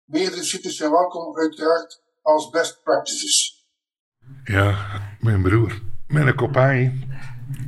Meerdere 0.07 0.43
sites 0.43 0.77
zijn 0.77 0.91
welkom, 0.91 1.37
uiteraard, 1.37 2.01
als 2.21 2.49
best 2.49 2.81
practices. 2.83 3.65
Ja, 4.43 4.75
mijn 5.19 5.41
broer. 5.41 5.81
Mijn 6.07 6.35
kopij. 6.35 7.07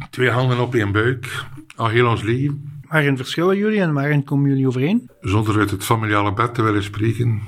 Twee 0.10 0.30
handen 0.30 0.60
op 0.60 0.76
één 0.76 0.92
buik. 0.92 1.46
Al 1.76 1.88
heel 1.88 2.08
ons 2.08 2.22
leven. 2.22 2.82
Waarin 2.88 3.18
verschillen 3.18 3.58
jullie 3.58 3.82
en 3.82 3.94
waarin 3.94 4.24
komen 4.24 4.50
jullie 4.50 4.68
overeen? 4.68 5.10
Zonder 5.22 5.60
uit 5.60 5.72
het 5.72 5.84
familiale 5.84 6.34
bed 6.34 6.54
te 6.56 6.62
willen 6.62 6.84
spreken. 6.84 7.42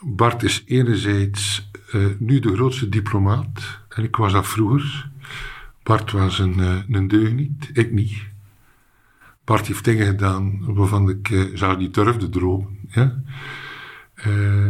Bart 0.00 0.42
is 0.42 0.62
enerzijds 0.66 1.70
uh, 1.92 2.06
nu 2.18 2.38
de 2.38 2.54
grootste 2.54 2.88
diplomaat. 2.88 3.80
En 3.88 4.04
ik 4.04 4.16
was 4.16 4.32
dat 4.32 4.46
vroeger. 4.46 5.10
Bart 5.82 6.12
was 6.12 6.38
een, 6.38 6.58
uh, 6.58 6.82
een 6.88 7.08
deugniet, 7.08 7.70
ik 7.72 7.92
niet. 7.92 8.26
Bart 9.44 9.66
heeft 9.66 9.84
dingen 9.84 10.06
gedaan 10.06 10.74
waarvan 10.74 11.08
ik 11.08 11.28
uh, 11.28 11.56
zou 11.56 11.76
niet 11.76 11.94
durfde 11.94 12.28
dromen. 12.28 12.78
Ja? 12.88 13.22
Uh, 14.26 14.66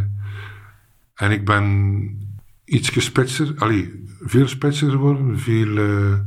en 1.15 1.31
ik 1.31 1.45
ben 1.45 2.19
iets 2.65 2.89
gespitser, 2.89 3.55
allee, 3.59 4.05
veel 4.21 4.49
spitser 4.49 4.91
geworden, 4.91 5.39
veel 5.39 5.67
uh, 5.67 6.19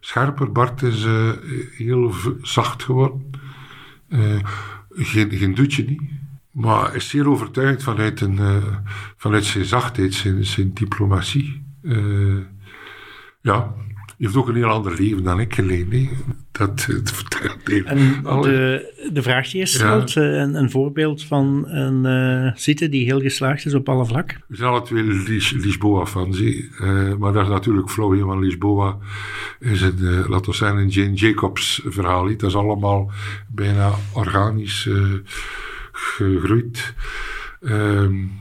scherper. 0.00 0.52
Bart 0.52 0.82
is 0.82 1.04
uh, 1.04 1.30
heel 1.76 2.14
zacht 2.42 2.82
geworden. 2.82 3.30
geen, 4.90 5.30
geen 5.30 5.54
doetje 5.54 5.84
niet. 5.84 6.02
Maar 6.50 6.94
is 6.94 7.08
zeer 7.08 7.28
overtuigd 7.28 7.82
vanuit, 7.82 8.20
een, 8.20 8.62
vanuit 9.16 9.44
zijn 9.44 9.64
zachtheid, 9.64 10.14
zijn, 10.14 10.44
zijn 10.44 10.74
diplomatie. 10.74 11.64
ja, 13.40 13.74
je 14.16 14.24
heeft 14.24 14.36
ook 14.36 14.48
een 14.48 14.54
heel 14.54 14.68
ander 14.68 14.94
leven 14.98 15.22
dan 15.22 15.40
ik 15.40 15.54
geleid. 15.54 16.08
Dat, 16.52 16.86
dat 16.86 17.10
vertelt 17.12 17.84
En 17.84 18.22
de, 18.22 19.08
de 19.12 19.22
vraag 19.22 19.50
die 19.50 19.60
je 19.60 19.66
stelt, 19.66 20.12
ja. 20.12 20.22
een, 20.22 20.54
een, 20.54 20.70
voorbeeld 20.70 21.24
van 21.24 21.64
een 21.68 22.04
uh, 22.46 22.52
site 22.54 22.88
die 22.88 23.04
heel 23.04 23.20
geslaagd 23.20 23.66
is 23.66 23.74
op 23.74 23.88
alle 23.88 24.06
vlakken? 24.06 24.42
We 24.46 24.56
zijn 24.56 24.70
alle 24.70 24.82
twee 24.82 25.02
Lis, 25.02 25.50
Lisboa-fans, 25.50 26.40
uh, 26.40 27.14
maar 27.14 27.32
dat 27.32 27.42
is 27.42 27.48
natuurlijk 27.48 27.90
flauw, 27.90 28.24
want 28.24 28.40
Lisboa 28.40 28.98
is 29.58 29.80
een, 29.80 29.98
uh, 30.00 30.28
laten 30.28 30.50
we 30.50 30.56
zeggen, 30.56 30.78
een 30.78 30.88
Jane 30.88 31.14
Jacobs 31.14 31.82
verhaal. 31.84 32.26
Dat 32.26 32.42
is 32.42 32.56
allemaal 32.56 33.10
bijna 33.48 33.90
organisch 34.12 34.88
gegroeid. 35.92 36.94
Um, 37.60 38.32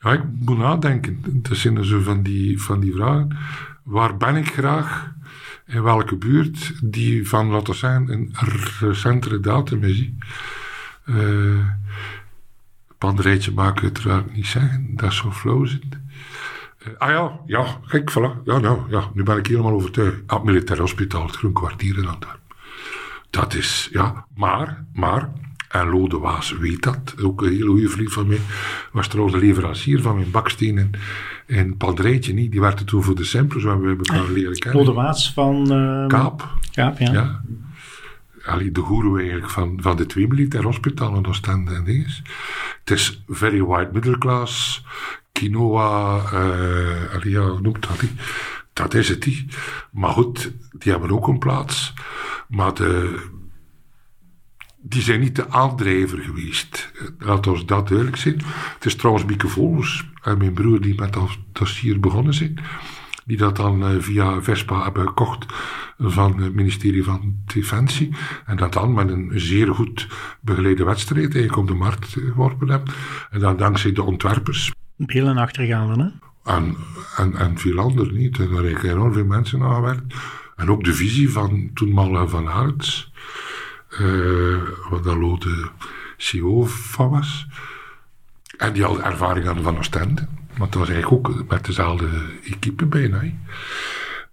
ja, 0.00 0.12
ik 0.12 0.22
moet 0.44 0.58
nadenken. 0.58 1.18
Dat 1.24 1.56
zijn 1.56 1.84
zo 1.84 2.00
van 2.00 2.22
die, 2.22 2.62
van 2.62 2.80
die 2.80 2.94
vragen 2.94 3.38
waar 3.82 4.16
ben 4.16 4.36
ik 4.36 4.52
graag? 4.52 5.12
In 5.66 5.82
welke 5.82 6.16
buurt? 6.16 6.72
Die 6.84 7.28
van, 7.28 7.46
laten 7.46 7.72
we 7.72 7.78
zeggen, 7.78 8.10
een 8.12 8.34
recentere 8.80 9.40
datum 9.40 9.84
is. 9.84 10.08
Uh, 11.04 11.66
panderijtje 12.98 13.52
maken 13.52 13.82
uiteraard 13.82 14.34
niet 14.34 14.46
zeggen, 14.46 14.92
dat 14.96 15.12
zo 15.12 15.30
flow 15.30 15.66
zit. 15.66 15.84
Uh, 16.78 16.94
ah 16.98 17.10
ja, 17.10 17.40
ja, 17.46 17.80
kijk, 17.86 18.10
voilà. 18.10 18.42
Ja, 18.44 18.58
nou, 18.58 18.90
ja, 18.90 19.10
nu 19.14 19.22
ben 19.22 19.38
ik 19.38 19.46
helemaal 19.46 19.72
overtuigd. 19.72 20.16
Het 20.26 20.44
militair 20.44 20.80
hospitaal, 20.80 21.26
het 21.26 21.36
Groen 21.36 21.52
Kwartier 21.52 21.98
in 21.98 22.06
Antwerpen. 22.06 22.40
Dat 23.30 23.54
is, 23.54 23.88
ja, 23.92 24.26
maar, 24.34 24.84
maar, 24.92 25.32
en 25.72 25.88
Lode 25.88 26.18
Waas 26.18 26.56
weet 26.58 26.82
dat, 26.82 27.14
ook 27.22 27.42
een 27.42 27.52
hele 27.52 27.66
goede 27.66 27.88
vriend 27.88 28.12
van 28.12 28.26
mij, 28.26 28.40
was 28.92 29.08
trouwens 29.08 29.38
de 29.38 29.46
leverancier 29.46 30.02
van 30.02 30.16
mijn 30.16 30.30
bakstenen 30.30 30.90
en 31.46 31.76
Padrijtje 31.76 32.32
niet, 32.32 32.50
die 32.50 32.60
werkte 32.60 32.84
toen 32.84 33.02
voor 33.02 33.14
de 33.14 33.24
Semplers, 33.24 33.64
waar 33.64 33.80
we 33.80 33.88
elkaar 33.88 34.30
leren 34.30 34.58
kennen. 34.58 34.84
Lode 34.84 34.96
Waas 34.96 35.32
van... 35.32 35.72
Uh, 35.72 36.06
Kaap. 36.06 36.48
Kaap, 36.72 36.98
ja. 36.98 37.12
ja. 37.12 37.42
Allee, 38.44 38.72
de 38.72 38.80
goeroe 38.80 39.18
eigenlijk 39.18 39.50
van, 39.50 39.78
van 39.80 39.96
de 39.96 40.06
twee 40.06 40.28
militaire 40.28 40.68
hospitalen 40.68 41.18
in 41.18 41.26
Oostende 41.26 41.74
en 41.74 41.84
dinges. 41.84 42.22
Het 42.84 42.90
is 42.90 43.24
very 43.28 43.62
white 43.62 43.90
middle 43.92 44.18
class, 44.18 44.84
quinoa, 45.32 46.16
uh, 46.16 47.14
allee, 47.14 47.30
ja, 47.30 47.46
noemt 47.60 47.88
dat 47.88 48.02
niet. 48.02 48.12
Dat 48.72 48.94
is 48.94 49.08
het 49.08 49.26
niet. 49.26 49.56
Maar 49.90 50.10
goed, 50.10 50.52
die 50.78 50.92
hebben 50.92 51.10
ook 51.10 51.28
een 51.28 51.38
plaats. 51.38 51.92
Maar 52.48 52.74
de 52.74 53.22
die 54.82 55.02
zijn 55.02 55.20
niet 55.20 55.36
de 55.36 55.50
aandrijver 55.50 56.18
geweest. 56.18 56.92
Laat 57.18 57.46
ons 57.46 57.66
dat 57.66 57.88
duidelijk 57.88 58.16
zijn. 58.16 58.42
Het 58.74 58.84
is 58.84 58.96
trouwens 58.96 59.26
Mieke 59.26 59.48
Volers 59.48 60.10
en 60.22 60.38
mijn 60.38 60.52
broer 60.52 60.80
die 60.80 60.94
met 60.94 61.12
dat 61.12 61.38
dossier 61.52 62.00
begonnen 62.00 62.34
zijn. 62.34 62.58
Die 63.24 63.36
dat 63.36 63.56
dan 63.56 63.92
uh, 63.92 64.00
via 64.00 64.42
Vespa 64.42 64.82
hebben 64.82 65.06
gekocht 65.06 65.46
van 65.98 66.40
het 66.40 66.54
ministerie 66.54 67.04
van 67.04 67.36
Defensie. 67.44 68.14
En 68.46 68.56
dat 68.56 68.72
dan 68.72 68.92
met 68.92 69.10
een 69.10 69.30
zeer 69.34 69.74
goed 69.74 70.08
begeleide 70.40 70.84
wedstrijd 70.84 71.34
eigenlijk 71.34 71.56
op 71.56 71.66
de 71.66 71.74
markt 71.74 72.06
geworpen 72.06 72.68
hebben. 72.68 72.94
En 73.30 73.40
dan 73.40 73.56
dankzij 73.56 73.92
de 73.92 74.02
ontwerpers. 74.02 74.72
Heel 74.96 75.26
en 75.26 75.36
achtergaande, 75.36 76.02
hè? 76.02 76.30
En, 76.54 76.76
en, 77.16 77.34
en 77.36 77.58
veel 77.58 77.78
anderen 77.78 78.14
niet. 78.14 78.38
En 78.38 78.50
daar 78.50 78.64
hebben 78.64 78.90
enorm 78.90 79.12
veel 79.12 79.24
mensen 79.24 79.62
aan 79.62 79.74
gewerkt. 79.74 80.14
En 80.56 80.70
ook 80.70 80.84
de 80.84 80.94
visie 80.94 81.30
van 81.30 81.70
toen 81.74 82.28
van 82.28 82.48
Aerts 82.48 83.12
uh, 83.14 83.51
wat 84.90 85.04
daar 85.04 85.18
de 85.18 85.68
CEO 86.16 86.64
van 86.64 87.10
was. 87.10 87.46
En 88.56 88.72
die 88.72 88.84
al 88.84 89.02
ervaring 89.02 89.46
hadden 89.46 89.64
van 89.64 89.78
Oostende. 89.78 90.26
Want 90.56 90.72
dat 90.72 90.80
was 90.80 90.90
eigenlijk 90.90 91.28
ook 91.28 91.48
met 91.48 91.64
dezelfde 91.64 92.08
equipe 92.44 92.86
bijna. 92.86 93.22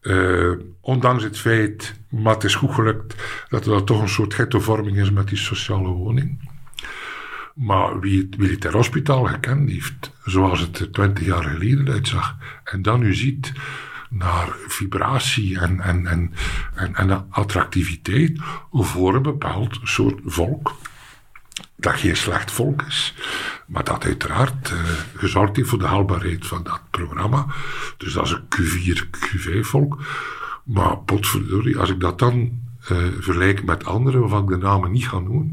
Uh, 0.01 0.51
ondanks 0.81 1.23
het 1.23 1.39
feit, 1.39 1.95
maar 2.09 2.33
het 2.33 2.43
is 2.43 2.55
goed 2.55 2.73
gelukt, 2.73 3.15
dat 3.49 3.65
er 3.65 3.83
toch 3.83 4.01
een 4.01 4.09
soort 4.09 4.33
ghettovorming 4.33 4.97
is 4.97 5.11
met 5.11 5.27
die 5.27 5.37
sociale 5.37 5.87
woning. 5.87 6.49
Maar 7.55 7.99
wie 7.99 8.21
het 8.21 8.37
militair 8.37 8.73
hospitaal 8.73 9.23
gekend 9.23 9.69
heeft, 9.69 10.11
zoals 10.23 10.59
het 10.59 10.93
twintig 10.93 11.25
jaar 11.25 11.43
geleden 11.43 11.89
uitzag, 11.89 12.35
en 12.63 12.81
dan 12.81 12.99
nu 12.99 13.13
ziet 13.13 13.53
naar 14.09 14.49
vibratie 14.67 15.59
en, 15.59 15.79
en, 15.79 16.07
en, 16.07 16.33
en, 16.75 16.95
en 16.95 17.25
attractiviteit 17.29 18.39
voor 18.71 19.15
een 19.15 19.21
bepaald 19.21 19.79
soort 19.83 20.19
volk, 20.25 20.75
dat 21.75 21.93
geen 21.93 22.17
slecht 22.17 22.51
volk 22.51 22.81
is, 22.81 23.15
maar 23.67 23.83
dat 23.83 24.05
uiteraard 24.05 24.69
uh, 24.69 24.79
gezorgd 25.15 25.55
heeft 25.55 25.69
voor 25.69 25.79
de 25.79 25.85
haalbaarheid 25.85 26.47
van 26.47 26.63
dat 26.63 26.81
programma. 26.89 27.45
Dus 27.97 28.13
dat 28.13 28.25
is 28.25 28.31
een 28.31 28.45
Q4, 28.55 29.03
Q5 29.17 29.59
volk. 29.59 30.01
Maar 30.63 30.97
potverdorie, 30.97 31.77
als 31.77 31.89
ik 31.89 31.99
dat 31.99 32.19
dan 32.19 32.59
uh, 32.91 32.97
vergelijk 33.19 33.63
met 33.63 33.85
anderen 33.85 34.19
waarvan 34.19 34.43
ik 34.43 34.49
de 34.49 34.57
namen 34.57 34.91
niet 34.91 35.07
ga 35.07 35.19
noemen, 35.19 35.51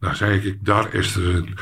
dan 0.00 0.16
zeg 0.16 0.44
ik, 0.44 0.64
daar 0.64 0.94
is 0.94 1.16
er 1.16 1.34
een, 1.34 1.56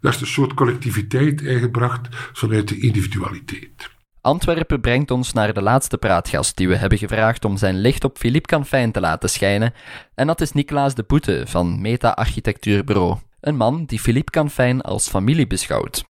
dat 0.00 0.14
is 0.14 0.20
een 0.20 0.26
soort 0.26 0.54
collectiviteit 0.54 1.40
ingebracht 1.40 2.08
vanuit 2.32 2.68
de 2.68 2.78
individualiteit. 2.78 3.93
Antwerpen 4.24 4.80
brengt 4.80 5.10
ons 5.10 5.32
naar 5.32 5.54
de 5.54 5.62
laatste 5.62 5.98
praatgast 5.98 6.56
die 6.56 6.68
we 6.68 6.76
hebben 6.76 6.98
gevraagd 6.98 7.44
om 7.44 7.56
zijn 7.56 7.80
licht 7.80 8.04
op 8.04 8.16
Philippe 8.16 8.48
Canfijn 8.48 8.92
te 8.92 9.00
laten 9.00 9.28
schijnen. 9.28 9.72
En 10.14 10.26
dat 10.26 10.40
is 10.40 10.52
Nicolas 10.52 10.94
de 10.94 11.02
Boete 11.02 11.42
van 11.46 11.80
Meta 11.80 12.10
Architectuurbureau. 12.10 13.16
Een 13.40 13.56
man 13.56 13.84
die 13.84 13.98
Philippe 13.98 14.30
Canfijn 14.30 14.80
als 14.80 15.08
familie 15.08 15.46
beschouwt. 15.46 16.04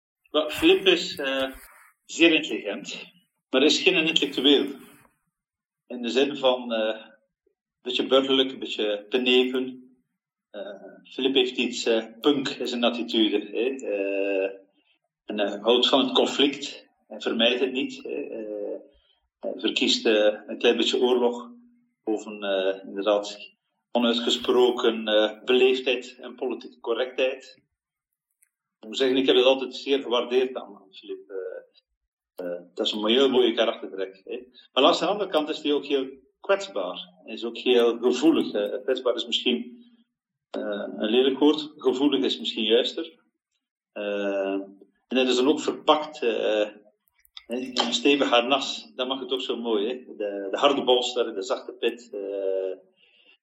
Philippe 0.48 0.90
is 0.90 1.18
uh, 1.18 1.44
zeer 2.04 2.34
intelligent, 2.34 3.06
maar 3.50 3.62
is 3.62 3.78
geen 3.78 4.06
intellectueel. 4.06 4.66
In 5.86 6.02
de 6.02 6.08
zin 6.08 6.36
van 6.36 6.72
uh, 6.72 6.78
een 6.78 7.82
beetje 7.82 8.06
burgerlijk, 8.06 8.52
een 8.52 8.58
beetje 8.58 9.06
benepen. 9.08 9.96
Uh, 10.52 10.62
Philippe 11.12 11.38
heeft 11.38 11.56
iets 11.56 11.88
punk 12.20 12.48
in 12.48 12.66
zijn 12.66 12.84
attitude. 12.84 13.38
en 15.24 15.38
hij 15.38 15.58
houdt 15.62 15.88
van 15.88 16.00
het 16.04 16.12
conflict 16.12 16.90
hij 17.12 17.20
vermijdt 17.20 17.60
het 17.60 17.72
niet. 17.72 18.04
Eh, 18.04 19.50
verkiest 19.56 20.06
eh, 20.06 20.34
een 20.46 20.58
klein 20.58 20.76
beetje 20.76 21.00
oorlog 21.00 21.50
boven 22.04 22.42
eh, 22.42 22.84
inderdaad 22.84 23.50
onuitgesproken 23.90 25.04
beleefdheid 25.44 26.16
en 26.20 26.34
politieke 26.34 26.80
correctheid. 26.80 27.60
Ik 28.80 28.88
moet 28.88 28.96
zeggen, 28.96 29.16
ik 29.16 29.26
heb 29.26 29.36
het 29.36 29.44
altijd 29.44 29.76
zeer 29.76 30.02
gewaardeerd 30.02 30.56
aan 30.56 30.82
Filip. 30.90 31.32
dat 32.74 32.86
is 32.86 32.92
een 32.92 33.06
heel 33.06 33.28
mooie 33.28 33.52
karaktertrek. 33.52 34.22
Maar 34.72 34.82
langs 34.82 34.98
de 34.98 35.06
andere 35.06 35.30
kant 35.30 35.48
is 35.48 35.62
hij 35.62 35.72
ook 35.72 35.84
heel 35.84 36.06
kwetsbaar. 36.40 37.08
Hij 37.24 37.34
is 37.34 37.44
ook 37.44 37.56
heel 37.56 37.98
gevoelig. 37.98 38.50
kwetsbaar 38.82 39.14
is 39.14 39.26
misschien 39.26 39.84
een 40.50 41.10
lelijk 41.10 41.38
woord. 41.38 41.72
Gevoelig 41.76 42.24
is 42.24 42.38
misschien 42.38 42.64
juister. 42.64 43.12
en 43.92 44.76
dat 45.08 45.28
is 45.28 45.36
dan 45.36 45.48
ook 45.48 45.60
verpakt 45.60 46.20
een 47.46 47.92
stevig 47.92 48.28
harnas, 48.28 48.92
dat 48.94 49.08
mag 49.08 49.20
het 49.20 49.32
ook 49.32 49.40
zo 49.40 49.56
mooi. 49.56 49.86
Hè? 49.86 50.14
De, 50.16 50.48
de 50.50 50.56
harde 50.56 50.82
bolster, 50.84 51.34
de 51.34 51.42
zachte 51.42 51.72
pit. 51.72 52.10
Uh, 52.14 52.76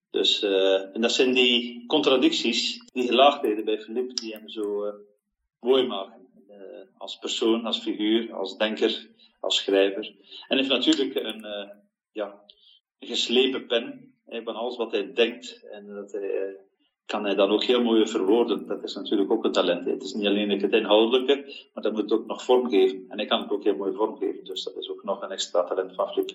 dus, 0.10 0.44
uh, 0.44 0.96
en 0.96 1.02
dat 1.02 1.12
zijn 1.12 1.34
die 1.34 1.86
contradicties, 1.86 2.84
die 2.94 3.08
gelaagdheden 3.08 3.66
bij 3.66 3.80
Philippe, 3.80 4.14
die 4.14 4.34
hem 4.34 4.50
zo 4.50 4.86
uh, 4.86 4.94
mooi 5.60 5.84
maken. 5.84 6.28
als 6.98 7.18
persoon, 7.18 7.66
als 7.66 7.80
figuur, 7.80 8.34
als 8.34 8.58
denker, 8.58 9.10
als 9.40 9.56
schrijver. 9.56 10.16
En 10.48 10.58
heeft 10.58 10.70
natuurlijk 10.70 11.16
een, 11.16 11.46
ja, 12.12 12.42
een 13.00 13.08
geslepen 13.08 13.68
pen 13.68 14.14
hè, 14.26 14.44
van 14.44 14.56
alles 14.56 14.78
wat 14.78 14.92
hij 14.92 15.14
denkt. 15.14 15.68
En 15.72 15.88
dat 15.88 16.12
hij 16.12 16.58
kan 17.10 17.24
hij 17.24 17.36
dan 17.36 17.52
ook 17.52 17.64
heel 17.64 17.84
mooi 17.84 18.08
verwoorden. 18.08 18.68
Dat 18.68 18.84
is 18.84 18.96
natuurlijk 18.96 19.32
ook 19.32 19.44
een 19.44 19.52
talent. 19.52 19.86
Het 19.86 20.04
is 20.04 20.14
niet 20.14 20.26
alleen 20.26 20.50
het 20.50 20.74
inhoudelijke, 20.74 21.36
maar 21.74 21.84
dat 21.84 21.94
moet 21.94 22.12
ook 22.12 22.26
nog 22.26 22.44
vormgeven. 22.44 23.06
En 23.08 23.18
hij 23.18 23.26
kan 23.26 23.42
het 23.42 23.52
ook 23.52 23.64
heel 23.64 23.76
mooi 23.76 23.94
vormgeven. 23.94 24.44
Dus 24.44 24.64
dat 24.64 24.76
is 24.78 24.90
ook 24.90 25.04
nog 25.04 25.22
een 25.22 25.32
extra 25.32 25.64
talent 25.64 25.96
van 25.96 26.08
Flip, 26.08 26.32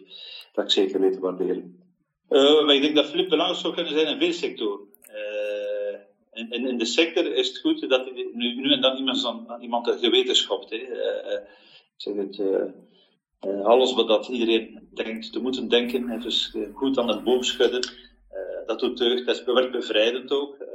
dat 0.52 0.64
ik 0.64 0.70
zeker 0.70 1.00
weet 1.00 1.12
te 1.12 1.20
waarderen. 1.20 1.82
Uh, 2.30 2.64
maar 2.64 2.74
ik 2.74 2.82
denk 2.82 2.94
dat 2.94 3.06
Flip 3.06 3.28
belangrijk 3.28 3.60
zou 3.60 3.74
kunnen 3.74 3.92
zijn 3.92 4.06
in 4.06 4.18
veel 4.18 4.32
sectoren. 4.32 4.86
Uh, 5.08 5.98
in, 6.32 6.68
in, 6.68 6.78
de 6.78 6.84
sector 6.84 7.34
is 7.34 7.48
het 7.48 7.58
goed 7.58 7.88
dat 7.88 8.12
nu, 8.32 8.72
en 8.72 8.80
dan 8.80 8.96
iemand 8.96 9.24
aan, 9.24 9.62
iemand 9.62 9.88
geweten 9.88 10.36
schopt. 10.36 10.70
Hè. 10.70 10.76
Ik 10.76 11.42
zeg 11.96 12.14
het, 12.14 12.42
alles 13.64 13.94
wat 13.94 14.08
dat 14.08 14.28
iedereen 14.28 14.88
denkt 14.94 15.32
te 15.32 15.40
moeten 15.40 15.68
denken, 15.68 16.20
dus 16.20 16.56
goed 16.72 16.98
aan 16.98 17.08
het 17.08 17.24
boom 17.24 17.42
schudden 17.42 18.12
dat 18.66 18.80
doet 18.80 18.98
deugd, 18.98 19.26
dat 19.26 19.44
werkt 19.44 19.72
bevrijdend 19.72 20.30
ook. 20.30 20.54
Eh, 20.54 20.68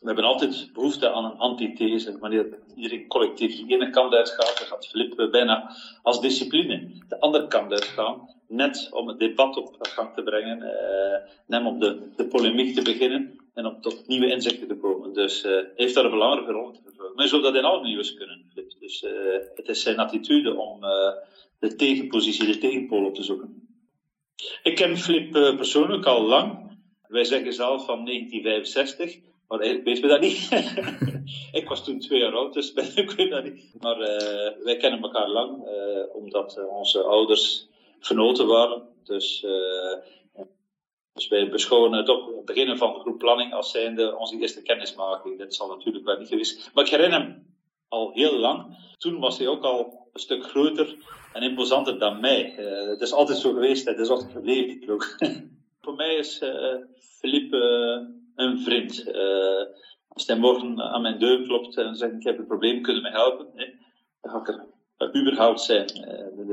we 0.00 0.06
hebben 0.06 0.24
altijd 0.24 0.70
behoefte 0.72 1.10
aan 1.10 1.24
een 1.24 1.38
antithese. 1.38 2.18
Wanneer 2.18 2.58
iedereen 2.76 3.06
collectief 3.06 3.56
de 3.56 3.74
ene 3.74 3.90
kant 3.90 4.14
uitgaat, 4.14 4.58
dan 4.58 4.66
gaat 4.66 4.86
Filip 4.86 5.28
bijna 5.30 5.76
als 6.02 6.20
discipline 6.20 6.90
de 7.08 7.20
andere 7.20 7.46
kant 7.46 7.72
uitgaan. 7.72 8.34
Net 8.48 8.88
om 8.92 9.08
het 9.08 9.18
debat 9.18 9.56
op 9.56 9.76
gang 9.78 10.14
te 10.14 10.22
brengen, 10.22 10.62
uh, 10.62 11.32
net 11.46 11.64
om 11.64 11.80
de, 11.80 12.10
de 12.16 12.26
polemiek 12.26 12.74
te 12.74 12.82
beginnen 12.82 13.40
en 13.54 13.66
om 13.66 13.80
tot 13.80 14.06
nieuwe 14.06 14.30
inzichten 14.30 14.68
te 14.68 14.76
komen. 14.76 15.12
Dus 15.12 15.44
uh, 15.44 15.58
heeft 15.74 15.94
daar 15.94 16.04
een 16.04 16.10
belangrijke 16.10 16.52
rol 16.52 16.72
te 16.72 16.80
vervullen. 16.84 17.14
Maar 17.14 17.26
zo 17.26 17.40
dat 17.40 17.54
in 17.54 17.64
alle 17.64 17.82
nieuws 17.82 18.14
kunnen, 18.14 18.44
Filip. 18.52 18.70
Dus 18.80 19.06
het 19.54 19.68
is 19.68 19.82
zijn 19.82 19.98
attitude 19.98 20.56
om 20.56 20.80
de 21.58 21.76
tegenpositie, 21.76 22.46
de 22.46 22.58
tegenpool 22.58 23.04
op 23.04 23.14
te 23.14 23.22
zoeken. 23.22 23.65
Ik 24.62 24.74
ken 24.74 24.98
Flip 24.98 25.36
uh, 25.36 25.56
persoonlijk 25.56 26.04
al 26.04 26.22
lang. 26.22 26.78
Wij 27.08 27.24
zeggen 27.24 27.52
zelf 27.52 27.84
van 27.84 28.04
1965, 28.04 29.18
maar 29.48 29.60
eigenlijk 29.60 29.88
weten 29.88 30.02
we 30.02 30.08
dat 30.08 30.20
niet. 30.20 30.48
ik 31.60 31.68
was 31.68 31.84
toen 31.84 32.00
twee 32.00 32.20
jaar 32.20 32.34
oud, 32.34 32.54
dus 32.54 32.72
ik 32.94 33.10
weet 33.10 33.30
dat 33.30 33.44
niet. 33.44 33.74
Maar 33.80 34.00
uh, 34.00 34.64
wij 34.64 34.76
kennen 34.76 35.02
elkaar 35.02 35.28
lang, 35.28 35.68
uh, 35.68 36.14
omdat 36.14 36.66
onze 36.68 37.02
ouders 37.02 37.68
genoten 38.00 38.46
waren. 38.46 38.88
Dus, 39.04 39.46
dus 41.12 41.28
wij 41.28 41.48
beschouwen 41.48 41.92
het 41.92 42.08
het 42.08 42.44
begin 42.44 42.76
van 42.76 42.92
de 42.92 43.00
groep 43.00 43.18
planning 43.18 43.52
als 43.52 43.70
zijnde 43.70 44.16
onze 44.16 44.38
eerste 44.38 44.62
kennismaking. 44.62 45.38
Dat 45.38 45.54
zal 45.54 45.68
natuurlijk 45.68 46.04
wel 46.04 46.18
niet 46.18 46.28
geweest. 46.28 46.70
Maar 46.74 46.84
ik 46.84 46.90
herinner 46.90 47.20
hem 47.20 47.54
al 47.88 48.12
heel 48.12 48.38
lang. 48.38 48.76
Toen 48.98 49.18
was 49.18 49.38
hij 49.38 49.48
ook 49.48 49.64
al 49.64 49.95
een 50.16 50.22
stuk 50.22 50.44
groter 50.44 50.96
en 51.32 51.42
imposanter 51.42 51.98
dan 51.98 52.20
mij. 52.20 52.58
Uh, 52.58 52.88
het 52.88 53.00
is 53.00 53.12
altijd 53.12 53.38
zo 53.38 53.52
geweest, 53.52 53.86
het 53.86 53.98
is 53.98 54.08
altijd 54.08 54.88
ook. 54.88 55.16
Voor 55.82 55.94
mij 55.94 56.14
is 56.14 56.42
uh, 56.42 56.74
Philippe 56.98 57.56
uh, 57.56 58.46
een 58.46 58.58
vriend. 58.58 59.04
als 60.08 60.26
hij 60.26 60.36
morgen 60.36 60.80
aan 60.80 61.02
mijn 61.02 61.18
deur 61.18 61.42
klopt 61.42 61.76
en 61.76 61.96
zegt 61.96 62.12
ik 62.12 62.22
heb 62.22 62.38
een 62.38 62.46
probleem, 62.46 62.82
kunnen 62.82 63.02
me 63.02 63.10
helpen? 63.10 63.46
dan 64.20 64.32
ga 64.32 64.38
ik 64.38 64.66
er 64.96 65.20
überhaupt 65.20 65.60
zijn. 65.60 65.86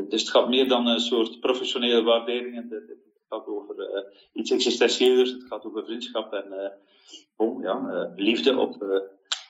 dus 0.09 0.22
het 0.22 0.30
gaat 0.30 0.49
meer 0.49 0.68
dan 0.68 0.88
een 0.88 0.99
soort 0.99 1.39
professionele 1.39 2.03
waardering. 2.03 2.70
Het, 2.70 3.01
gaat 3.30 3.47
over 3.47 4.05
iets 4.34 4.51
existentieelers, 4.51 5.32
het 5.32 5.43
gaat 5.43 5.66
over 5.66 5.86
vriendschap 5.86 6.34
en 6.34 6.80
oh, 7.36 7.61
ja, 7.61 8.11
liefde 8.16 8.57
op, 8.57 9.01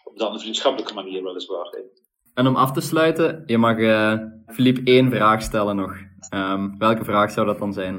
op 0.03 0.18
dan 0.18 0.34
een 0.34 0.39
vriendschappelijke 0.39 0.93
manier 0.93 1.24
weliswaar. 1.24 1.66
Hè. 1.66 2.03
En 2.34 2.48
om 2.48 2.56
af 2.56 2.72
te 2.72 2.82
sluiten, 2.82 3.44
je 3.46 3.58
mag 3.58 3.78
uh, 3.78 4.20
Philippe 4.48 4.82
één 4.84 5.10
vraag 5.10 5.42
stellen 5.42 5.76
nog. 5.76 5.96
Um, 6.34 6.78
welke 6.78 7.04
vraag 7.04 7.32
zou 7.32 7.46
dat 7.48 7.60
dan 7.60 7.74
zijn? 7.74 7.96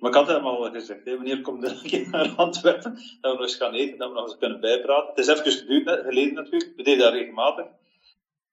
Maar 0.00 0.10
ik 0.10 0.16
had 0.16 0.26
het 0.26 0.42
al 0.42 0.70
gezegd, 0.72 1.04
hè, 1.04 1.14
wanneer 1.14 1.40
komt 1.40 1.64
er 1.92 2.08
naar 2.10 2.32
Antwerpen, 2.36 2.92
dat 3.20 3.32
we 3.32 3.38
nog 3.38 3.40
eens 3.40 3.56
gaan 3.56 3.72
eten, 3.72 3.98
dat 3.98 4.08
we 4.08 4.14
nog 4.14 4.24
eens 4.24 4.38
kunnen 4.38 4.60
bijpraten. 4.60 5.08
Het 5.08 5.18
is 5.18 5.26
even 5.26 5.52
geduurd, 5.52 6.00
geleden 6.04 6.34
natuurlijk, 6.34 6.72
we 6.76 6.82
deden 6.82 7.04
dat 7.04 7.12
regelmatig. 7.12 7.66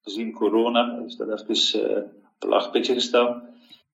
Gezien 0.02 0.34
corona 0.34 1.02
is 1.06 1.16
dat 1.16 1.50
even 1.50 1.92
uh, 1.92 1.98
op 1.98 2.12
een 2.40 2.50
laag 2.50 2.70
gestaan. 2.72 3.48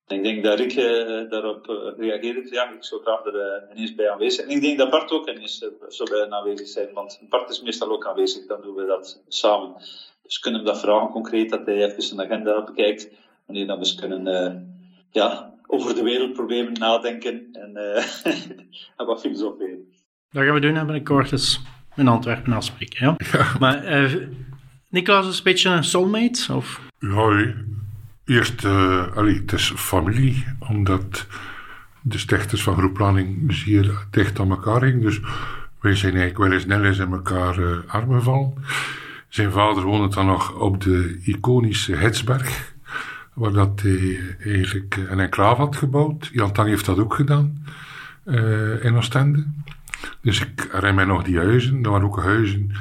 Ik 0.07 0.23
denk 0.23 0.43
dat 0.43 0.59
Rick 0.59 0.75
uh, 0.75 1.29
daarop 1.29 1.67
uh, 1.67 1.77
reageerde. 1.97 2.47
Ja, 2.49 2.69
ik 2.69 2.83
zou 2.83 3.01
graag 3.01 3.25
er 3.25 3.67
ineens 3.71 3.95
bij 3.95 4.11
aanwezig 4.11 4.33
zijn. 4.33 4.55
Ik 4.55 4.61
denk 4.61 4.77
dat 4.77 4.89
Bart 4.89 5.11
ook 5.11 5.29
ineens 5.29 5.65
zou 5.87 6.09
bij 6.09 6.29
aanwezig 6.29 6.67
zijn, 6.67 6.93
want 6.93 7.19
Bart 7.29 7.49
is 7.49 7.61
meestal 7.61 7.91
ook 7.91 8.07
aanwezig, 8.07 8.45
dan 8.45 8.61
doen 8.61 8.75
we 8.75 8.85
dat 8.85 9.23
samen. 9.27 9.75
Dus 10.25 10.39
kunnen 10.39 10.61
we 10.61 10.67
dat 10.67 10.79
vragen 10.79 11.09
concreet, 11.09 11.49
dat 11.49 11.65
hij 11.65 11.75
even 11.75 12.11
een 12.11 12.25
agenda 12.25 12.63
bekijkt, 12.63 13.09
wanneer 13.45 13.67
dan 13.67 13.79
we 13.79 13.83
eens 13.83 13.95
kunnen 13.95 14.27
uh, 14.27 14.61
ja, 15.11 15.53
over 15.67 15.95
de 15.95 16.03
wereldproblemen 16.03 16.73
nadenken 16.73 17.47
en, 17.51 17.71
uh, 17.73 18.25
en 18.97 19.05
wat 19.05 19.21
filosoferen. 19.21 19.93
Dat 20.31 20.43
gaan 20.43 20.53
we 20.53 20.59
doen 20.59 20.75
en 20.75 20.85
binnenkort 20.85 21.31
eens 21.31 21.61
in 21.95 22.07
Antwerpen 22.07 22.53
afspreken. 22.53 23.05
Ja? 23.05 23.15
ja. 23.31 23.45
Maar 23.59 24.03
uh, 24.03 24.27
Nicolas 24.89 25.27
is 25.27 25.37
een 25.37 25.43
beetje 25.43 25.69
een 25.69 25.83
soulmate? 25.83 26.53
Of? 26.53 26.81
Ja, 26.99 27.53
eerst, 28.25 28.63
uh, 28.63 29.15
allee, 29.15 29.35
het 29.35 29.51
is 29.51 29.71
familie, 29.75 30.45
omdat 30.69 31.27
de 32.01 32.17
stichters 32.17 32.63
van 32.63 32.77
groepplanning 32.77 33.53
zeer 33.53 34.05
dicht 34.11 34.39
aan 34.39 34.49
elkaar 34.49 34.83
hingen. 34.83 35.01
Dus 35.01 35.19
wij 35.81 35.95
zijn 35.95 36.13
eigenlijk 36.15 36.37
wel 36.37 36.51
eens 36.51 36.63
snel 36.63 36.83
eens 36.83 36.97
in 36.97 37.11
elkaar 37.11 37.59
uh, 37.59 37.77
armen 37.87 38.23
vallen. 38.23 38.53
Zijn 39.29 39.51
vader 39.51 39.83
woonde 39.83 40.15
dan 40.15 40.25
nog 40.25 40.53
op 40.53 40.81
de 40.81 41.19
iconische 41.23 41.95
Hetsberg, 41.95 42.73
waar 43.33 43.51
dat 43.51 43.81
hij 43.81 44.19
eigenlijk 44.39 44.97
een 45.09 45.19
enclave 45.19 45.61
had 45.61 45.75
gebouwd. 45.75 46.29
Jan 46.33 46.51
Tang 46.51 46.67
heeft 46.67 46.85
dat 46.85 46.99
ook 46.99 47.13
gedaan 47.13 47.63
uh, 48.25 48.83
in 48.83 48.95
Oostende. 48.95 49.45
Dus 50.21 50.41
ik 50.41 50.67
herinner 50.71 50.93
mij 50.93 51.05
nog 51.05 51.23
die 51.23 51.37
huizen. 51.37 51.81
Dat 51.81 51.91
waren 51.91 52.07
ook 52.07 52.21
huizen 52.21 52.71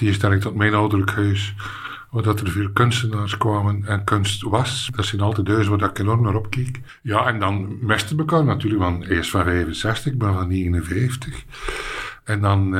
tegenstelling 0.00 0.40
tot 0.40 0.54
mijn 0.54 0.74
ouderlijk 0.74 1.10
huis, 1.10 1.54
waar 2.10 2.22
dat 2.22 2.40
er 2.40 2.50
veel 2.50 2.70
kunstenaars 2.70 3.36
kwamen 3.36 3.84
en 3.86 4.04
kunst 4.04 4.42
was. 4.42 4.90
Dat 4.94 5.04
zijn 5.04 5.20
altijd 5.20 5.48
huizen 5.48 5.78
waar 5.78 5.90
ik 5.90 5.98
enorm 5.98 6.22
naar 6.22 6.34
opkeek. 6.34 6.80
Ja, 7.02 7.26
en 7.26 7.38
dan 7.38 7.78
mesten 7.80 8.18
elkaar 8.18 8.44
natuurlijk, 8.44 8.82
want 8.82 9.08
is 9.08 9.30
van 9.30 9.44
65, 9.44 10.12
ik 10.12 10.18
ben 10.18 10.34
van 10.34 10.48
59. 10.48 11.44
En 12.24 12.40
dan 12.40 12.76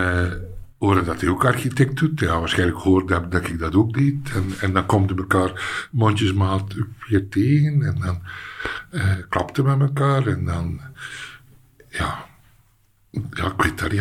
horen 0.81 1.05
dat 1.05 1.21
hij 1.21 1.31
ook 1.31 1.45
architect 1.45 1.99
doet. 1.99 2.21
Ja, 2.21 2.39
waarschijnlijk 2.39 2.79
hoorde 2.79 3.07
dat, 3.07 3.33
dat 3.33 3.49
ik 3.49 3.59
dat 3.59 3.75
ook 3.75 3.93
deed. 3.93 4.31
En, 4.35 4.45
en 4.61 4.73
dan 4.73 4.87
komt 4.87 5.19
elkaar 5.19 5.89
mondjesmaat 5.91 6.75
weer 7.09 7.29
tegen 7.29 7.83
en 7.83 7.97
dan 8.01 8.23
uh, 8.93 9.13
klapte 9.29 9.63
met 9.63 9.81
elkaar 9.81 10.27
en 10.27 10.45
dan, 10.45 10.81
ja, 11.89 12.29
ja, 13.11 13.47
ik 13.47 13.63
weet 13.63 13.79
dat. 13.79 13.93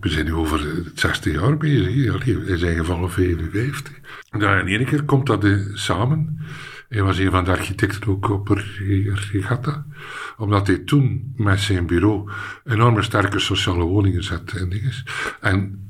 We 0.00 0.08
zijn 0.08 0.24
nu 0.24 0.34
over 0.34 0.90
60 0.94 1.32
jaar 1.32 1.56
bezig. 1.56 1.94
Ja, 1.94 2.44
is 2.46 2.62
gevallen 2.62 3.10
55. 3.10 3.92
Ja, 4.38 4.58
en 4.58 4.66
ene 4.66 4.84
keer 4.84 5.04
komt 5.04 5.26
dat 5.26 5.44
uh, 5.44 5.76
samen. 5.76 6.38
Hij 6.88 7.02
was 7.02 7.18
een 7.18 7.30
van 7.30 7.44
de 7.44 7.50
architecten 7.50 8.10
ook 8.10 8.30
op 8.30 8.48
Regatta. 9.32 9.86
Omdat 10.36 10.66
hij 10.66 10.78
toen 10.78 11.32
met 11.36 11.60
zijn 11.60 11.86
bureau 11.86 12.30
enorme 12.64 13.02
sterke 13.02 13.38
sociale 13.38 13.84
woningen 13.84 14.24
zette 14.24 14.58
en 14.58 14.68
dingen. 14.68 14.92
En 15.40 15.84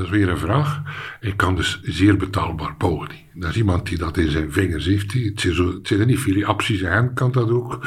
dat 0.00 0.12
is 0.12 0.18
weer 0.18 0.28
een 0.28 0.38
vraag. 0.38 0.82
Ik 1.20 1.36
kan 1.36 1.56
dus 1.56 1.80
zeer 1.82 2.16
betaalbaar 2.16 2.74
bouwen. 2.78 3.08
Dat 3.34 3.50
is 3.50 3.56
iemand 3.56 3.86
die 3.86 3.98
dat 3.98 4.16
in 4.16 4.30
zijn 4.30 4.52
vingers 4.52 4.86
heeft. 4.86 5.12
Het 5.12 5.40
zijn, 5.40 5.54
zo, 5.54 5.72
het 5.72 5.86
zijn 5.86 6.00
er 6.00 6.06
niet 6.06 6.18
veel. 6.18 6.56
Zijn 6.58 6.92
hand 6.92 7.12
kan 7.14 7.32
dat 7.32 7.50
ook. 7.50 7.78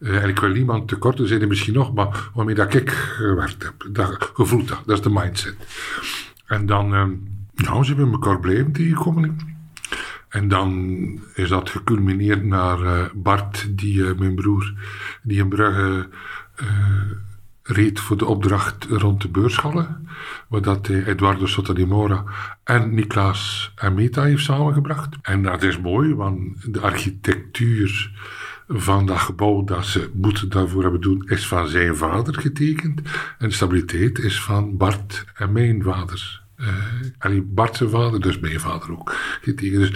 Uh, 0.00 0.22
en 0.22 0.28
ik 0.28 0.38
wil 0.38 0.50
niemand 0.50 0.88
tekort, 0.88 1.18
er 1.18 1.26
zijn 1.26 1.48
misschien 1.48 1.74
nog, 1.74 1.94
maar 1.94 2.30
waarmee 2.34 2.54
ik 2.54 2.90
gewerkt 2.90 3.62
heb. 3.62 3.74
Dat, 3.92 4.32
dat. 4.36 4.82
Dat 4.86 4.96
is 4.96 5.00
de 5.00 5.10
mindset. 5.10 5.56
En 6.46 6.66
dan, 6.66 6.94
uh, 6.94 7.04
nou, 7.54 7.84
ze 7.84 7.94
hebben 7.94 8.12
elkaar 8.12 8.40
blijven 8.40 8.72
tegenkomen. 8.72 9.38
En 10.28 10.48
dan 10.48 10.98
is 11.34 11.48
dat 11.48 11.70
geculmineerd 11.70 12.44
naar 12.44 12.80
uh, 12.80 13.04
Bart, 13.14 13.66
die, 13.70 13.96
uh, 13.96 14.18
mijn 14.18 14.34
broer, 14.34 14.74
die 15.22 15.38
in 15.38 15.48
Brugge 15.48 16.08
reed 17.68 18.00
voor 18.00 18.16
de 18.16 18.24
opdracht 18.24 18.84
rond 18.84 19.22
de 19.22 19.28
beurshallen. 19.28 20.08
Waar 20.48 20.62
dat 20.62 20.86
hij 20.86 21.04
Eduardo 21.04 21.46
Sotolimora 21.46 22.24
en 22.64 22.94
Niklaas 22.94 23.72
Ameta 23.74 24.22
heeft 24.22 24.44
samengebracht. 24.44 25.16
En 25.22 25.42
dat 25.42 25.62
is 25.62 25.80
mooi, 25.80 26.14
want 26.14 26.72
de 26.72 26.80
architectuur 26.80 28.10
van 28.68 29.06
dat 29.06 29.18
gebouw 29.18 29.64
dat 29.64 29.86
ze 29.86 30.10
moeten 30.14 30.48
daarvoor 30.48 30.82
hebben 30.82 31.00
doen, 31.00 31.28
is 31.28 31.46
van 31.46 31.68
zijn 31.68 31.96
vader 31.96 32.34
getekend. 32.34 33.00
En 33.38 33.52
stabiliteit 33.52 34.18
is 34.18 34.42
van 34.42 34.76
Bart 34.76 35.24
en 35.34 35.52
mijn 35.52 35.82
vader 35.82 36.46
uh, 36.60 36.68
en 37.18 37.54
Bart 37.54 37.76
zijn 37.76 37.90
vader, 37.90 38.20
dus 38.20 38.38
mijn 38.38 38.60
vader 38.60 38.92
ook. 38.92 39.14
Dus 39.54 39.92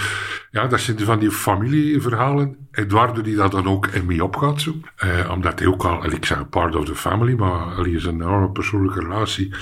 ja, 0.51 0.67
dat 0.67 0.81
zijn 0.81 0.99
van 0.99 1.19
die 1.19 1.31
familieverhalen. 1.31 2.57
Eduardo 2.71 3.21
die 3.21 3.37
dat 3.37 3.51
dan 3.51 3.67
ook 3.67 3.87
in 3.87 4.07
mee 4.07 4.25
opgaat 4.25 4.61
zo. 4.61 4.75
Uh, 5.05 5.31
omdat 5.31 5.59
hij 5.59 5.69
ook 5.69 5.85
al, 5.85 6.13
ik 6.13 6.25
zeg 6.25 6.49
part 6.49 6.77
of 6.77 6.85
the 6.85 6.95
family, 6.95 7.35
maar 7.35 7.77
hij 7.77 7.91
is 7.91 8.05
een 8.05 8.21
enorme 8.21 8.51
persoonlijke 8.51 9.01
relatie. 9.01 9.55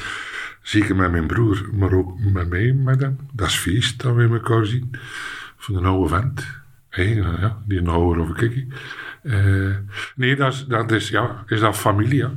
Zeker 0.62 0.96
met 0.96 1.10
mijn 1.10 1.26
broer, 1.26 1.68
maar 1.72 1.92
ook 1.92 2.18
met 2.18 2.48
mij, 2.48 2.72
met 2.72 3.00
hem. 3.00 3.18
Dat 3.32 3.48
is 3.48 3.56
feest 3.56 4.02
dat 4.02 4.14
we 4.14 4.28
elkaar 4.28 4.66
zien. 4.66 4.90
Van 5.56 5.74
een 5.74 5.84
oude 5.84 6.08
vent. 6.08 6.46
Hey, 6.88 7.14
ja, 7.14 7.62
die 7.66 7.78
een 7.78 7.88
ouder 7.88 8.22
of 8.22 8.36
ik. 8.36 8.66
Uh, 9.22 9.76
nee, 10.16 10.36
dat 10.36 10.52
is, 10.52 10.64
dat 10.66 10.92
is, 10.92 11.08
ja, 11.08 11.44
is 11.46 11.60
dat 11.60 11.76
familie. 11.76 12.22
Uh, 12.22 12.30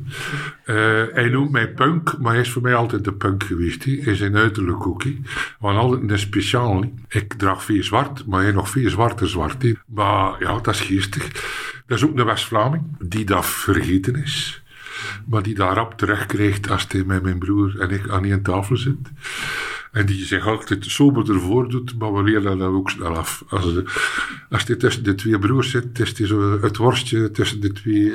hij 1.13 1.29
noemt 1.29 1.51
mij 1.51 1.73
punk, 1.73 2.17
maar 2.19 2.31
hij 2.31 2.41
is 2.41 2.51
voor 2.51 2.61
mij 2.61 2.75
altijd 2.75 3.03
de 3.03 3.13
punk 3.13 3.43
geweest. 3.43 3.83
Hij 3.83 3.93
is 3.93 4.21
een 4.21 4.35
uiterlijk 4.35 4.87
ook. 4.87 5.03
He. 5.03 5.21
Want 5.59 5.77
altijd 5.77 6.11
een 6.11 6.19
speciaal. 6.19 6.83
Ik 7.07 7.33
draag 7.33 7.63
veel 7.63 7.83
zwart, 7.83 8.25
maar 8.25 8.41
hij 8.41 8.51
nog 8.51 8.69
veel 8.69 8.89
zwarter 8.89 9.29
zwart. 9.29 9.63
Maar 9.85 10.35
ja, 10.39 10.59
dat 10.59 10.67
is 10.67 10.81
geestig. 10.81 11.31
Dat 11.85 11.97
is 11.97 12.05
ook 12.05 12.19
een 12.19 12.25
West-Vlaming 12.25 12.83
die 12.99 13.25
dat 13.25 13.45
vergeten 13.45 14.15
is. 14.15 14.62
Maar 15.25 15.43
die 15.43 15.55
daar 15.55 15.75
rap 15.75 15.97
terecht 15.97 16.25
krijgt 16.25 16.69
als 16.69 16.85
hij 16.87 17.03
met 17.03 17.23
mijn 17.23 17.39
broer 17.39 17.79
en 17.79 17.89
ik 17.89 18.09
aan 18.09 18.25
één 18.25 18.41
tafel 18.41 18.77
zit. 18.77 19.11
En 19.91 20.05
die 20.05 20.25
zich 20.25 20.47
altijd 20.47 20.85
soberder 20.85 21.39
voordoet, 21.39 21.97
maar 21.97 22.13
we 22.13 22.23
leren 22.23 22.57
dat 22.57 22.69
ook 22.69 22.89
snel 22.89 23.17
af. 23.17 23.43
Als, 23.49 23.73
de, 23.73 23.83
als 24.49 24.65
dit 24.65 24.79
tussen 24.79 25.03
de 25.03 25.15
twee 25.15 25.39
broers 25.39 25.69
zit, 25.69 25.99
is 25.99 26.17
het 26.17 26.27
zo 26.27 26.61
het 26.61 26.77
worstje 26.77 27.31
tussen 27.31 27.61
de 27.61 27.71
twee 27.71 28.13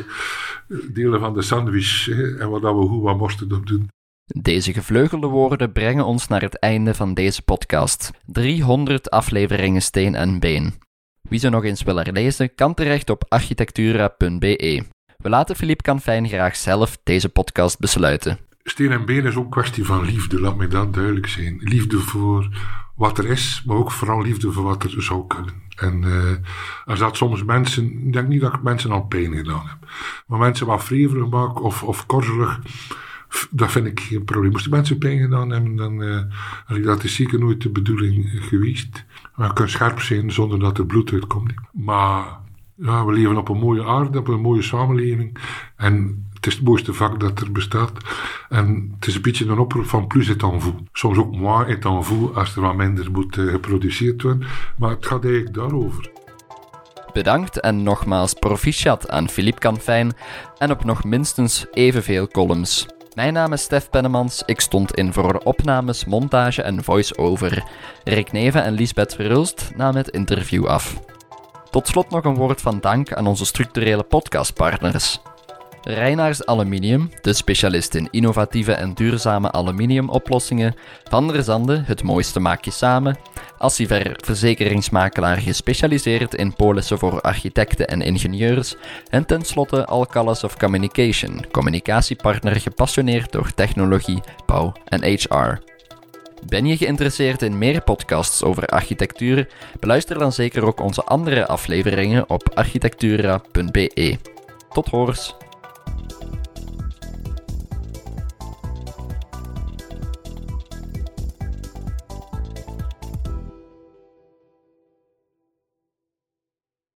delen 0.92 1.20
van 1.20 1.34
de 1.34 1.42
sandwich. 1.42 2.08
En 2.08 2.50
waar 2.50 2.78
we 2.78 2.86
goed 2.86 3.02
wat 3.02 3.18
moesten 3.18 3.48
doen. 3.48 3.88
Deze 4.26 4.72
gevleugelde 4.72 5.26
woorden 5.26 5.72
brengen 5.72 6.04
ons 6.04 6.28
naar 6.28 6.40
het 6.40 6.58
einde 6.58 6.94
van 6.94 7.14
deze 7.14 7.42
podcast. 7.42 8.10
300 8.26 9.10
afleveringen 9.10 9.82
steen 9.82 10.14
en 10.14 10.40
been. 10.40 10.74
Wie 11.28 11.38
ze 11.38 11.48
nog 11.48 11.64
eens 11.64 11.82
wil 11.82 11.96
herlezen, 11.96 12.54
kan 12.54 12.74
terecht 12.74 13.10
op 13.10 13.24
architectura.be. 13.28 14.84
We 15.22 15.28
laten 15.28 15.56
Philippe 15.56 15.82
Canfijn 15.82 16.28
graag 16.28 16.56
zelf 16.56 16.98
deze 17.02 17.28
podcast 17.28 17.78
besluiten. 17.78 18.38
Steen 18.62 18.92
en 18.92 19.04
been 19.04 19.26
is 19.26 19.36
ook 19.36 19.44
een 19.44 19.50
kwestie 19.50 19.84
van 19.84 20.04
liefde, 20.04 20.40
laat 20.40 20.56
mij 20.56 20.68
dat 20.68 20.94
duidelijk 20.94 21.26
zijn. 21.26 21.58
Liefde 21.60 21.98
voor 21.98 22.48
wat 22.94 23.18
er 23.18 23.26
is, 23.26 23.62
maar 23.66 23.76
ook 23.76 23.92
vooral 23.92 24.22
liefde 24.22 24.52
voor 24.52 24.62
wat 24.62 24.82
er 24.82 25.02
zou 25.02 25.26
kunnen. 25.26 25.54
En 25.76 26.02
uh, 26.02 26.32
als 26.84 26.98
dat 26.98 27.16
soms 27.16 27.44
mensen, 27.44 28.06
ik 28.06 28.12
denk 28.12 28.28
niet 28.28 28.40
dat 28.40 28.54
ik 28.54 28.62
mensen 28.62 28.90
al 28.90 29.02
pijn 29.02 29.34
gedaan 29.34 29.66
heb, 29.66 29.90
maar 30.26 30.38
mensen 30.38 30.66
wat 30.66 30.88
wrevelig 30.88 31.28
maken 31.28 31.62
of, 31.62 31.82
of 31.82 32.06
korzelig, 32.06 32.60
dat 33.50 33.70
vind 33.70 33.86
ik 33.86 34.00
geen 34.00 34.24
probleem. 34.24 34.50
Moesten 34.50 34.70
mensen 34.70 34.98
pijn 34.98 35.18
gedaan 35.18 35.50
hebben, 35.50 35.76
dan 35.76 36.02
uh, 36.02 36.84
dat 36.84 37.04
is 37.04 37.14
zeker 37.14 37.38
nooit 37.38 37.62
de 37.62 37.70
bedoeling 37.70 38.30
geweest. 38.32 39.04
Maar 39.34 39.46
je 39.48 39.52
kunt 39.52 39.70
scherp 39.70 40.00
zijn 40.00 40.32
zonder 40.32 40.58
dat 40.58 40.78
er 40.78 40.86
bloed 40.86 41.12
uitkomt. 41.12 41.52
Maar 41.72 42.46
ja, 42.80 43.04
we 43.04 43.12
leven 43.12 43.36
op 43.36 43.48
een 43.48 43.58
mooie 43.58 43.84
aarde, 43.84 44.18
op 44.18 44.28
een 44.28 44.40
mooie 44.40 44.62
samenleving. 44.62 45.38
En 45.76 46.26
het 46.34 46.46
is 46.46 46.54
het 46.54 46.64
mooiste 46.64 46.94
vak 46.94 47.20
dat 47.20 47.40
er 47.40 47.52
bestaat. 47.52 47.92
En 48.48 48.92
het 48.94 49.06
is 49.06 49.14
een 49.14 49.22
beetje 49.22 49.46
een 49.46 49.58
oproep 49.58 49.86
van 49.86 50.06
plus 50.06 50.28
et 50.28 50.42
en 50.42 50.60
vous. 50.60 50.74
Soms 50.92 51.18
ook 51.18 51.36
moi 51.36 51.66
et 51.72 51.84
en 51.84 52.04
vous, 52.04 52.34
als 52.34 52.56
er 52.56 52.62
wat 52.62 52.76
minder 52.76 53.10
moet 53.10 53.36
uh, 53.36 53.50
geproduceerd 53.50 54.22
worden. 54.22 54.46
Maar 54.78 54.90
het 54.90 55.06
gaat 55.06 55.24
eigenlijk 55.24 55.54
daarover. 55.54 56.10
Bedankt 57.12 57.60
en 57.60 57.82
nogmaals 57.82 58.34
proficiat 58.34 59.10
aan 59.10 59.28
Philippe 59.28 59.60
Canfijn 59.60 60.12
en 60.58 60.70
op 60.70 60.84
nog 60.84 61.04
minstens 61.04 61.66
evenveel 61.72 62.28
columns. 62.28 62.86
Mijn 63.14 63.32
naam 63.32 63.52
is 63.52 63.62
Stef 63.62 63.90
Pennemans, 63.90 64.42
ik 64.46 64.60
stond 64.60 64.94
in 64.94 65.12
voor 65.12 65.40
opnames, 65.44 66.04
montage 66.04 66.62
en 66.62 66.84
voice-over. 66.84 67.64
Rick 68.04 68.32
Neven 68.32 68.64
en 68.64 68.72
Lisbeth 68.72 69.14
Verhulst 69.14 69.72
namen 69.76 69.96
het 69.96 70.08
interview 70.08 70.66
af. 70.66 71.00
Tot 71.70 71.88
slot 71.88 72.10
nog 72.10 72.24
een 72.24 72.34
woord 72.34 72.60
van 72.60 72.80
dank 72.80 73.12
aan 73.12 73.26
onze 73.26 73.46
structurele 73.46 74.02
podcastpartners. 74.02 75.20
Reinaars 75.82 76.46
Aluminium, 76.46 77.10
de 77.20 77.32
specialist 77.32 77.94
in 77.94 78.08
innovatieve 78.10 78.72
en 78.72 78.94
duurzame 78.94 79.52
aluminiumoplossingen. 79.52 80.74
Van 81.04 81.28
der 81.28 81.42
Zande, 81.42 81.82
het 81.86 82.02
mooiste 82.02 82.40
maak 82.40 82.64
je 82.64 82.70
samen. 82.70 83.18
Assiver, 83.58 84.18
verzekeringsmakelaar 84.24 85.36
gespecialiseerd 85.36 86.34
in 86.34 86.54
polissen 86.54 86.98
voor 86.98 87.20
architecten 87.20 87.86
en 87.86 88.02
ingenieurs. 88.02 88.76
En 89.10 89.26
tenslotte 89.26 89.86
Alcalas 89.86 90.44
of 90.44 90.56
Communication, 90.56 91.44
communicatiepartner 91.50 92.60
gepassioneerd 92.60 93.32
door 93.32 93.54
technologie, 93.54 94.22
bouw 94.46 94.72
en 94.84 95.04
HR. 95.04 95.76
Ben 96.46 96.66
je 96.66 96.76
geïnteresseerd 96.76 97.42
in 97.42 97.58
meer 97.58 97.82
podcasts 97.82 98.42
over 98.42 98.66
architectuur? 98.66 99.48
Beluister 99.80 100.18
dan 100.18 100.32
zeker 100.32 100.64
ook 100.64 100.80
onze 100.80 101.04
andere 101.04 101.46
afleveringen 101.46 102.30
op 102.30 102.50
architectura.be. 102.54 104.16
Tot 104.72 104.88
horens! 104.88 105.34